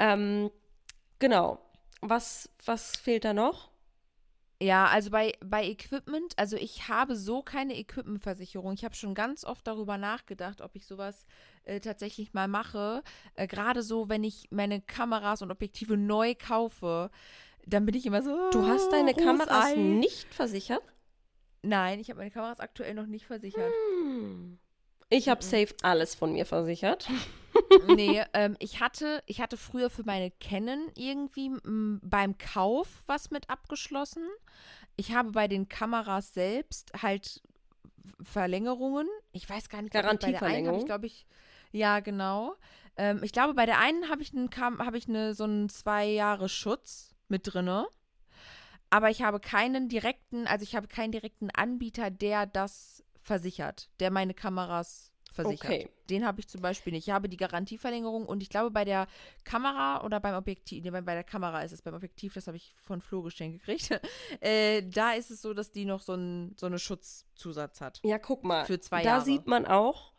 [0.00, 0.50] Ähm,
[1.20, 1.58] genau.
[2.00, 3.70] Was, was fehlt da noch?
[4.62, 8.72] Ja, also bei, bei Equipment, also ich habe so keine Equipmentversicherung.
[8.74, 11.26] Ich habe schon ganz oft darüber nachgedacht, ob ich sowas
[11.64, 13.02] äh, tatsächlich mal mache.
[13.34, 17.10] Äh, Gerade so, wenn ich meine Kameras und Objektive neu kaufe,
[17.66, 18.50] dann bin ich immer so.
[18.52, 19.76] Du hast deine rohes Kameras Ei.
[19.76, 20.82] nicht versichert?
[21.62, 23.72] Nein, ich habe meine Kameras aktuell noch nicht versichert.
[24.02, 24.58] Hm.
[25.08, 27.08] Ich habe safe alles von mir versichert.
[27.94, 33.30] nee, ähm, ich hatte, ich hatte früher für meine Canon irgendwie m, beim Kauf was
[33.30, 34.24] mit abgeschlossen.
[34.96, 37.42] Ich habe bei den Kameras selbst halt
[38.22, 39.08] Verlängerungen.
[39.32, 40.80] Ich weiß gar nicht, ob ich bei der einen habe Garantieverlängerung?
[40.80, 41.26] ich glaube ich,
[41.72, 42.54] ja genau.
[42.96, 46.06] Ähm, ich glaube bei der einen habe ich einen, habe ich eine so einen zwei
[46.06, 47.86] Jahre Schutz mit drinne.
[48.90, 54.12] Aber ich habe keinen direkten, also ich habe keinen direkten Anbieter, der das versichert, der
[54.12, 55.70] meine Kameras versichert.
[55.70, 55.88] Okay.
[56.10, 57.08] Den habe ich zum Beispiel nicht.
[57.08, 59.06] Ich habe die Garantieverlängerung und ich glaube bei der
[59.44, 62.74] Kamera oder beim Objektiv, nee, bei der Kamera ist es, beim Objektiv, das habe ich
[62.80, 64.00] von Flo geschenkt gekriegt.
[64.40, 68.00] äh, da ist es so, dass die noch so, ein, so eine Schutzzusatz hat.
[68.04, 68.64] Ja, guck mal.
[68.64, 69.24] Für zwei da Jahre.
[69.24, 70.12] sieht man auch,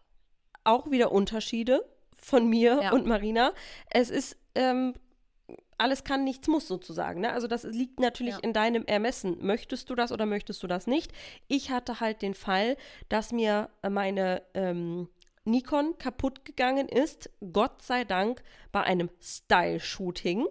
[0.64, 2.92] auch wieder Unterschiede von mir Ja.
[2.92, 3.54] und Marina.
[3.90, 4.96] Es ist, ähm,
[5.78, 7.22] alles kann, nichts muss sozusagen.
[7.22, 7.32] Ne?
[7.34, 8.40] Also das liegt natürlich Ja.
[8.42, 9.38] in deinem Ermessen.
[9.46, 11.12] Möchtest du das oder möchtest du das nicht?
[11.48, 12.78] Ich hatte halt den Fall,
[13.10, 15.10] dass mir äh, meine ähm,
[15.44, 17.30] Nikon kaputt gegangen ist.
[17.52, 20.46] Gott sei Dank bei einem Style-Shooting.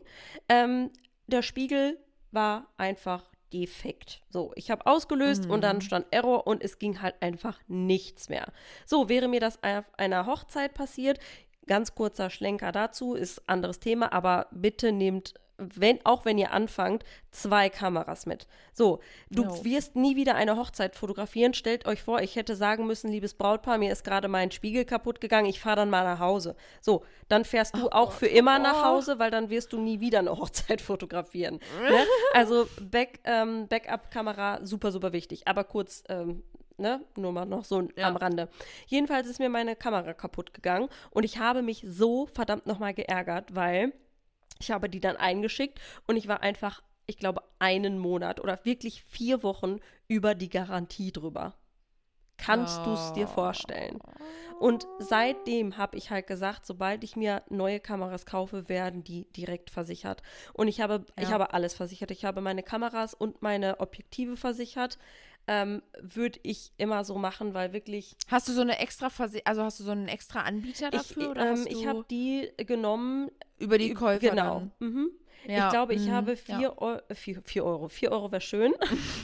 [0.48, 0.90] Ähm,
[1.26, 1.98] der Spiegel
[2.30, 4.20] war einfach defekt.
[4.30, 8.52] So, ich habe ausgelöst und dann stand Error und es ging halt einfach nichts mehr.
[8.84, 11.18] So, wäre mir das auf einer Hochzeit passiert,
[11.66, 17.04] ganz kurzer Schlenker dazu, ist anderes Thema, aber bitte nehmt, wenn, auch wenn ihr anfangt,
[17.30, 18.48] zwei Kameras mit.
[18.72, 18.98] So,
[19.30, 19.64] du No.
[19.64, 21.54] wirst nie wieder eine Hochzeit fotografieren.
[21.54, 25.20] Stellt euch vor, ich hätte sagen müssen, liebes Brautpaar, mir ist gerade mein Spiegel kaputt
[25.20, 26.56] gegangen, ich fahre dann mal nach Hause.
[26.80, 28.84] So, dann fährst du auch für immer nach Oh.
[28.86, 31.60] Hause, weil dann wirst du nie wieder eine Hochzeit fotografieren.
[31.88, 31.98] ne?
[32.34, 35.46] Also Back, ähm, Backup-Kamera, super, super wichtig.
[35.46, 36.42] Aber kurz, ähm,
[36.78, 38.08] ne, nur mal noch so Ja.
[38.08, 38.48] am Rande.
[38.86, 43.54] Jedenfalls ist mir meine Kamera kaputt gegangen und ich habe mich so verdammt nochmal geärgert,
[43.54, 43.92] weil
[44.60, 49.02] ich habe die dann eingeschickt und ich war einfach, ich glaube, einen Monat oder wirklich
[49.04, 51.54] vier Wochen über die Garantie drüber.
[52.36, 54.00] Kannst du es dir vorstellen?
[54.58, 59.70] Und seitdem habe ich halt gesagt, sobald ich mir neue Kameras kaufe, werden die direkt
[59.70, 60.22] versichert.
[60.52, 61.34] Und ich habe, ich Ja.
[61.34, 62.10] habe alles versichert.
[62.10, 64.98] Ich habe meine Kameras und meine Objektive versichert.
[65.46, 69.62] Ähm, Würde ich immer so machen, weil wirklich Hast du so eine extra Verse also
[69.62, 72.50] hast du so einen extra Anbieter ich, dafür oder ähm, hast du ich habe die
[72.56, 73.30] genommen.
[73.58, 74.68] über die Käufer Genau.
[74.78, 75.10] Mhm.
[75.46, 76.58] Ja, Ich glaube, ich mhm, habe ja.
[76.58, 78.74] 4 Euro, vier, vier Euro, 4 Euro wäre schön.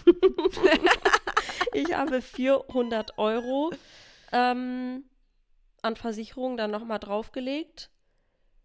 [1.73, 3.71] ich habe 400 Euro
[4.33, 5.05] ähm,
[5.83, 7.91] an Versicherung dann nochmal draufgelegt.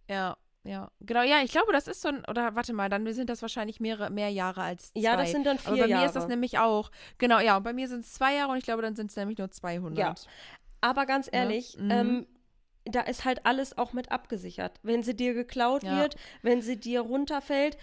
[0.10, 0.38] Ja.
[0.68, 3.44] Ja, genau, ja, ich glaube, das ist so ein, oder warte mal, dann sind das
[3.44, 5.00] wahrscheinlich mehrere, mehr Jahre als zwei.
[5.00, 6.02] Ja, das sind dann vier Aber bei Jahre.
[6.02, 6.90] mir ist das nämlich auch,
[7.20, 9.16] genau, ja, und bei mir sind es zwei Jahre und ich glaube, dann sind es
[9.16, 9.98] nämlich nur 200.
[10.00, 10.16] Ja.
[10.82, 11.92] Aber ganz ehrlich, Mhm.
[11.92, 12.28] ähm,
[12.86, 14.80] da ist halt alles auch mit abgesichert.
[14.82, 16.02] Wenn sie dir geklaut Ja.
[16.02, 17.78] wird, wenn sie dir runterfällt.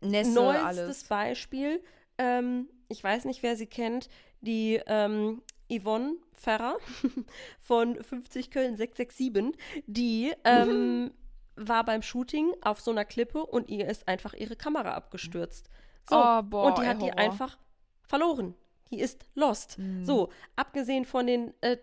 [0.00, 1.04] Nässe, Neuestes alles.
[1.04, 1.82] Beispiel,
[2.18, 4.08] ähm, ich weiß nicht, wer sie kennt,
[4.40, 6.76] die ähm, Yvonne Ferrer
[7.60, 11.12] von 50 Köln 667, die ähm,
[11.58, 15.68] war beim Shooting auf so einer Klippe und ihr ist einfach ihre Kamera abgestürzt.
[16.08, 17.58] So, Oh, boah, und die hat die einfach
[18.02, 18.54] verloren.
[18.90, 19.78] Die ist lost.
[19.78, 20.04] Mhm.
[20.04, 21.76] So, abgesehen von den äh,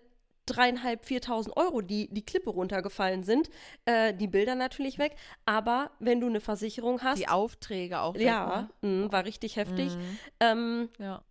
[0.47, 3.49] dreieinhalb, viertausend Euro, die die Klippe runtergefallen sind,
[3.86, 5.15] äh, die Bilder natürlich weg.
[5.45, 8.15] Aber wenn du eine Versicherung hast, Die Aufträge auch.
[8.15, 9.61] weg, ja, mh, war richtig ne?
[9.63, 9.95] heftig.
[9.95, 10.19] Mhm.
[10.39, 11.23] Ähm, Ja.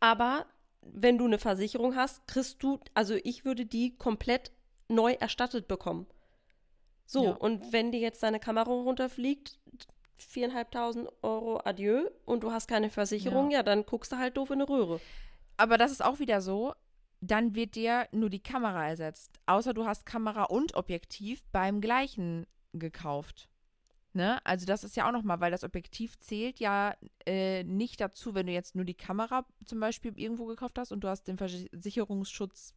[0.00, 0.46] aber
[0.82, 4.50] wenn du eine Versicherung hast, kriegst du, also ich würde die komplett
[4.88, 6.06] neu erstattet bekommen.
[7.10, 7.30] So, Ja.
[7.32, 9.58] und wenn dir jetzt deine Kamera runterfliegt,
[10.16, 13.64] viereinhalbtausend Euro Adieu und du hast keine Versicherung, ja.
[13.64, 15.00] dann guckst du halt doof in eine Röhre.
[15.56, 16.72] Aber das ist auch wieder so,
[17.20, 19.40] dann wird dir nur die Kamera ersetzt.
[19.46, 23.48] Außer du hast Kamera und Objektiv beim gleichen gekauft.
[24.12, 24.38] Ne?
[24.44, 26.94] Also das ist ja auch nochmal, weil das Objektiv zählt ja
[27.26, 31.00] äh, nicht dazu, wenn du jetzt nur die Kamera zum Beispiel irgendwo gekauft hast und
[31.00, 32.74] du hast den Versicherungsschutz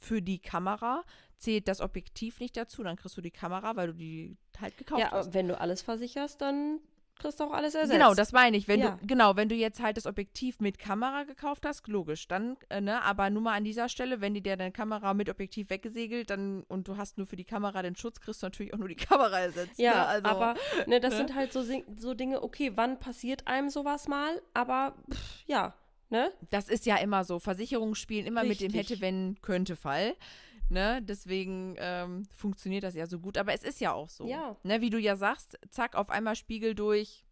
[0.00, 1.04] für die Kamera,
[1.38, 5.00] zählt das Objektiv nicht dazu, dann kriegst du die Kamera, weil du die halt gekauft
[5.00, 5.26] Ja, hast.
[5.26, 6.80] aber wenn du alles versicherst, dann
[7.18, 7.92] kriegst du auch alles ersetzt.
[7.98, 8.68] Genau, das meine ich.
[8.68, 8.90] Wenn Ja.
[9.00, 12.80] du, genau, wenn du jetzt halt das Objektiv mit Kamera gekauft hast, logisch, dann, äh,
[12.80, 16.28] ne, aber nur mal an dieser Stelle, wenn die dir deine Kamera mit Objektiv weggesegelt,
[16.30, 18.88] dann und du hast nur für die Kamera den Schutz, kriegst du natürlich auch nur
[18.88, 19.78] die Kamera ersetzt.
[19.78, 20.06] Ja, ne?
[20.06, 20.54] also, aber
[20.86, 21.16] ne, das ne?
[21.18, 21.64] sind halt so,
[21.96, 24.42] so Dinge, okay, wann passiert einem sowas mal?
[24.52, 25.74] Aber pff, ja,
[26.10, 26.32] ne?
[26.50, 27.38] das ist ja immer so.
[27.38, 28.90] Versicherungen spielen immer mit dem Richtig.
[28.90, 30.14] hätte, wenn, könnte Fall.
[30.68, 31.00] Ne?
[31.02, 33.38] Deswegen ähm, funktioniert das ja so gut.
[33.38, 34.26] Aber es ist ja auch so.
[34.26, 34.56] Ja.
[34.64, 34.80] Ne?
[34.80, 37.24] Wie du ja sagst, zack, auf einmal Spiegel durch.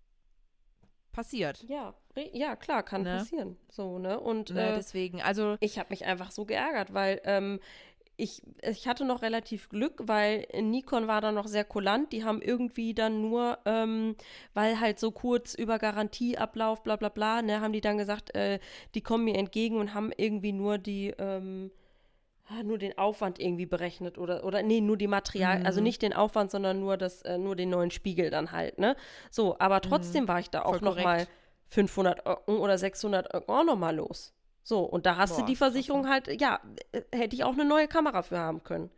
[1.13, 1.63] Passiert.
[1.69, 1.95] Ja,
[2.33, 3.19] ja, klar, kann Ne?
[3.19, 3.57] passieren.
[3.71, 4.19] So, ne?
[4.19, 4.71] Und Ne?
[4.73, 7.61] äh, Deswegen, also ich habe mich einfach so geärgert, weil ähm,
[8.17, 12.13] ich, ich hatte noch relativ Glück, weil Nikon war da noch sehr kulant.
[12.13, 14.17] Die haben irgendwie dann nur, ähm,
[14.55, 18.61] weil halt so kurz über Garantieablauf, bla bla bla, ne, haben die dann gesagt, äh,
[18.95, 21.71] die kommen mir entgegen und haben irgendwie nur die, ähm,
[22.63, 25.85] nur den Aufwand irgendwie berechnet oder, oder nee, nur die Material, also Mhm.
[25.85, 28.97] nicht den Aufwand, sondern nur das, äh, nur den neuen Spiegel dann halt, ne?
[29.31, 30.79] So, aber trotzdem war ich da auch Mhm.
[30.79, 31.31] Voll noch mal korrekt.
[31.69, 34.33] 500 Euro oder 600 Euro auch noch mal los.
[34.65, 36.59] So, und da hast Boah, du die krass, Versicherung halt, ja,
[36.93, 38.91] äh, hätte ich auch eine neue Kamera für haben können.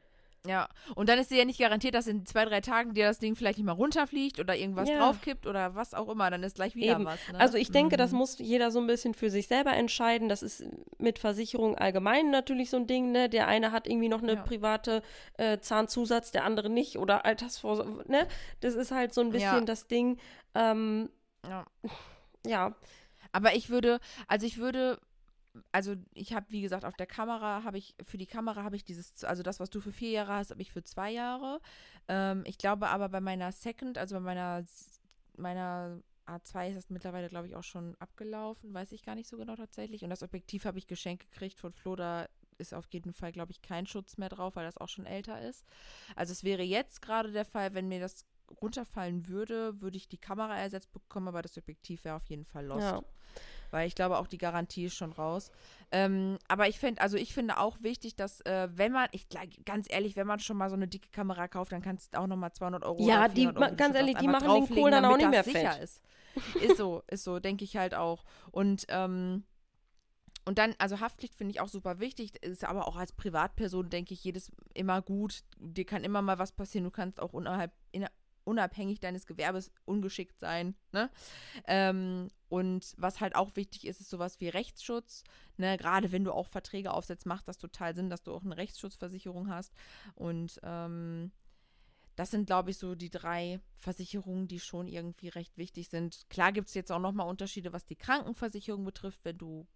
[0.47, 3.19] Ja, und dann ist dir ja nicht garantiert, dass in zwei, drei Tagen dir das
[3.19, 4.99] Ding vielleicht nicht mal runterfliegt oder irgendwas Ja.
[5.01, 6.31] draufkippt oder was auch immer.
[6.31, 7.05] Dann ist gleich wieder Eben.
[7.05, 7.19] was.
[7.27, 7.41] Ne?
[7.41, 8.19] Also ich denke, das Mhm.
[8.19, 10.29] muss jeder so ein bisschen für sich selber entscheiden.
[10.29, 10.63] Das ist
[10.99, 13.29] mit Versicherung allgemein natürlich so ein Ding, ne?
[13.29, 14.43] Der eine hat irgendwie noch eine Ja.
[14.43, 15.03] private
[15.37, 18.29] äh, Zahnzusatz, der andere nicht oder Altersvorsorge, ne?
[18.61, 19.65] Das ist halt so ein bisschen Ja.
[19.65, 20.17] das Ding.
[20.55, 21.11] Ähm,
[21.45, 21.67] Ja.
[22.47, 22.73] ja,
[23.33, 23.99] Aber ich würde,
[24.29, 25.01] also ich würde,
[25.73, 28.85] also ich habe, wie gesagt, auf der Kamera habe ich, für die Kamera habe ich
[28.85, 31.61] dieses, also das, was du für vier Jahre hast, habe ich für zwei Jahre.
[32.09, 34.65] Ähm, ich glaube aber bei meiner Second, also bei meiner,
[35.37, 39.37] meiner A2 ist das mittlerweile, glaube ich, auch schon abgelaufen, weiß ich gar nicht so
[39.37, 40.03] genau tatsächlich.
[40.03, 42.27] Und das Objektiv habe ich geschenkt gekriegt von Flo, da
[42.59, 45.41] ist auf jeden Fall, glaube ich, kein Schutz mehr drauf, weil das auch schon älter
[45.43, 45.65] ist.
[46.15, 48.25] Also es wäre jetzt gerade der Fall, wenn mir das
[48.61, 52.67] runterfallen würde, würde ich die Kamera ersetzt bekommen, aber das Objektiv wäre auf jeden Fall
[52.67, 52.83] lost.
[52.83, 53.03] ja.
[53.73, 55.51] Weil ich glaube, auch die Garantie ist schon raus.
[55.93, 59.27] Ähm, aber ich finde, also ich finde auch wichtig, dass, äh, wenn man, ich
[59.65, 62.27] ganz ehrlich, wenn man schon mal so eine dicke Kamera kauft, dann kannst du auch
[62.27, 65.17] nochmal 200 Euro Ja, die 400 Euro ganz ehrlich, die machen den Kohl dann auch
[65.17, 65.83] nicht mehr sicher fett.
[65.83, 66.03] ist.
[66.61, 68.25] Ist so, ist so, denke ich halt auch.
[68.51, 69.45] Und, ähm,
[70.45, 74.15] und dann, also Haftpflicht finde ich auch super wichtig, ist aber auch als Privatperson, denke
[74.15, 75.43] ich, jedes immer gut.
[75.59, 78.07] Dir kann immer mal was passieren, du kannst auch unerhalb, in,
[78.47, 80.75] unabhängig deines Gewerbes ungeschickt sein.
[80.93, 81.11] Ne?
[81.67, 85.25] Ähm, und was halt auch wichtig ist, ist sowas wie Rechtsschutz.
[85.57, 85.77] Ne?
[85.77, 89.51] Gerade wenn du auch Verträge aufsetzt, macht das total Sinn, dass du auch eine Rechtsschutzversicherung
[89.51, 89.75] hast.
[90.15, 91.33] Und ähm,
[92.15, 96.25] das sind, glaube ich, so die drei Versicherungen, die schon irgendwie recht wichtig sind.
[96.31, 99.21] Klar gibt es jetzt auch nochmal Unterschiede, was die Krankenversicherung betrifft.
[99.25, 99.67] Wenn du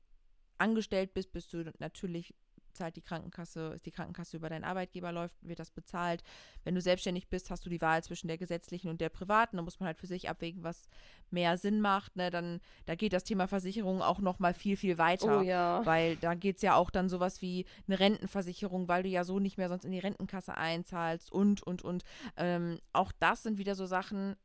[0.59, 2.35] angestellt bist, bist du natürlich
[2.75, 6.23] zahlt die Krankenkasse, ist die Krankenkasse über deinen Arbeitgeber läuft, wird das bezahlt.
[6.65, 9.57] Wenn du selbstständig bist, hast du die Wahl zwischen der gesetzlichen und der privaten.
[9.57, 10.89] Da muss man halt für sich abwägen, was
[11.31, 12.17] mehr Sinn macht.
[12.17, 12.31] Ne?
[12.31, 15.41] Dann, da geht das Thema Versicherung auch noch mal viel, viel weiter.
[15.41, 15.85] Oh ja.
[15.85, 19.39] Weil da geht es ja auch dann sowas wie eine Rentenversicherung, weil du ja so
[19.39, 22.05] nicht mehr sonst in die Rentenkasse einzahlst und, und, und.
[22.37, 24.37] Ähm, auch das sind wieder so Sachen,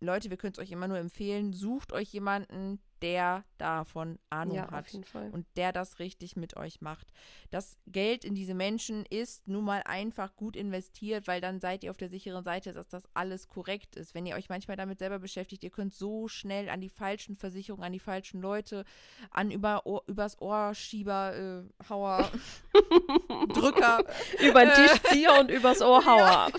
[0.00, 4.70] Leute, wir können es euch immer nur empfehlen, sucht euch jemanden, der davon Ahnung ja,
[4.70, 4.92] hat
[5.32, 7.08] und der das richtig mit euch macht.
[7.50, 11.90] Das Geld in diese Menschen ist nun mal einfach gut investiert, weil dann seid ihr
[11.90, 14.14] auf der sicheren Seite, dass das alles korrekt ist.
[14.14, 17.84] Wenn ihr euch manchmal damit selber beschäftigt, ihr könnt so schnell an die falschen Versicherungen,
[17.84, 18.84] an die falschen Leute,
[19.30, 22.30] an über Ohr, übers Ohrschieber, äh, Hauer,
[23.54, 24.04] Drücker,
[24.40, 26.52] Über den Tisch ziehe und übers Ohr haue.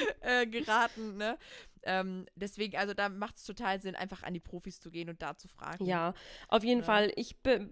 [0.20, 1.38] äh, geraten, ne?
[1.84, 5.22] Ähm, deswegen, also da macht es total Sinn, einfach an die Profis zu gehen und
[5.22, 5.84] da zu fragen.
[5.84, 6.14] Ja,
[6.48, 6.86] auf jeden Ja.
[6.86, 7.12] Fall.
[7.16, 7.70] Ich be-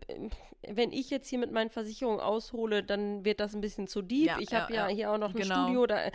[0.66, 4.26] wenn ich jetzt hier mit meinen Versicherungen aushole, dann wird das ein bisschen zu deep.
[4.26, 4.94] Ja, ich habe ja, ja, ja.
[4.94, 5.62] hier auch noch ein Genau.
[5.64, 6.10] Studio, da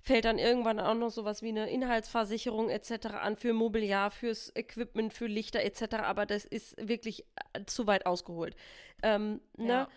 [0.00, 3.06] fällt dann irgendwann auch noch sowas wie eine Inhaltsversicherung etc.
[3.20, 5.94] an für Mobiliar, fürs Equipment, für Lichter etc.
[6.02, 7.24] Aber das ist wirklich
[7.54, 8.54] äh, zu weit ausgeholt.
[9.02, 9.88] Ähm, ne?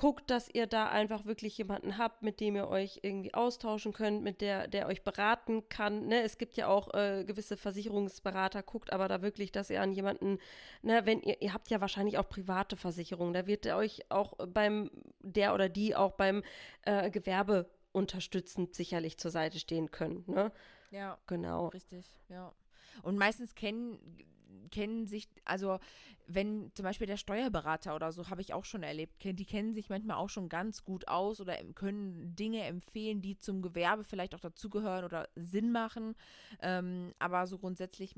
[0.00, 4.22] Guckt, dass ihr da einfach wirklich jemanden habt, mit dem ihr euch irgendwie austauschen könnt,
[4.22, 6.06] mit der, der euch beraten kann.
[6.06, 6.22] Ne?
[6.22, 10.38] Es gibt ja auch äh, gewisse Versicherungsberater, guckt aber da wirklich, dass ihr an jemanden,
[10.80, 14.90] ne, wenn ihr, ihr habt ja wahrscheinlich auch private Versicherungen, da wird euch auch beim,
[15.18, 16.44] der oder die auch beim
[16.86, 20.24] äh, Gewerbe unterstützend sicherlich zur Seite stehen können.
[20.26, 20.50] Ne?
[20.90, 21.68] Ja, Genau.
[21.68, 22.54] richtig, ja.
[23.02, 23.98] Und meistens kennen,
[24.70, 25.78] kennen sich, also
[26.26, 29.88] wenn zum Beispiel der Steuerberater oder so, habe ich auch schon erlebt, die kennen sich
[29.88, 34.40] manchmal auch schon ganz gut aus oder können Dinge empfehlen, die zum Gewerbe vielleicht auch
[34.40, 36.14] dazugehören oder Sinn machen.
[36.60, 38.14] Ähm, aber so grundsätzlich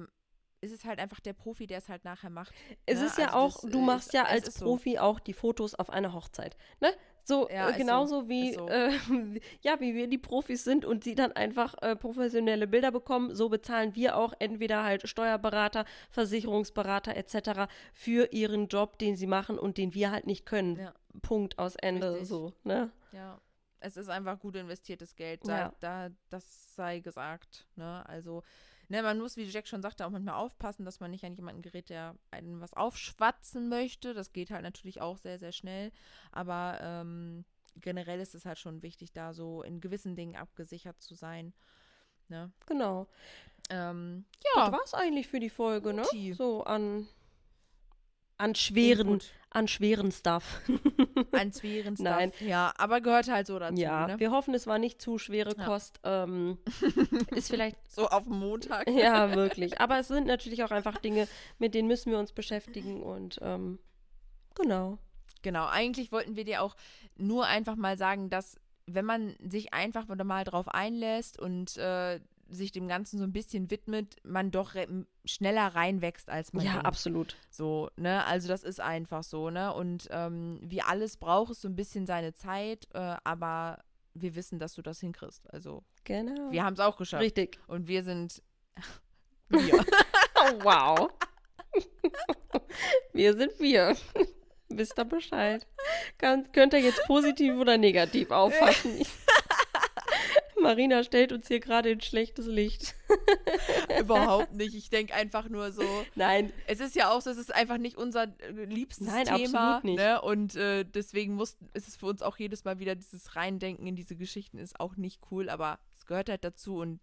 [0.61, 2.55] ist es halt einfach der Profi, der es halt nachher macht.
[2.87, 3.07] Es ne?
[3.07, 4.67] ist ja Also auch, du machst ist- ja als ist so.
[4.67, 6.57] Profi auch die Fotos auf einer Hochzeit.
[6.81, 6.93] Ne?
[7.25, 8.69] So Ja, äh, ist so, genauso wie, so.
[8.69, 8.91] äh,
[9.63, 13.49] ja, wie wir die Profis sind und sie dann einfach äh, professionelle Bilder bekommen, so
[13.49, 17.71] bezahlen wir auch entweder halt Steuerberater, Versicherungsberater etc.
[17.93, 20.77] für ihren Job, den sie machen und den wir halt nicht können.
[20.79, 20.93] Ja.
[21.21, 22.13] Punkt aus Ende.
[22.13, 22.29] Richtig.
[22.29, 22.91] So, ne?
[23.13, 23.41] Ja,
[23.81, 25.47] es ist einfach gut investiertes Geld.
[25.47, 25.73] Ja.
[25.81, 27.67] Da, da, das sei gesagt.
[27.77, 28.05] Ne?
[28.09, 28.43] Also,
[28.93, 31.63] ne, man muss, wie Jack schon sagte, auch manchmal aufpassen, dass man nicht an jemanden
[31.63, 34.13] gerät, der einen was aufschwatzen möchte.
[34.13, 35.91] Das geht halt natürlich auch sehr, sehr schnell.
[36.31, 37.47] Aber ähm,
[37.77, 41.55] generell ist es halt schon wichtig, da so in gewissen Dingen abgesichert zu sein.
[42.29, 42.53] Ne?
[42.67, 43.09] Genau.
[43.71, 46.03] Ähm, Das ja, war's eigentlich für die Folge, ne?
[46.03, 46.35] Guti.
[46.35, 47.09] So an,
[48.37, 49.33] an schweren, Input.
[49.55, 50.61] An schweren Stuff.
[51.33, 52.05] Ein schweren Stuff.
[52.05, 52.33] Nein.
[52.41, 53.81] Ja, aber gehört halt so dazu.
[53.81, 54.21] ja, ne?
[54.21, 55.65] wir hoffen, es war nicht zu schwere Ja.
[55.65, 56.01] Kost.
[56.05, 56.59] Ähm,
[57.31, 58.89] ist vielleicht So auf Montag.
[59.03, 59.81] Ja, wirklich.
[59.81, 61.27] Aber es sind natürlich auch einfach Dinge,
[61.59, 63.79] mit denen müssen wir uns beschäftigen und ähm,
[64.55, 64.99] genau.
[65.43, 66.77] Genau, eigentlich wollten wir dir auch
[67.17, 68.57] nur einfach mal sagen, dass
[68.87, 72.21] wenn man sich einfach mal drauf einlässt und äh,
[72.53, 74.75] sich dem Ganzen so ein bisschen widmet, man doch
[75.25, 76.87] schneller reinwächst, als man ja, denkt.
[76.87, 77.37] absolut.
[77.51, 78.25] So, ne?
[78.27, 79.73] Also das ist einfach so, ne?
[79.73, 83.79] Und ähm, wie alles braucht es so ein bisschen seine Zeit, äh, aber
[84.15, 85.53] wir wissen, dass du das hinkriegst.
[85.53, 86.51] Also Genau.
[86.51, 87.23] wir haben es auch geschafft.
[87.23, 87.59] Richtig.
[87.67, 88.43] Und wir sind
[89.49, 89.85] wir.
[90.35, 91.11] Oh, wow.
[93.13, 93.97] wir sind wir.
[94.69, 95.67] Wisst ihr Bescheid.
[96.19, 99.05] Kann, könnt ihr jetzt positiv oder negativ auffassen.
[100.63, 102.95] Marina stellt uns hier gerade in schlechtes Licht.
[104.01, 104.75] Überhaupt nicht.
[104.75, 105.83] Ich denke einfach nur so,
[106.15, 109.77] Nein, Es ist ja auch so, es ist einfach nicht unser äh, liebstes Nein, Thema.
[109.77, 109.99] absolut nicht.
[109.99, 110.21] Ne?
[110.23, 113.97] Und äh, deswegen muss, ist es für uns auch jedes Mal wieder dieses Reindenken in
[113.97, 117.01] diese Geschichten ist auch nicht cool, aber es gehört halt dazu und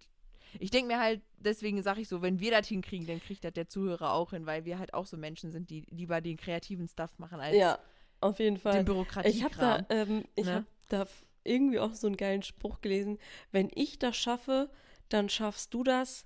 [0.60, 3.54] ich denke mir halt, deswegen sage ich so, wenn wir das hinkriegen, dann kriegt das
[3.54, 6.88] der Zuhörer auch hin, weil wir halt auch so Menschen sind, die lieber den kreativen
[6.88, 7.78] Stuff machen als ja,
[8.22, 8.78] auf jeden Fall.
[8.78, 9.30] den Bürokratie.
[9.30, 10.56] Ich habe da, ähm, ich ne?
[10.56, 11.06] hab da
[11.44, 13.20] irgendwie auch so einen geilen Spruch gelesen.
[13.52, 14.70] Wenn ich das schaffe,
[15.10, 16.26] dann schaffst du das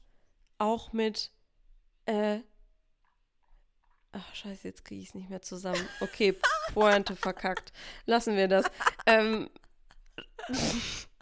[0.58, 1.32] auch mit.
[2.06, 2.40] Äh,
[4.12, 5.88] ach, scheiße, jetzt kriege ich es nicht mehr zusammen.
[6.02, 6.36] Okay,
[6.74, 7.72] Pointe verkackt.
[8.06, 8.66] Lassen wir das.
[9.06, 9.50] Ähm,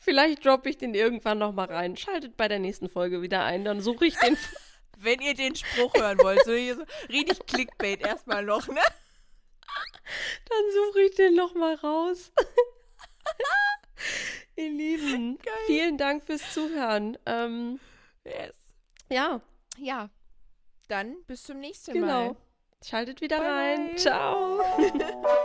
[0.00, 1.96] Vielleicht droppe ich den irgendwann noch mal rein.
[1.96, 4.36] Schaltet bei der nächsten Folge wieder ein, dann suche ich den.
[4.98, 8.80] Wenn ihr den Spruch hören wollt, so, hier so richtig Clickbait erstmal noch, ne?
[10.48, 12.32] Dann suche ich den noch mal raus.
[14.56, 17.16] Ihr Lieben, vielen Dank fürs Zuhören.
[17.26, 17.80] Ähm,
[18.24, 18.54] Yes.
[19.08, 19.40] ja,
[19.78, 20.10] Ja.
[20.88, 22.26] Dann bis zum nächsten genau.
[22.28, 22.36] Mal.
[22.84, 23.96] Schaltet wieder Bye, rein.
[23.96, 24.60] Ciao.